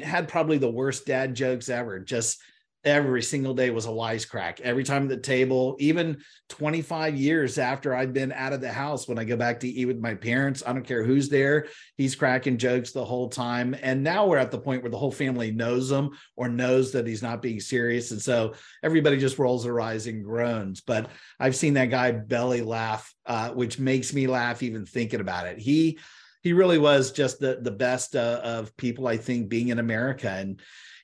had 0.00 0.28
probably 0.28 0.58
the 0.58 0.70
worst 0.70 1.06
dad 1.06 1.34
jokes 1.34 1.68
ever. 1.68 1.98
Just 1.98 2.40
every 2.84 3.22
single 3.22 3.54
day 3.54 3.70
was 3.70 3.86
a 3.86 3.90
wisecrack. 3.90 4.60
Every 4.60 4.84
time 4.84 5.04
at 5.04 5.08
the 5.10 5.16
table, 5.18 5.76
even 5.78 6.22
25 6.48 7.14
years 7.14 7.58
after 7.58 7.94
I'd 7.94 8.12
been 8.12 8.32
out 8.32 8.52
of 8.52 8.60
the 8.60 8.72
house, 8.72 9.06
when 9.06 9.18
I 9.18 9.24
go 9.24 9.36
back 9.36 9.60
to 9.60 9.68
eat 9.68 9.84
with 9.84 9.98
my 9.98 10.14
parents, 10.14 10.62
I 10.66 10.72
don't 10.72 10.86
care 10.86 11.04
who's 11.04 11.28
there, 11.28 11.66
he's 11.96 12.14
cracking 12.14 12.56
jokes 12.56 12.92
the 12.92 13.04
whole 13.04 13.28
time. 13.28 13.76
And 13.82 14.02
now 14.02 14.26
we're 14.26 14.38
at 14.38 14.50
the 14.50 14.58
point 14.58 14.82
where 14.82 14.90
the 14.90 14.98
whole 14.98 15.12
family 15.12 15.50
knows 15.50 15.90
him 15.90 16.10
or 16.36 16.48
knows 16.48 16.92
that 16.92 17.06
he's 17.06 17.22
not 17.22 17.42
being 17.42 17.60
serious. 17.60 18.10
And 18.12 18.20
so 18.20 18.54
everybody 18.82 19.18
just 19.18 19.38
rolls 19.38 19.64
their 19.64 19.80
eyes 19.80 20.06
and 20.06 20.24
groans. 20.24 20.80
But 20.80 21.10
I've 21.38 21.56
seen 21.56 21.74
that 21.74 21.90
guy 21.90 22.12
belly 22.12 22.62
laugh, 22.62 23.12
uh, 23.26 23.50
which 23.50 23.78
makes 23.78 24.14
me 24.14 24.26
laugh 24.26 24.62
even 24.62 24.86
thinking 24.86 25.20
about 25.20 25.46
it. 25.46 25.58
He 25.58 25.98
he 26.42 26.54
really 26.54 26.78
was 26.78 27.12
just 27.12 27.38
the 27.38 27.58
the 27.60 27.70
best 27.70 28.16
uh, 28.16 28.40
of 28.42 28.74
people, 28.78 29.06
I 29.06 29.18
think, 29.18 29.50
being 29.50 29.68
in 29.68 29.78
America. 29.78 30.30
And 30.30 30.60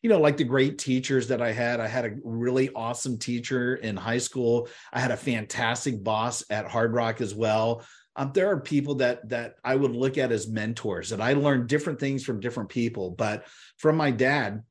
you 0.07 0.13
know, 0.13 0.21
like 0.21 0.37
the 0.37 0.45
great 0.45 0.79
teachers 0.79 1.27
that 1.27 1.43
I 1.43 1.51
had. 1.51 1.81
I 1.81 1.89
had 1.89 2.05
a 2.05 2.15
really 2.23 2.71
awesome 2.77 3.19
teacher 3.19 3.75
in 3.75 3.97
high 3.97 4.19
school. 4.19 4.69
I 4.93 5.01
had 5.01 5.11
a 5.11 5.17
fantastic 5.17 6.05
boss 6.05 6.45
at 6.49 6.71
Hard 6.71 6.95
Rock 6.95 7.21
as 7.21 7.35
well. 7.35 7.85
Um, 8.15 8.31
there 8.33 8.49
are 8.49 8.61
people 8.61 8.95
that 8.95 9.29
that 9.31 9.57
I 9.65 9.75
would 9.75 9.91
look 9.91 10.17
at 10.17 10.31
as 10.31 10.47
mentors, 10.47 11.11
and 11.11 11.21
I 11.21 11.33
learned 11.33 11.67
different 11.67 11.99
things 11.99 12.23
from 12.23 12.39
different 12.39 12.69
people. 12.69 13.11
But 13.11 13.49
from 13.79 13.97
my 13.97 14.13
dad, 14.13 14.63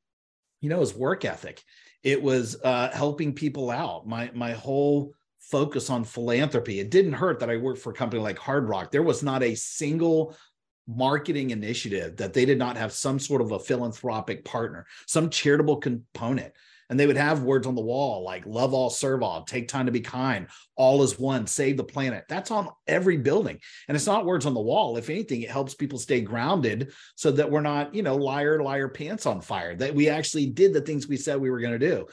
you 0.62 0.70
know, 0.70 0.80
his 0.80 0.94
work 0.94 1.26
ethic, 1.26 1.62
it 2.02 2.22
was 2.22 2.56
uh, 2.64 2.88
helping 2.94 3.34
people 3.34 3.70
out. 3.70 4.08
My 4.08 4.30
my 4.32 4.52
whole 4.52 5.12
focus 5.38 5.90
on 5.90 6.04
philanthropy. 6.04 6.80
It 6.80 6.90
didn't 6.90 7.12
hurt 7.12 7.40
that 7.40 7.50
I 7.50 7.58
worked 7.58 7.80
for 7.80 7.90
a 7.90 7.94
company 7.94 8.22
like 8.22 8.38
Hard 8.38 8.70
Rock. 8.70 8.90
There 8.90 9.02
was 9.02 9.22
not 9.22 9.42
a 9.42 9.54
single 9.54 10.34
marketing 10.86 11.50
initiative 11.50 12.16
that 12.16 12.32
they 12.32 12.44
did 12.44 12.58
not 12.58 12.76
have 12.76 12.92
some 12.92 13.18
sort 13.18 13.40
of 13.40 13.52
a 13.52 13.58
philanthropic 13.58 14.44
partner, 14.44 14.86
some 15.06 15.30
charitable 15.30 15.76
component. 15.76 16.52
And 16.88 17.00
they 17.00 17.08
would 17.08 17.16
have 17.16 17.42
words 17.42 17.66
on 17.66 17.74
the 17.74 17.82
wall 17.82 18.22
like 18.22 18.46
love 18.46 18.72
all, 18.72 18.90
serve 18.90 19.22
all, 19.22 19.42
take 19.42 19.66
time 19.66 19.86
to 19.86 19.92
be 19.92 20.00
kind, 20.00 20.46
all 20.76 21.02
is 21.02 21.18
one, 21.18 21.48
save 21.48 21.76
the 21.76 21.82
planet. 21.82 22.24
That's 22.28 22.52
on 22.52 22.68
every 22.86 23.16
building. 23.16 23.58
And 23.88 23.96
it's 23.96 24.06
not 24.06 24.24
words 24.24 24.46
on 24.46 24.54
the 24.54 24.60
wall. 24.60 24.96
If 24.96 25.10
anything, 25.10 25.42
it 25.42 25.50
helps 25.50 25.74
people 25.74 25.98
stay 25.98 26.20
grounded 26.20 26.92
so 27.16 27.32
that 27.32 27.50
we're 27.50 27.60
not, 27.60 27.92
you 27.92 28.04
know, 28.04 28.14
liar, 28.14 28.62
liar, 28.62 28.88
pants 28.88 29.26
on 29.26 29.40
fire, 29.40 29.74
that 29.76 29.96
we 29.96 30.08
actually 30.08 30.46
did 30.46 30.72
the 30.72 30.80
things 30.80 31.08
we 31.08 31.16
said 31.16 31.40
we 31.40 31.50
were 31.50 31.60
going 31.60 31.78
to 31.78 31.88
do. 31.88 32.06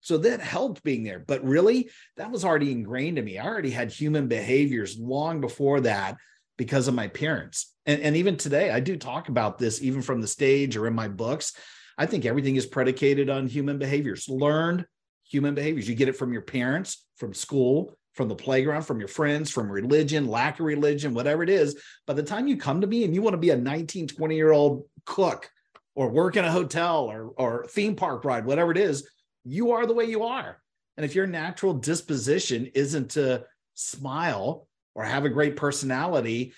So 0.00 0.16
that 0.18 0.40
helped 0.40 0.82
being 0.82 1.02
there. 1.02 1.18
But 1.18 1.44
really, 1.44 1.90
that 2.16 2.30
was 2.30 2.44
already 2.44 2.72
ingrained 2.72 3.18
in 3.18 3.24
me. 3.24 3.38
I 3.38 3.44
already 3.44 3.70
had 3.70 3.90
human 3.90 4.28
behaviors 4.28 4.98
long 4.98 5.40
before 5.42 5.80
that 5.80 6.16
because 6.56 6.88
of 6.88 6.94
my 6.94 7.08
parents. 7.08 7.74
And, 7.86 8.00
and 8.00 8.16
even 8.16 8.36
today, 8.36 8.70
I 8.70 8.80
do 8.80 8.96
talk 8.96 9.28
about 9.28 9.58
this 9.58 9.82
even 9.82 10.02
from 10.02 10.20
the 10.20 10.26
stage 10.26 10.76
or 10.76 10.86
in 10.86 10.94
my 10.94 11.08
books. 11.08 11.52
I 11.98 12.06
think 12.06 12.24
everything 12.24 12.56
is 12.56 12.66
predicated 12.66 13.30
on 13.30 13.46
human 13.46 13.78
behaviors, 13.78 14.28
learned 14.28 14.86
human 15.24 15.54
behaviors. 15.54 15.88
You 15.88 15.94
get 15.94 16.08
it 16.08 16.16
from 16.16 16.32
your 16.32 16.42
parents, 16.42 17.06
from 17.16 17.32
school, 17.32 17.96
from 18.14 18.28
the 18.28 18.34
playground, 18.34 18.82
from 18.82 18.98
your 18.98 19.08
friends, 19.08 19.50
from 19.50 19.70
religion, 19.70 20.26
lack 20.26 20.58
of 20.58 20.66
religion, 20.66 21.14
whatever 21.14 21.42
it 21.42 21.50
is. 21.50 21.80
By 22.06 22.14
the 22.14 22.22
time 22.22 22.46
you 22.46 22.56
come 22.56 22.80
to 22.80 22.86
me 22.86 23.04
and 23.04 23.14
you 23.14 23.22
want 23.22 23.34
to 23.34 23.38
be 23.38 23.50
a 23.50 23.56
19, 23.56 24.08
20 24.08 24.36
year 24.36 24.52
old 24.52 24.84
cook 25.04 25.50
or 25.94 26.08
work 26.08 26.36
in 26.36 26.44
a 26.44 26.50
hotel 26.50 27.04
or, 27.04 27.32
or 27.36 27.66
theme 27.68 27.94
park 27.94 28.24
ride, 28.24 28.46
whatever 28.46 28.70
it 28.70 28.78
is, 28.78 29.08
you 29.44 29.72
are 29.72 29.86
the 29.86 29.94
way 29.94 30.04
you 30.04 30.24
are. 30.24 30.60
And 30.96 31.04
if 31.04 31.14
your 31.14 31.26
natural 31.26 31.74
disposition 31.74 32.70
isn't 32.74 33.10
to 33.12 33.44
smile 33.74 34.66
or 34.96 35.04
have 35.04 35.26
a 35.26 35.28
great 35.30 35.54
personality, 35.56 36.54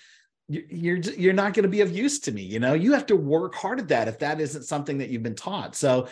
you're 0.47 0.97
you're 0.97 1.33
not 1.33 1.53
going 1.53 1.63
to 1.63 1.69
be 1.69 1.81
of 1.81 1.95
use 1.95 2.19
to 2.21 2.31
me 2.31 2.41
you 2.41 2.59
know? 2.59 2.73
You 2.73 2.93
have 2.93 3.05
to 3.07 3.15
work 3.15 3.53
hard 3.53 3.79
at 3.79 3.89
that 3.89 4.07
if 4.07 4.17
that 4.19 4.41
isn't 4.41 4.63
something 4.63 4.97
that 4.97 5.09
you've 5.09 5.21
been 5.21 5.35
taught. 5.35 5.75
So 5.75 6.07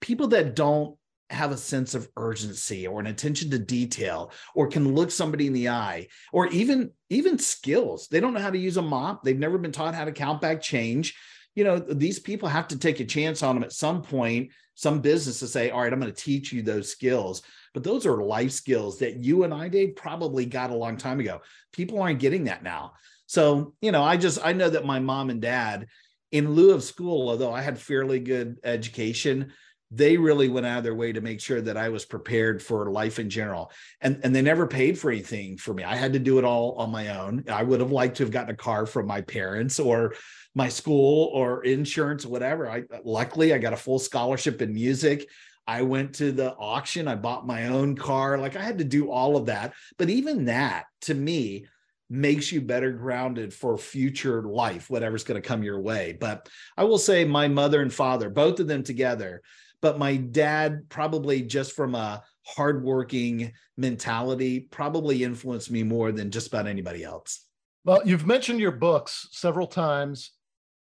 people 0.00 0.28
that 0.28 0.54
don't 0.54 0.96
have 1.30 1.52
a 1.52 1.56
sense 1.56 1.94
of 1.94 2.08
urgency 2.16 2.86
or 2.86 3.00
an 3.00 3.06
attention 3.06 3.50
to 3.50 3.58
detail 3.58 4.32
or 4.54 4.66
can 4.68 4.94
look 4.94 5.10
somebody 5.10 5.46
in 5.46 5.52
the 5.52 5.68
eye 5.68 6.06
or 6.32 6.48
even 6.48 6.90
even 7.08 7.38
skills 7.38 8.08
they 8.08 8.20
don't 8.20 8.34
know 8.34 8.40
how 8.40 8.50
to 8.50 8.58
use 8.58 8.76
a 8.76 8.82
mop 8.82 9.22
they've 9.22 9.38
never 9.38 9.56
been 9.56 9.70
taught 9.72 9.94
how 9.94 10.04
to 10.04 10.12
count 10.12 10.40
back 10.40 10.60
change 10.60 11.16
you 11.54 11.64
know 11.64 11.78
these 11.78 12.18
people 12.18 12.48
have 12.48 12.68
to 12.68 12.78
take 12.78 13.00
a 13.00 13.04
chance 13.04 13.42
on 13.42 13.54
them 13.54 13.64
at 13.64 13.72
some 13.72 14.02
point 14.02 14.50
some 14.74 15.00
business 15.00 15.40
to 15.40 15.46
say 15.46 15.70
all 15.70 15.82
right 15.82 15.92
i'm 15.92 16.00
going 16.00 16.12
to 16.12 16.22
teach 16.22 16.52
you 16.52 16.62
those 16.62 16.90
skills 16.90 17.42
but 17.74 17.84
those 17.84 18.06
are 18.06 18.22
life 18.22 18.50
skills 18.50 18.98
that 18.98 19.16
you 19.16 19.44
and 19.44 19.52
i 19.52 19.68
dave 19.68 19.96
probably 19.96 20.46
got 20.46 20.70
a 20.70 20.74
long 20.74 20.96
time 20.96 21.20
ago 21.20 21.40
people 21.72 22.00
aren't 22.00 22.20
getting 22.20 22.44
that 22.44 22.62
now 22.62 22.92
so, 23.30 23.74
you 23.80 23.92
know, 23.92 24.02
I 24.02 24.16
just 24.16 24.44
I 24.44 24.54
know 24.54 24.68
that 24.68 24.84
my 24.84 24.98
mom 24.98 25.30
and 25.30 25.40
dad, 25.40 25.86
in 26.32 26.50
lieu 26.50 26.72
of 26.72 26.82
school, 26.82 27.28
although 27.28 27.54
I 27.54 27.60
had 27.60 27.78
fairly 27.78 28.18
good 28.18 28.58
education, 28.64 29.52
they 29.92 30.16
really 30.16 30.48
went 30.48 30.66
out 30.66 30.78
of 30.78 30.84
their 30.84 30.96
way 30.96 31.12
to 31.12 31.20
make 31.20 31.40
sure 31.40 31.60
that 31.60 31.76
I 31.76 31.90
was 31.90 32.04
prepared 32.04 32.60
for 32.60 32.90
life 32.90 33.20
in 33.20 33.30
general. 33.30 33.70
And, 34.00 34.18
and 34.24 34.34
they 34.34 34.42
never 34.42 34.66
paid 34.66 34.98
for 34.98 35.12
anything 35.12 35.58
for 35.58 35.72
me. 35.72 35.84
I 35.84 35.94
had 35.94 36.14
to 36.14 36.18
do 36.18 36.38
it 36.40 36.44
all 36.44 36.72
on 36.72 36.90
my 36.90 37.16
own. 37.20 37.44
I 37.48 37.62
would 37.62 37.78
have 37.78 37.92
liked 37.92 38.16
to 38.16 38.24
have 38.24 38.32
gotten 38.32 38.50
a 38.50 38.56
car 38.56 38.84
from 38.84 39.06
my 39.06 39.20
parents 39.20 39.78
or 39.78 40.14
my 40.54 40.68
school 40.68 41.30
or 41.32 41.64
insurance, 41.64 42.24
or 42.24 42.30
whatever. 42.30 42.68
I 42.68 42.84
luckily 43.04 43.54
I 43.54 43.58
got 43.58 43.72
a 43.72 43.76
full 43.76 43.98
scholarship 43.98 44.62
in 44.62 44.72
music. 44.72 45.28
I 45.66 45.82
went 45.82 46.14
to 46.16 46.32
the 46.32 46.54
auction, 46.54 47.06
I 47.06 47.14
bought 47.14 47.46
my 47.46 47.68
own 47.68 47.94
car. 47.94 48.38
Like 48.38 48.56
I 48.56 48.62
had 48.62 48.78
to 48.78 48.84
do 48.84 49.10
all 49.10 49.36
of 49.36 49.46
that. 49.46 49.74
But 49.98 50.10
even 50.10 50.46
that 50.46 50.86
to 51.02 51.14
me, 51.14 51.66
makes 52.10 52.50
you 52.50 52.60
better 52.60 52.90
grounded 52.90 53.54
for 53.54 53.78
future 53.78 54.42
life, 54.42 54.90
whatever's 54.90 55.22
going 55.22 55.40
to 55.40 55.48
come 55.48 55.62
your 55.62 55.80
way. 55.80 56.16
But 56.20 56.48
I 56.76 56.82
will 56.82 56.98
say, 56.98 57.24
my 57.24 57.46
mother 57.46 57.80
and 57.80 57.94
father, 57.94 58.28
both 58.28 58.58
of 58.58 58.66
them 58.66 58.82
together, 58.82 59.42
but 59.80 59.98
my 59.98 60.16
dad, 60.16 60.88
probably 60.88 61.42
just 61.42 61.72
from 61.72 61.94
a 61.94 62.22
hardworking 62.44 63.52
mentality, 63.76 64.60
probably 64.60 65.22
influenced 65.22 65.70
me 65.70 65.84
more 65.84 66.10
than 66.10 66.32
just 66.32 66.48
about 66.48 66.66
anybody 66.66 67.04
else. 67.04 67.46
Well, 67.84 68.02
you've 68.04 68.26
mentioned 68.26 68.60
your 68.60 68.72
books 68.72 69.28
several 69.30 69.68
times. 69.68 70.32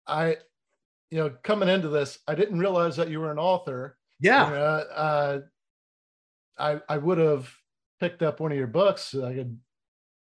I, 0.06 0.36
you 1.10 1.18
know, 1.18 1.30
coming 1.42 1.68
into 1.68 1.88
this, 1.88 2.18
I 2.26 2.34
didn't 2.34 2.58
realize 2.58 2.96
that 2.96 3.10
you 3.10 3.20
were 3.20 3.30
an 3.30 3.38
author. 3.38 3.96
Yeah. 4.20 4.44
Uh, 4.44 4.84
uh, 4.94 5.40
I 6.58 6.80
I 6.88 6.98
would 6.98 7.18
have 7.18 7.52
picked 8.00 8.22
up 8.22 8.40
one 8.40 8.52
of 8.52 8.58
your 8.58 8.66
books. 8.66 9.14
I 9.14 9.34
could 9.34 9.58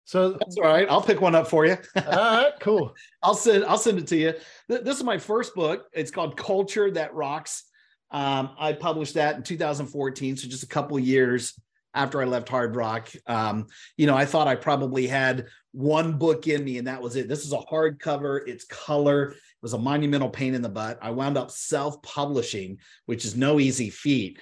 so 0.05 0.33
that's 0.33 0.57
all 0.57 0.65
right. 0.65 0.89
I'll 0.91 1.03
pick 1.03 1.21
one 1.21 1.35
up 1.35 1.49
for 1.49 1.65
you. 1.65 1.77
all 1.97 2.03
right, 2.05 2.53
cool. 2.61 2.95
I'll 3.23 3.35
send 3.35 3.65
I'll 3.65 3.79
send 3.79 3.99
it 3.99 4.07
to 4.09 4.17
you. 4.17 4.35
This 4.69 4.97
is 4.97 5.05
my 5.05 5.19
first 5.19 5.55
book. 5.55 5.87
It's 5.93 6.11
called 6.11 6.37
Culture 6.37 6.91
That 6.91 7.15
Rocks. 7.15 7.65
Um, 8.11 8.51
I 8.59 8.73
published 8.75 9.15
that 9.15 9.37
in 9.37 9.43
2014, 9.43 10.37
so 10.37 10.49
just 10.49 10.65
a 10.65 10.69
couple 10.69 10.99
years 10.99 11.59
after 11.95 12.21
I 12.21 12.25
left 12.25 12.49
Hard 12.49 12.77
Rock. 12.77 13.11
Um, 13.27 13.69
you 13.97 14.07
know, 14.07 14.17
I 14.17 14.27
thought 14.27 14.49
I 14.49 14.55
probably 14.55 15.07
had 15.07 15.47
one 15.73 16.19
book 16.19 16.47
in 16.47 16.65
me, 16.65 16.79
and 16.79 16.89
that 16.89 17.01
was 17.01 17.17
it. 17.17 17.29
This 17.29 17.45
is 17.45 17.53
a 17.53 17.59
hardcover. 17.59 18.41
It's 18.47 18.65
color. 18.65 19.35
Was 19.63 19.75
a 19.75 19.79
monumental 19.79 20.29
pain 20.29 20.55
in 20.55 20.63
the 20.63 20.69
butt. 20.69 20.99
I 21.01 21.11
wound 21.11 21.39
up 21.39 21.51
self-publishing, 21.51 22.79
which 23.07 23.25
is 23.25 23.37
no 23.37 23.61
easy 23.61 23.91
feat 23.91 24.41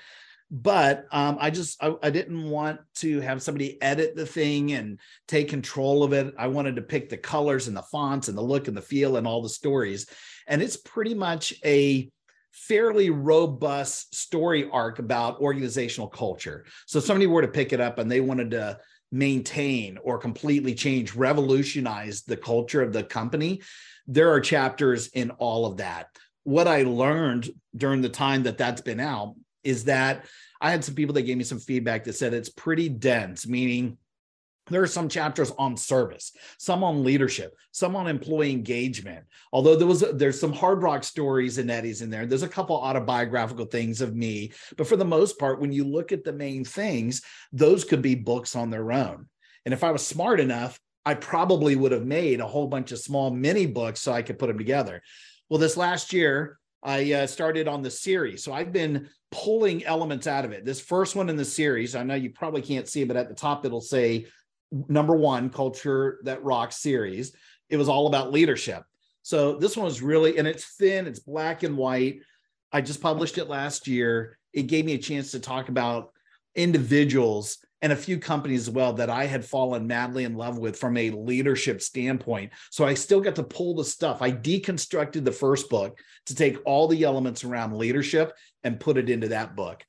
but 0.51 1.07
um, 1.13 1.39
I 1.41 1.51
just 1.51 1.83
I, 1.83 1.95
I, 2.03 2.11
didn't 2.11 2.51
want 2.51 2.81
to 2.97 3.21
have 3.21 3.41
somebody 3.41 3.81
edit 3.81 4.17
the 4.17 4.27
thing 4.27 4.73
and 4.73 4.99
take 5.29 5.49
control 5.49 6.03
of 6.03 6.13
it. 6.13 6.35
I 6.37 6.49
wanted 6.49 6.77
to 6.77 6.83
pick 6.83 7.09
the 7.09 7.17
colors 7.17 7.69
and 7.69 7.77
the 7.77 7.83
fonts 7.83 8.27
and 8.29 8.37
the 8.37 8.43
look 8.43 8.67
and 8.67 8.77
the 8.77 8.83
feel 8.83 9.17
and 9.17 9.27
all 9.27 9.43
the 9.43 9.49
stories, 9.49 10.07
and 10.49 10.61
it's 10.61 10.77
pretty 10.77 11.15
much 11.15 11.55
a 11.65 12.11
fairly 12.51 13.11
robust 13.11 14.15
story 14.15 14.69
arc 14.73 14.99
about 14.99 15.41
organizational 15.41 16.09
culture. 16.09 16.65
So 16.87 16.99
if 16.99 17.05
somebody 17.05 17.29
were 17.29 17.43
to 17.43 17.49
pick 17.49 17.73
it 17.73 17.81
up 17.81 17.99
and 17.99 18.11
they 18.11 18.21
wanted 18.21 18.51
to 18.51 18.79
maintain 19.13 19.99
or 20.03 20.19
completely 20.19 20.75
change, 20.75 21.15
revolutionize 21.15 22.23
the 22.23 22.37
culture 22.37 22.83
of 22.83 22.93
the 22.93 23.03
company, 23.03 23.61
there 24.07 24.31
are 24.33 24.41
chapters 24.41 25.09
in 25.09 25.31
all 25.33 25.67
of 25.67 25.79
that. 25.79 26.09
What 26.45 26.69
I 26.69 26.83
learned 26.83 27.51
during 27.77 28.01
the 28.01 28.09
time 28.09 28.45
that 28.45 28.59
that's 28.59 28.81
been 28.81 29.01
out 29.01 29.35
is 29.63 29.85
that 29.85 30.25
I 30.61 30.71
had 30.71 30.85
some 30.85 30.95
people 30.95 31.15
that 31.15 31.23
gave 31.23 31.37
me 31.37 31.45
some 31.45 31.59
feedback 31.59 32.05
that 32.05 32.15
said 32.15 32.35
it's 32.35 32.49
pretty 32.49 32.89
dense, 32.89 33.47
meaning 33.47 33.99
there 34.71 34.83
are 34.83 34.87
some 34.87 35.09
chapters 35.09 35.53
on 35.59 35.77
service, 35.77 36.33
some 36.59 36.85
on 36.85 37.05
leadership, 37.05 37.57
some 37.73 37.97
on 37.97 38.07
employee 38.07 38.53
engagement. 38.53 39.25
Although 39.53 39.77
there 39.77 39.87
was 39.87 40.05
there's 40.15 40.41
some 40.41 40.53
hard 40.53 40.83
rock 40.83 41.05
stories 41.05 41.59
and 41.59 41.71
Eddie's 41.71 42.03
in 42.03 42.11
there. 42.11 42.27
There's 42.27 42.43
a 42.43 42.49
couple 42.49 42.77
autobiographical 42.77 43.67
things 43.67 44.01
of 44.01 44.15
me, 44.15 44.53
but 44.77 44.87
for 44.87 44.97
the 44.97 45.05
most 45.05 45.39
part, 45.39 45.61
when 45.61 45.73
you 45.73 45.85
look 45.85 46.13
at 46.13 46.25
the 46.25 46.33
main 46.33 46.65
things, 46.65 47.23
those 47.53 47.85
could 47.85 48.03
be 48.03 48.15
books 48.15 48.57
on 48.57 48.71
their 48.71 48.93
own. 48.93 49.29
And 49.65 49.75
if 49.75 49.85
I 49.85 49.91
was 49.91 50.07
smart 50.07 50.41
enough, 50.41 50.81
I 51.05 51.15
probably 51.15 51.77
would 51.77 51.93
have 51.93 52.07
made 52.07 52.41
a 52.41 52.47
whole 52.47 52.67
bunch 52.67 52.93
of 52.93 52.99
small 52.99 53.31
mini 53.31 53.67
books 53.67 54.01
so 54.01 54.13
I 54.13 54.23
could 54.23 54.39
put 54.39 54.49
them 54.49 54.59
together. 54.59 55.03
Well, 55.49 55.59
this 55.59 55.77
last 55.77 56.13
year, 56.13 56.59
I 56.83 57.13
uh, 57.13 57.27
started 57.27 57.69
on 57.69 57.83
the 57.83 57.91
series. 57.91 58.43
So 58.43 58.53
I've 58.53 58.73
been 58.73 59.09
pulling 59.31 59.85
elements 59.85 60.27
out 60.27 60.45
of 60.45 60.53
it. 60.53 60.65
This 60.65 60.81
first 60.81 61.15
one 61.15 61.29
in 61.29 61.37
the 61.37 61.45
series, 61.45 61.95
I 61.95 62.03
know 62.03 62.15
you 62.15 62.31
probably 62.31 62.63
can't 62.63 62.89
see, 62.89 63.05
but 63.05 63.17
at 63.17 63.29
the 63.29 63.35
top 63.35 63.65
it'll 63.65 63.81
say 63.81 64.27
number 64.71 65.15
one, 65.15 65.51
Culture 65.51 66.21
That 66.25 66.43
Rocks 66.45 66.77
series. 66.77 67.33
It 67.69 67.77
was 67.77 67.89
all 67.89 68.07
about 68.07 68.33
leadership. 68.33 68.83
So 69.23 69.55
this 69.55 69.77
one 69.77 69.85
was 69.85 70.03
really, 70.03 70.39
and 70.39 70.49
it's 70.49 70.77
thin, 70.77 71.07
it's 71.07 71.21
black 71.21 71.63
and 71.63 71.77
white. 71.77 72.21
I 72.73 72.81
just 72.81 73.01
published 73.01 73.39
it 73.39 73.49
last 73.49 73.87
year. 73.87 74.39
It 74.53 74.63
gave 74.65 74.85
me 74.85 74.95
a 74.95 74.99
chance 74.99 75.33
to 75.33 75.41
talk 75.41 75.69
about 75.69 76.11
individuals 76.55 77.59
and 77.83 77.93
a 77.93 77.97
few 77.97 78.19
companies 78.19 78.69
as 78.69 78.75
well 78.75 78.93
that 78.95 79.09
I 79.09 79.25
had 79.27 79.45
fallen 79.45 79.87
madly 79.87 80.25
in 80.25 80.35
love 80.35 80.59
with 80.59 80.79
from 80.79 80.97
a 80.97 81.11
leadership 81.11 81.81
standpoint. 81.81 82.53
So 82.71 82.85
I 82.85 82.95
still 82.95 83.21
got 83.21 83.37
to 83.37 83.43
pull 83.43 83.75
the 83.75 83.85
stuff. 83.85 84.21
I 84.21 84.33
deconstructed 84.33 85.25
the 85.25 85.33
first 85.33 85.71
book 85.71 85.99
to 86.27 86.35
take 86.35 86.59
all 86.67 86.89
the 86.89 87.05
elements 87.05 87.43
around 87.43 87.77
leadership 87.77 88.33
and 88.65 88.81
put 88.81 88.99
it 88.99 89.09
into 89.09 89.29
that 89.29 89.57
book. 89.57 89.85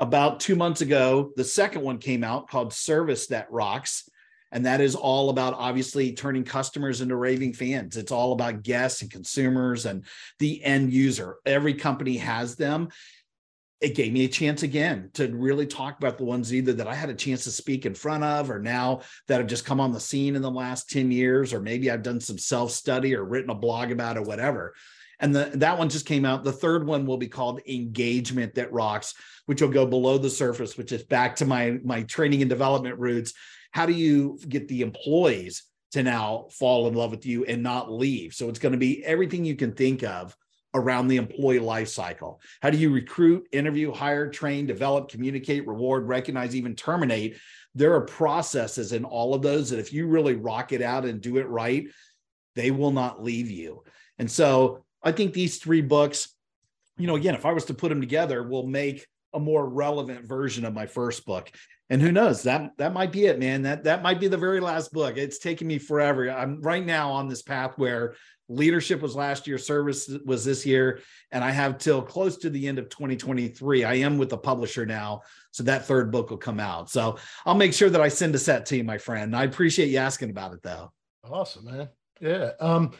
About 0.00 0.40
two 0.40 0.56
months 0.56 0.80
ago, 0.80 1.32
the 1.36 1.44
second 1.44 1.82
one 1.82 1.98
came 1.98 2.22
out 2.22 2.48
called 2.48 2.72
Service 2.72 3.26
That 3.28 3.50
Rocks. 3.50 4.08
And 4.50 4.64
that 4.64 4.80
is 4.80 4.94
all 4.94 5.28
about 5.28 5.54
obviously 5.54 6.12
turning 6.12 6.44
customers 6.44 7.02
into 7.02 7.16
raving 7.16 7.52
fans. 7.52 7.98
It's 7.98 8.12
all 8.12 8.32
about 8.32 8.62
guests 8.62 9.02
and 9.02 9.10
consumers 9.10 9.84
and 9.84 10.04
the 10.38 10.64
end 10.64 10.90
user. 10.90 11.36
Every 11.44 11.74
company 11.74 12.16
has 12.16 12.56
them 12.56 12.88
it 13.80 13.94
gave 13.94 14.12
me 14.12 14.24
a 14.24 14.28
chance 14.28 14.64
again 14.64 15.10
to 15.14 15.28
really 15.28 15.66
talk 15.66 15.98
about 15.98 16.18
the 16.18 16.24
ones 16.24 16.52
either 16.52 16.72
that 16.72 16.88
I 16.88 16.94
had 16.94 17.10
a 17.10 17.14
chance 17.14 17.44
to 17.44 17.50
speak 17.50 17.86
in 17.86 17.94
front 17.94 18.24
of, 18.24 18.50
or 18.50 18.58
now 18.58 19.02
that 19.28 19.38
have 19.38 19.46
just 19.46 19.64
come 19.64 19.80
on 19.80 19.92
the 19.92 20.00
scene 20.00 20.34
in 20.34 20.42
the 20.42 20.50
last 20.50 20.90
10 20.90 21.12
years, 21.12 21.52
or 21.52 21.60
maybe 21.60 21.90
I've 21.90 22.02
done 22.02 22.20
some 22.20 22.38
self 22.38 22.72
study 22.72 23.14
or 23.14 23.24
written 23.24 23.50
a 23.50 23.54
blog 23.54 23.92
about 23.92 24.16
it, 24.16 24.24
whatever. 24.24 24.74
And 25.20 25.34
the, 25.34 25.50
that 25.54 25.78
one 25.78 25.88
just 25.88 26.06
came 26.06 26.24
out. 26.24 26.44
The 26.44 26.52
third 26.52 26.86
one 26.86 27.04
will 27.04 27.16
be 27.16 27.28
called 27.28 27.60
Engagement 27.66 28.54
That 28.54 28.72
Rocks, 28.72 29.14
which 29.46 29.60
will 29.60 29.68
go 29.68 29.84
below 29.84 30.18
the 30.18 30.30
surface, 30.30 30.76
which 30.76 30.92
is 30.92 31.02
back 31.02 31.36
to 31.36 31.46
my, 31.46 31.78
my 31.84 32.02
training 32.04 32.42
and 32.42 32.48
development 32.48 32.98
roots. 32.98 33.34
How 33.72 33.86
do 33.86 33.92
you 33.92 34.38
get 34.48 34.68
the 34.68 34.82
employees 34.82 35.64
to 35.92 36.02
now 36.02 36.46
fall 36.52 36.86
in 36.86 36.94
love 36.94 37.10
with 37.10 37.26
you 37.26 37.44
and 37.44 37.62
not 37.62 37.90
leave? 37.90 38.34
So 38.34 38.48
it's 38.48 38.58
going 38.58 38.72
to 38.72 38.78
be 38.78 39.04
everything 39.04 39.44
you 39.44 39.56
can 39.56 39.72
think 39.72 40.04
of 40.04 40.36
around 40.74 41.08
the 41.08 41.16
employee 41.16 41.58
life 41.58 41.88
cycle. 41.88 42.40
How 42.60 42.70
do 42.70 42.78
you 42.78 42.92
recruit, 42.92 43.48
interview, 43.52 43.90
hire, 43.90 44.30
train, 44.30 44.66
develop, 44.66 45.08
communicate, 45.08 45.66
reward, 45.66 46.06
recognize, 46.06 46.54
even 46.54 46.76
terminate? 46.76 47.38
There 47.74 47.94
are 47.94 48.02
processes 48.02 48.92
in 48.92 49.04
all 49.04 49.34
of 49.34 49.42
those 49.42 49.70
that 49.70 49.80
if 49.80 49.92
you 49.92 50.06
really 50.06 50.34
rock 50.34 50.72
it 50.72 50.82
out 50.82 51.04
and 51.04 51.20
do 51.20 51.38
it 51.38 51.48
right, 51.48 51.86
they 52.54 52.70
will 52.70 52.90
not 52.92 53.22
leave 53.22 53.50
you. 53.50 53.82
And 54.18 54.30
so 54.30 54.84
I 55.02 55.12
think 55.12 55.32
these 55.32 55.58
three 55.58 55.82
books, 55.82 56.34
you 56.96 57.06
know, 57.06 57.16
again, 57.16 57.34
if 57.34 57.46
I 57.46 57.52
was 57.52 57.66
to 57.66 57.74
put 57.74 57.88
them 57.88 58.00
together, 58.00 58.42
will 58.42 58.66
make 58.66 59.06
a 59.34 59.40
more 59.40 59.68
relevant 59.68 60.26
version 60.26 60.64
of 60.64 60.74
my 60.74 60.86
first 60.86 61.24
book. 61.26 61.50
And 61.90 62.02
who 62.02 62.12
knows? 62.12 62.42
That 62.42 62.72
that 62.76 62.92
might 62.92 63.12
be 63.12 63.26
it, 63.26 63.38
man. 63.38 63.62
That 63.62 63.84
that 63.84 64.02
might 64.02 64.20
be 64.20 64.28
the 64.28 64.36
very 64.36 64.60
last 64.60 64.92
book. 64.92 65.16
It's 65.16 65.38
taken 65.38 65.66
me 65.66 65.78
forever. 65.78 66.30
I'm 66.30 66.60
right 66.60 66.84
now 66.84 67.10
on 67.10 67.28
this 67.28 67.42
path 67.42 67.72
where 67.76 68.14
leadership 68.48 69.00
was 69.00 69.14
last 69.14 69.46
year, 69.46 69.58
service 69.58 70.10
was 70.24 70.44
this 70.44 70.66
year, 70.66 71.00
and 71.32 71.44
I 71.44 71.50
have 71.50 71.78
till 71.78 72.02
close 72.02 72.36
to 72.38 72.50
the 72.50 72.66
end 72.66 72.78
of 72.78 72.88
2023. 72.88 73.84
I 73.84 73.94
am 73.94 74.18
with 74.18 74.30
the 74.30 74.38
publisher 74.38 74.84
now, 74.84 75.22
so 75.50 75.62
that 75.62 75.86
third 75.86 76.10
book 76.10 76.30
will 76.30 76.38
come 76.38 76.60
out. 76.60 76.90
So 76.90 77.18
I'll 77.46 77.54
make 77.54 77.74
sure 77.74 77.90
that 77.90 78.00
I 78.00 78.08
send 78.08 78.34
a 78.34 78.38
set 78.38 78.66
to 78.66 78.76
you, 78.76 78.84
my 78.84 78.98
friend. 78.98 79.34
I 79.34 79.44
appreciate 79.44 79.88
you 79.88 79.98
asking 79.98 80.30
about 80.30 80.52
it, 80.52 80.62
though. 80.62 80.92
Awesome, 81.24 81.66
man. 81.66 81.88
Yeah. 82.20 82.52
Um, 82.60 82.92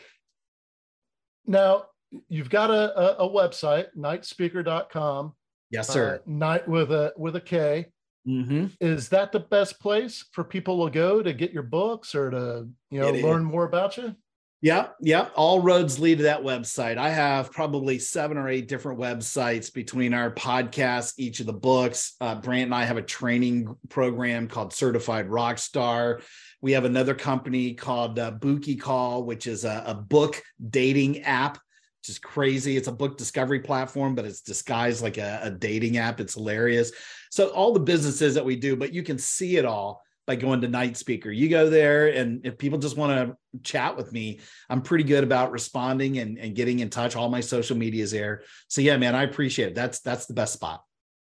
now 1.49 1.86
you've 2.28 2.51
got 2.51 2.70
a, 2.70 2.99
a, 2.99 3.26
a 3.26 3.28
website, 3.28 3.86
knightspeaker.com. 3.96 5.34
Yes, 5.70 5.88
sir. 5.88 6.16
Uh, 6.16 6.30
night 6.30 6.68
with 6.68 6.92
a 6.92 7.12
with 7.16 7.36
a 7.36 7.40
K. 7.40 7.86
Mm-hmm. 8.26 8.66
Is 8.80 9.09
that 9.09 9.32
the 9.32 9.40
best 9.40 9.80
place 9.80 10.24
for 10.32 10.44
people 10.44 10.84
to 10.84 10.92
go 10.92 11.22
to 11.22 11.32
get 11.32 11.53
your 11.53 11.62
books 11.62 12.14
or 12.14 12.30
to 12.30 12.68
you 12.90 13.01
know 13.01 13.09
it 13.09 13.24
learn 13.24 13.42
is. 13.42 13.53
more 13.53 13.64
about 13.64 13.96
you? 13.96 14.14
Yep, 14.61 14.96
yep. 15.02 15.32
All 15.36 15.61
roads 15.61 16.00
lead 16.00 16.18
to 16.18 16.24
that 16.24 16.42
website. 16.42 16.98
I 16.98 17.11
have 17.11 17.52
probably 17.52 18.00
seven 18.00 18.36
or 18.36 18.48
eight 18.48 18.66
different 18.66 18.98
websites 18.98 19.72
between 19.72 20.12
our 20.12 20.32
podcasts, 20.32 21.14
each 21.16 21.38
of 21.38 21.46
the 21.46 21.52
books. 21.52 22.16
Uh, 22.20 22.34
Brant 22.34 22.64
and 22.64 22.74
I 22.74 22.84
have 22.84 22.96
a 22.96 23.02
training 23.02 23.72
program 23.88 24.48
called 24.48 24.72
Certified 24.72 25.28
Rockstar. 25.28 26.22
We 26.61 26.72
have 26.72 26.84
another 26.84 27.14
company 27.14 27.74
called 27.74 28.18
uh, 28.18 28.32
Booky 28.32 28.74
Call, 28.74 29.22
which 29.22 29.46
is 29.46 29.64
a, 29.64 29.84
a 29.86 29.94
book 29.94 30.42
dating 30.70 31.22
app, 31.22 31.54
which 32.00 32.09
is 32.09 32.18
crazy. 32.18 32.76
It's 32.76 32.88
a 32.88 32.92
book 32.92 33.16
discovery 33.16 33.61
platform, 33.61 34.16
but 34.16 34.24
it's 34.24 34.40
disguised 34.40 35.02
like 35.02 35.18
a, 35.18 35.38
a 35.44 35.50
dating 35.52 35.98
app. 35.98 36.18
It's 36.18 36.34
hilarious. 36.34 36.90
So 37.30 37.50
all 37.50 37.72
the 37.72 37.78
businesses 37.78 38.34
that 38.34 38.44
we 38.44 38.56
do, 38.56 38.74
but 38.74 38.92
you 38.92 39.04
can 39.04 39.18
see 39.18 39.56
it 39.56 39.64
all 39.64 40.02
by 40.28 40.36
going 40.36 40.60
to 40.60 40.68
Knight 40.68 40.96
Speaker. 40.96 41.30
You 41.32 41.48
go 41.48 41.70
there, 41.70 42.08
and 42.08 42.44
if 42.46 42.58
people 42.58 42.78
just 42.78 42.98
want 42.98 43.30
to 43.30 43.60
chat 43.64 43.96
with 43.96 44.12
me, 44.12 44.40
I'm 44.68 44.82
pretty 44.82 45.04
good 45.04 45.24
about 45.24 45.50
responding 45.50 46.18
and, 46.18 46.38
and 46.38 46.54
getting 46.54 46.80
in 46.80 46.90
touch. 46.90 47.16
All 47.16 47.30
my 47.30 47.40
social 47.40 47.76
media 47.76 48.04
is 48.04 48.10
there. 48.10 48.42
So 48.68 48.82
yeah, 48.82 48.98
man, 48.98 49.14
I 49.14 49.22
appreciate 49.22 49.70
it. 49.70 49.74
That's 49.74 50.00
that's 50.00 50.26
the 50.26 50.34
best 50.34 50.52
spot. 50.52 50.84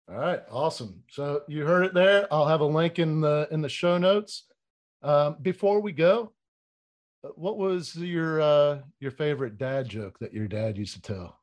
All 0.09 0.17
right, 0.17 0.41
awesome. 0.49 1.03
So 1.11 1.41
you 1.47 1.63
heard 1.63 1.85
it 1.85 1.93
there. 1.93 2.27
I'll 2.33 2.47
have 2.47 2.61
a 2.61 2.65
link 2.65 2.97
in 2.97 3.21
the 3.21 3.47
in 3.51 3.61
the 3.61 3.69
show 3.69 3.99
notes. 3.99 4.45
Um, 5.03 5.37
before 5.41 5.79
we 5.79 5.91
go, 5.91 6.33
what 7.35 7.57
was 7.57 7.95
your 7.95 8.41
uh, 8.41 8.79
your 8.99 9.11
favorite 9.11 9.59
dad 9.59 9.87
joke 9.87 10.17
that 10.19 10.33
your 10.33 10.47
dad 10.47 10.75
used 10.75 10.95
to 10.95 11.01
tell? 11.01 11.39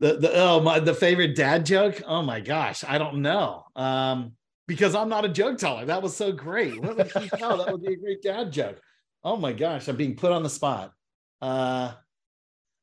The 0.00 0.14
the 0.14 0.32
oh 0.34 0.60
my 0.60 0.80
the 0.80 0.94
favorite 0.94 1.36
dad 1.36 1.66
joke? 1.66 2.00
Oh 2.06 2.22
my 2.22 2.40
gosh, 2.40 2.82
I 2.82 2.96
don't 2.96 3.20
know. 3.20 3.64
Um, 3.76 4.32
because 4.66 4.94
I'm 4.94 5.08
not 5.08 5.24
a 5.24 5.28
joke 5.28 5.58
teller. 5.58 5.84
That 5.84 6.02
was 6.02 6.16
so 6.16 6.32
great. 6.32 6.80
What 6.80 6.96
would 6.96 7.12
he 7.12 7.28
tell? 7.28 7.58
That 7.58 7.72
would 7.72 7.82
be 7.82 7.94
a 7.94 7.96
great 7.96 8.22
dad 8.22 8.52
joke. 8.52 8.80
Oh 9.24 9.36
my 9.36 9.52
gosh, 9.52 9.88
I'm 9.88 9.96
being 9.96 10.16
put 10.16 10.32
on 10.32 10.42
the 10.42 10.50
spot. 10.50 10.92
Uh, 11.40 11.92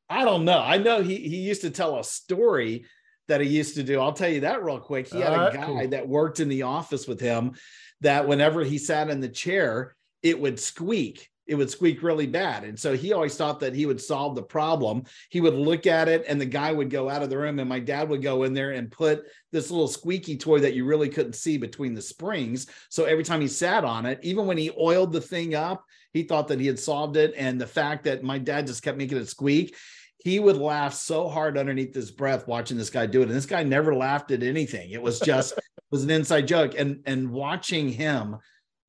I 0.10 0.26
don't 0.26 0.46
know. 0.46 0.60
I 0.60 0.78
know 0.78 1.02
he 1.02 1.16
he 1.16 1.38
used 1.38 1.62
to 1.62 1.70
tell 1.70 2.00
a 2.00 2.04
story 2.04 2.86
that 3.28 3.42
he 3.42 3.48
used 3.48 3.76
to 3.76 3.84
do. 3.84 4.00
I'll 4.00 4.14
tell 4.14 4.30
you 4.30 4.42
that 4.42 4.64
real 4.64 4.80
quick. 4.80 5.08
He 5.08 5.20
had 5.20 5.34
a 5.34 5.56
guy 5.56 5.66
cool. 5.66 5.88
that 5.90 6.08
worked 6.08 6.40
in 6.40 6.50
the 6.50 6.64
office 6.64 7.08
with 7.08 7.20
him 7.20 7.54
that 8.02 8.28
whenever 8.28 8.64
he 8.64 8.78
sat 8.78 9.10
in 9.10 9.20
the 9.20 9.30
chair, 9.30 9.96
it 10.24 10.40
would 10.40 10.60
squeak 10.60 11.30
it 11.50 11.56
would 11.56 11.72
squeak 11.72 12.04
really 12.04 12.28
bad. 12.28 12.64
And 12.64 12.80
so 12.80 12.96
he 12.96 13.12
always 13.12 13.36
thought 13.36 13.60
that 13.62 13.74
he 13.74 13.88
would 13.88 14.00
solve 14.00 14.36
the 14.36 14.44
problem. 14.44 15.04
He 15.30 15.42
would 15.42 15.56
look 15.56 15.88
at 15.88 16.08
it 16.08 16.24
and 16.28 16.40
the 16.40 16.46
guy 16.46 16.72
would 16.72 16.92
go 16.92 17.10
out 17.10 17.24
of 17.24 17.32
the 17.32 17.40
room 17.40 17.58
and 17.58 17.68
my 17.68 17.80
dad 17.80 18.08
would 18.08 18.22
go 18.22 18.44
in 18.44 18.54
there 18.54 18.72
and 18.72 18.92
put 18.92 19.26
this 19.52 19.72
little 19.72 19.88
squeaky 19.88 20.38
toy 20.38 20.60
that 20.60 20.76
you 20.76 20.86
really 20.86 21.10
couldn't 21.10 21.34
see 21.34 21.58
between 21.58 21.96
the 21.96 22.04
springs. 22.04 22.68
So 22.90 23.06
every 23.06 23.24
time 23.24 23.42
he 23.42 23.48
sat 23.48 23.84
on 23.84 24.06
it, 24.06 24.20
even 24.22 24.46
when 24.46 24.60
he 24.60 24.70
oiled 24.80 25.12
the 25.12 25.22
thing 25.22 25.56
up, 25.56 25.84
he 26.14 26.22
thought 26.22 26.48
that 26.50 26.60
he 26.60 26.68
had 26.68 26.78
solved 26.78 27.18
it. 27.18 27.34
And 27.36 27.60
the 27.60 27.66
fact 27.66 28.04
that 28.04 28.24
my 28.24 28.38
dad 28.38 28.68
just 28.68 28.84
kept 28.84 29.00
making 29.00 29.18
it 29.18 29.28
squeak, 29.28 29.76
he 30.20 30.40
would 30.40 30.58
laugh 30.58 30.94
so 30.94 31.28
hard 31.28 31.58
underneath 31.58 31.96
his 31.96 32.12
breath 32.12 32.48
watching 32.48 32.78
this 32.78 32.92
guy 32.92 33.08
do 33.08 33.22
it. 33.22 33.28
And 33.28 33.36
this 33.36 33.48
guy 33.48 33.64
never 33.64 33.96
laughed 33.96 34.30
at 34.30 34.44
anything. 34.44 34.92
It 34.92 35.02
was 35.02 35.20
just 35.20 35.54
it 35.58 35.84
was 35.90 36.04
an 36.04 36.12
inside 36.12 36.48
joke. 36.48 36.76
And 36.78 37.02
and 37.08 37.32
watching 37.32 37.90
him 37.90 38.38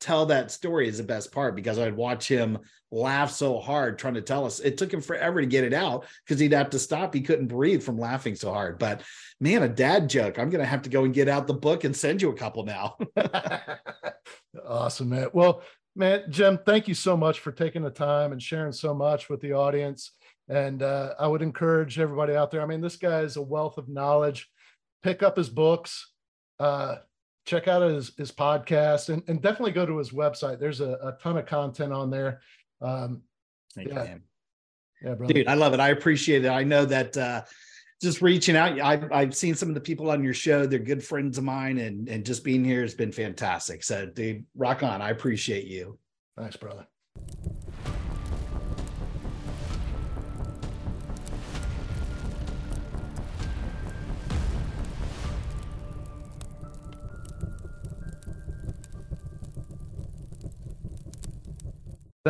tell 0.01 0.27
that 0.27 0.51
story 0.51 0.89
is 0.89 0.99
the 0.99 1.05
best 1.05 1.31
part 1.31 1.55
because 1.55 1.79
I'd 1.79 1.97
watch 1.97 2.27
him 2.27 2.59
laugh 2.91 3.31
so 3.31 3.61
hard 3.61 3.99
trying 3.99 4.15
to 4.15 4.23
tell 4.23 4.45
us. 4.45 4.61
It 4.61 4.77
took 4.77 4.93
him 4.93 5.01
forever 5.01 5.41
to 5.41 5.47
get 5.47 5.65
it 5.65 5.73
out 5.75 6.07
because 6.25 6.41
he'd 6.41 6.53
have 6.53 6.71
to 6.71 6.79
stop. 6.79 7.15
He 7.15 7.21
couldn't 7.21 7.47
breathe 7.47 7.83
from 7.83 7.99
laughing 7.99 8.35
so 8.35 8.53
hard. 8.53 8.79
But 8.79 9.03
man, 9.41 9.63
a 9.63 9.69
dad 9.69 10.09
joke. 10.09 10.39
I'm 10.39 10.51
going 10.51 10.63
to 10.63 10.69
have 10.69 10.83
to 10.83 10.91
go 10.91 11.05
and 11.05 11.15
get 11.15 11.29
out 11.29 11.47
the 11.47 11.55
book 11.55 11.85
and 11.85 11.95
send 11.95 12.23
you 12.23 12.31
a 12.31 12.37
couple 12.37 12.65
now. 12.65 12.97
awesome, 14.67 15.11
man. 15.11 15.29
Well, 15.33 15.63
man, 15.95 16.25
Jim, 16.31 16.59
thank 16.65 16.89
you 16.89 16.95
so 16.95 17.17
much 17.17 17.41
for 17.41 17.53
taking 17.53 17.83
the 17.83 17.91
time 17.91 18.33
and 18.33 18.43
sharing 18.43 18.73
so 18.73 18.95
much 18.95 19.29
with 19.29 19.41
the 19.41 19.53
audience. 19.53 20.13
And 20.49 20.83
uh, 20.83 21.15
I 21.19 21.29
would 21.29 21.43
encourage 21.43 21.99
everybody 21.99 22.35
out 22.35 22.51
there. 22.51 22.63
I 22.63 22.67
mean, 22.67 22.81
this 22.81 22.97
guy 22.97 23.21
is 23.21 23.37
a 23.37 23.43
wealth 23.43 23.79
of 23.79 23.89
knowledge. 23.89 24.51
Pick 25.03 25.23
up 25.23 25.37
his 25.37 25.49
books. 25.49 26.13
Uh, 26.59 26.97
check 27.47 27.69
out 27.69 27.83
his, 27.83 28.13
his 28.17 28.31
podcast 28.31 29.09
and, 29.09 29.23
and 29.29 29.41
definitely 29.41 29.73
go 29.73 29.87
to 29.87 29.99
his 29.99 30.11
website. 30.11 30.59
There's 30.59 30.81
a, 30.81 30.93
a 31.03 31.17
ton 31.23 31.37
of 31.37 31.47
content 31.47 31.93
on 31.93 32.11
there. 32.11 32.41
Um, 32.81 33.23
Thank 33.75 33.89
yeah. 33.89 33.95
you, 33.95 34.09
man. 34.09 34.23
Yeah, 35.03 35.15
brother. 35.15 35.33
Dude, 35.33 35.49
I 35.49 35.55
love 35.55 35.73
it. 35.73 35.81
I 35.81 35.89
appreciate 35.89 36.45
it. 36.45 36.49
I 36.49 36.63
know 36.63 36.85
that 36.85 37.17
uh, 37.17 37.43
just 38.03 38.21
reaching 38.21 38.57
out, 38.57 38.79
I've, 38.81 39.11
I've 39.13 39.35
seen 39.35 39.55
some 39.55 39.69
of 39.69 39.75
the 39.75 39.81
people 39.81 40.11
on 40.11 40.23
your 40.23 40.35
show. 40.35 40.67
They're 40.67 40.79
good 40.79 41.05
friends 41.05 41.39
of 41.39 41.45
mine, 41.45 41.79
and, 41.79 42.09
and 42.09 42.25
just 42.25 42.45
being 42.45 42.65
here 42.65 42.83
has 42.83 42.95
been 42.95 43.13
fantastic. 43.13 43.83
So, 43.83 44.07
dude, 44.07 44.45
rock 44.55 44.83
on. 44.83 45.01
I 45.01 45.11
appreciate 45.11 45.67
you. 45.67 45.99
Thanks, 46.37 46.57
brother. 46.57 46.87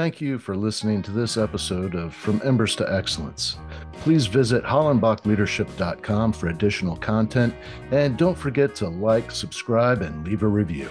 Thank 0.00 0.22
you 0.22 0.38
for 0.38 0.56
listening 0.56 1.02
to 1.02 1.10
this 1.10 1.36
episode 1.36 1.94
of 1.94 2.14
From 2.14 2.40
Embers 2.42 2.74
to 2.76 2.90
Excellence. 2.90 3.58
Please 3.92 4.26
visit 4.26 4.64
hollenbachleadership.com 4.64 6.32
for 6.32 6.48
additional 6.48 6.96
content, 6.96 7.54
and 7.90 8.16
don't 8.16 8.34
forget 8.34 8.74
to 8.76 8.88
like, 8.88 9.30
subscribe, 9.30 10.00
and 10.00 10.26
leave 10.26 10.42
a 10.42 10.48
review. 10.48 10.88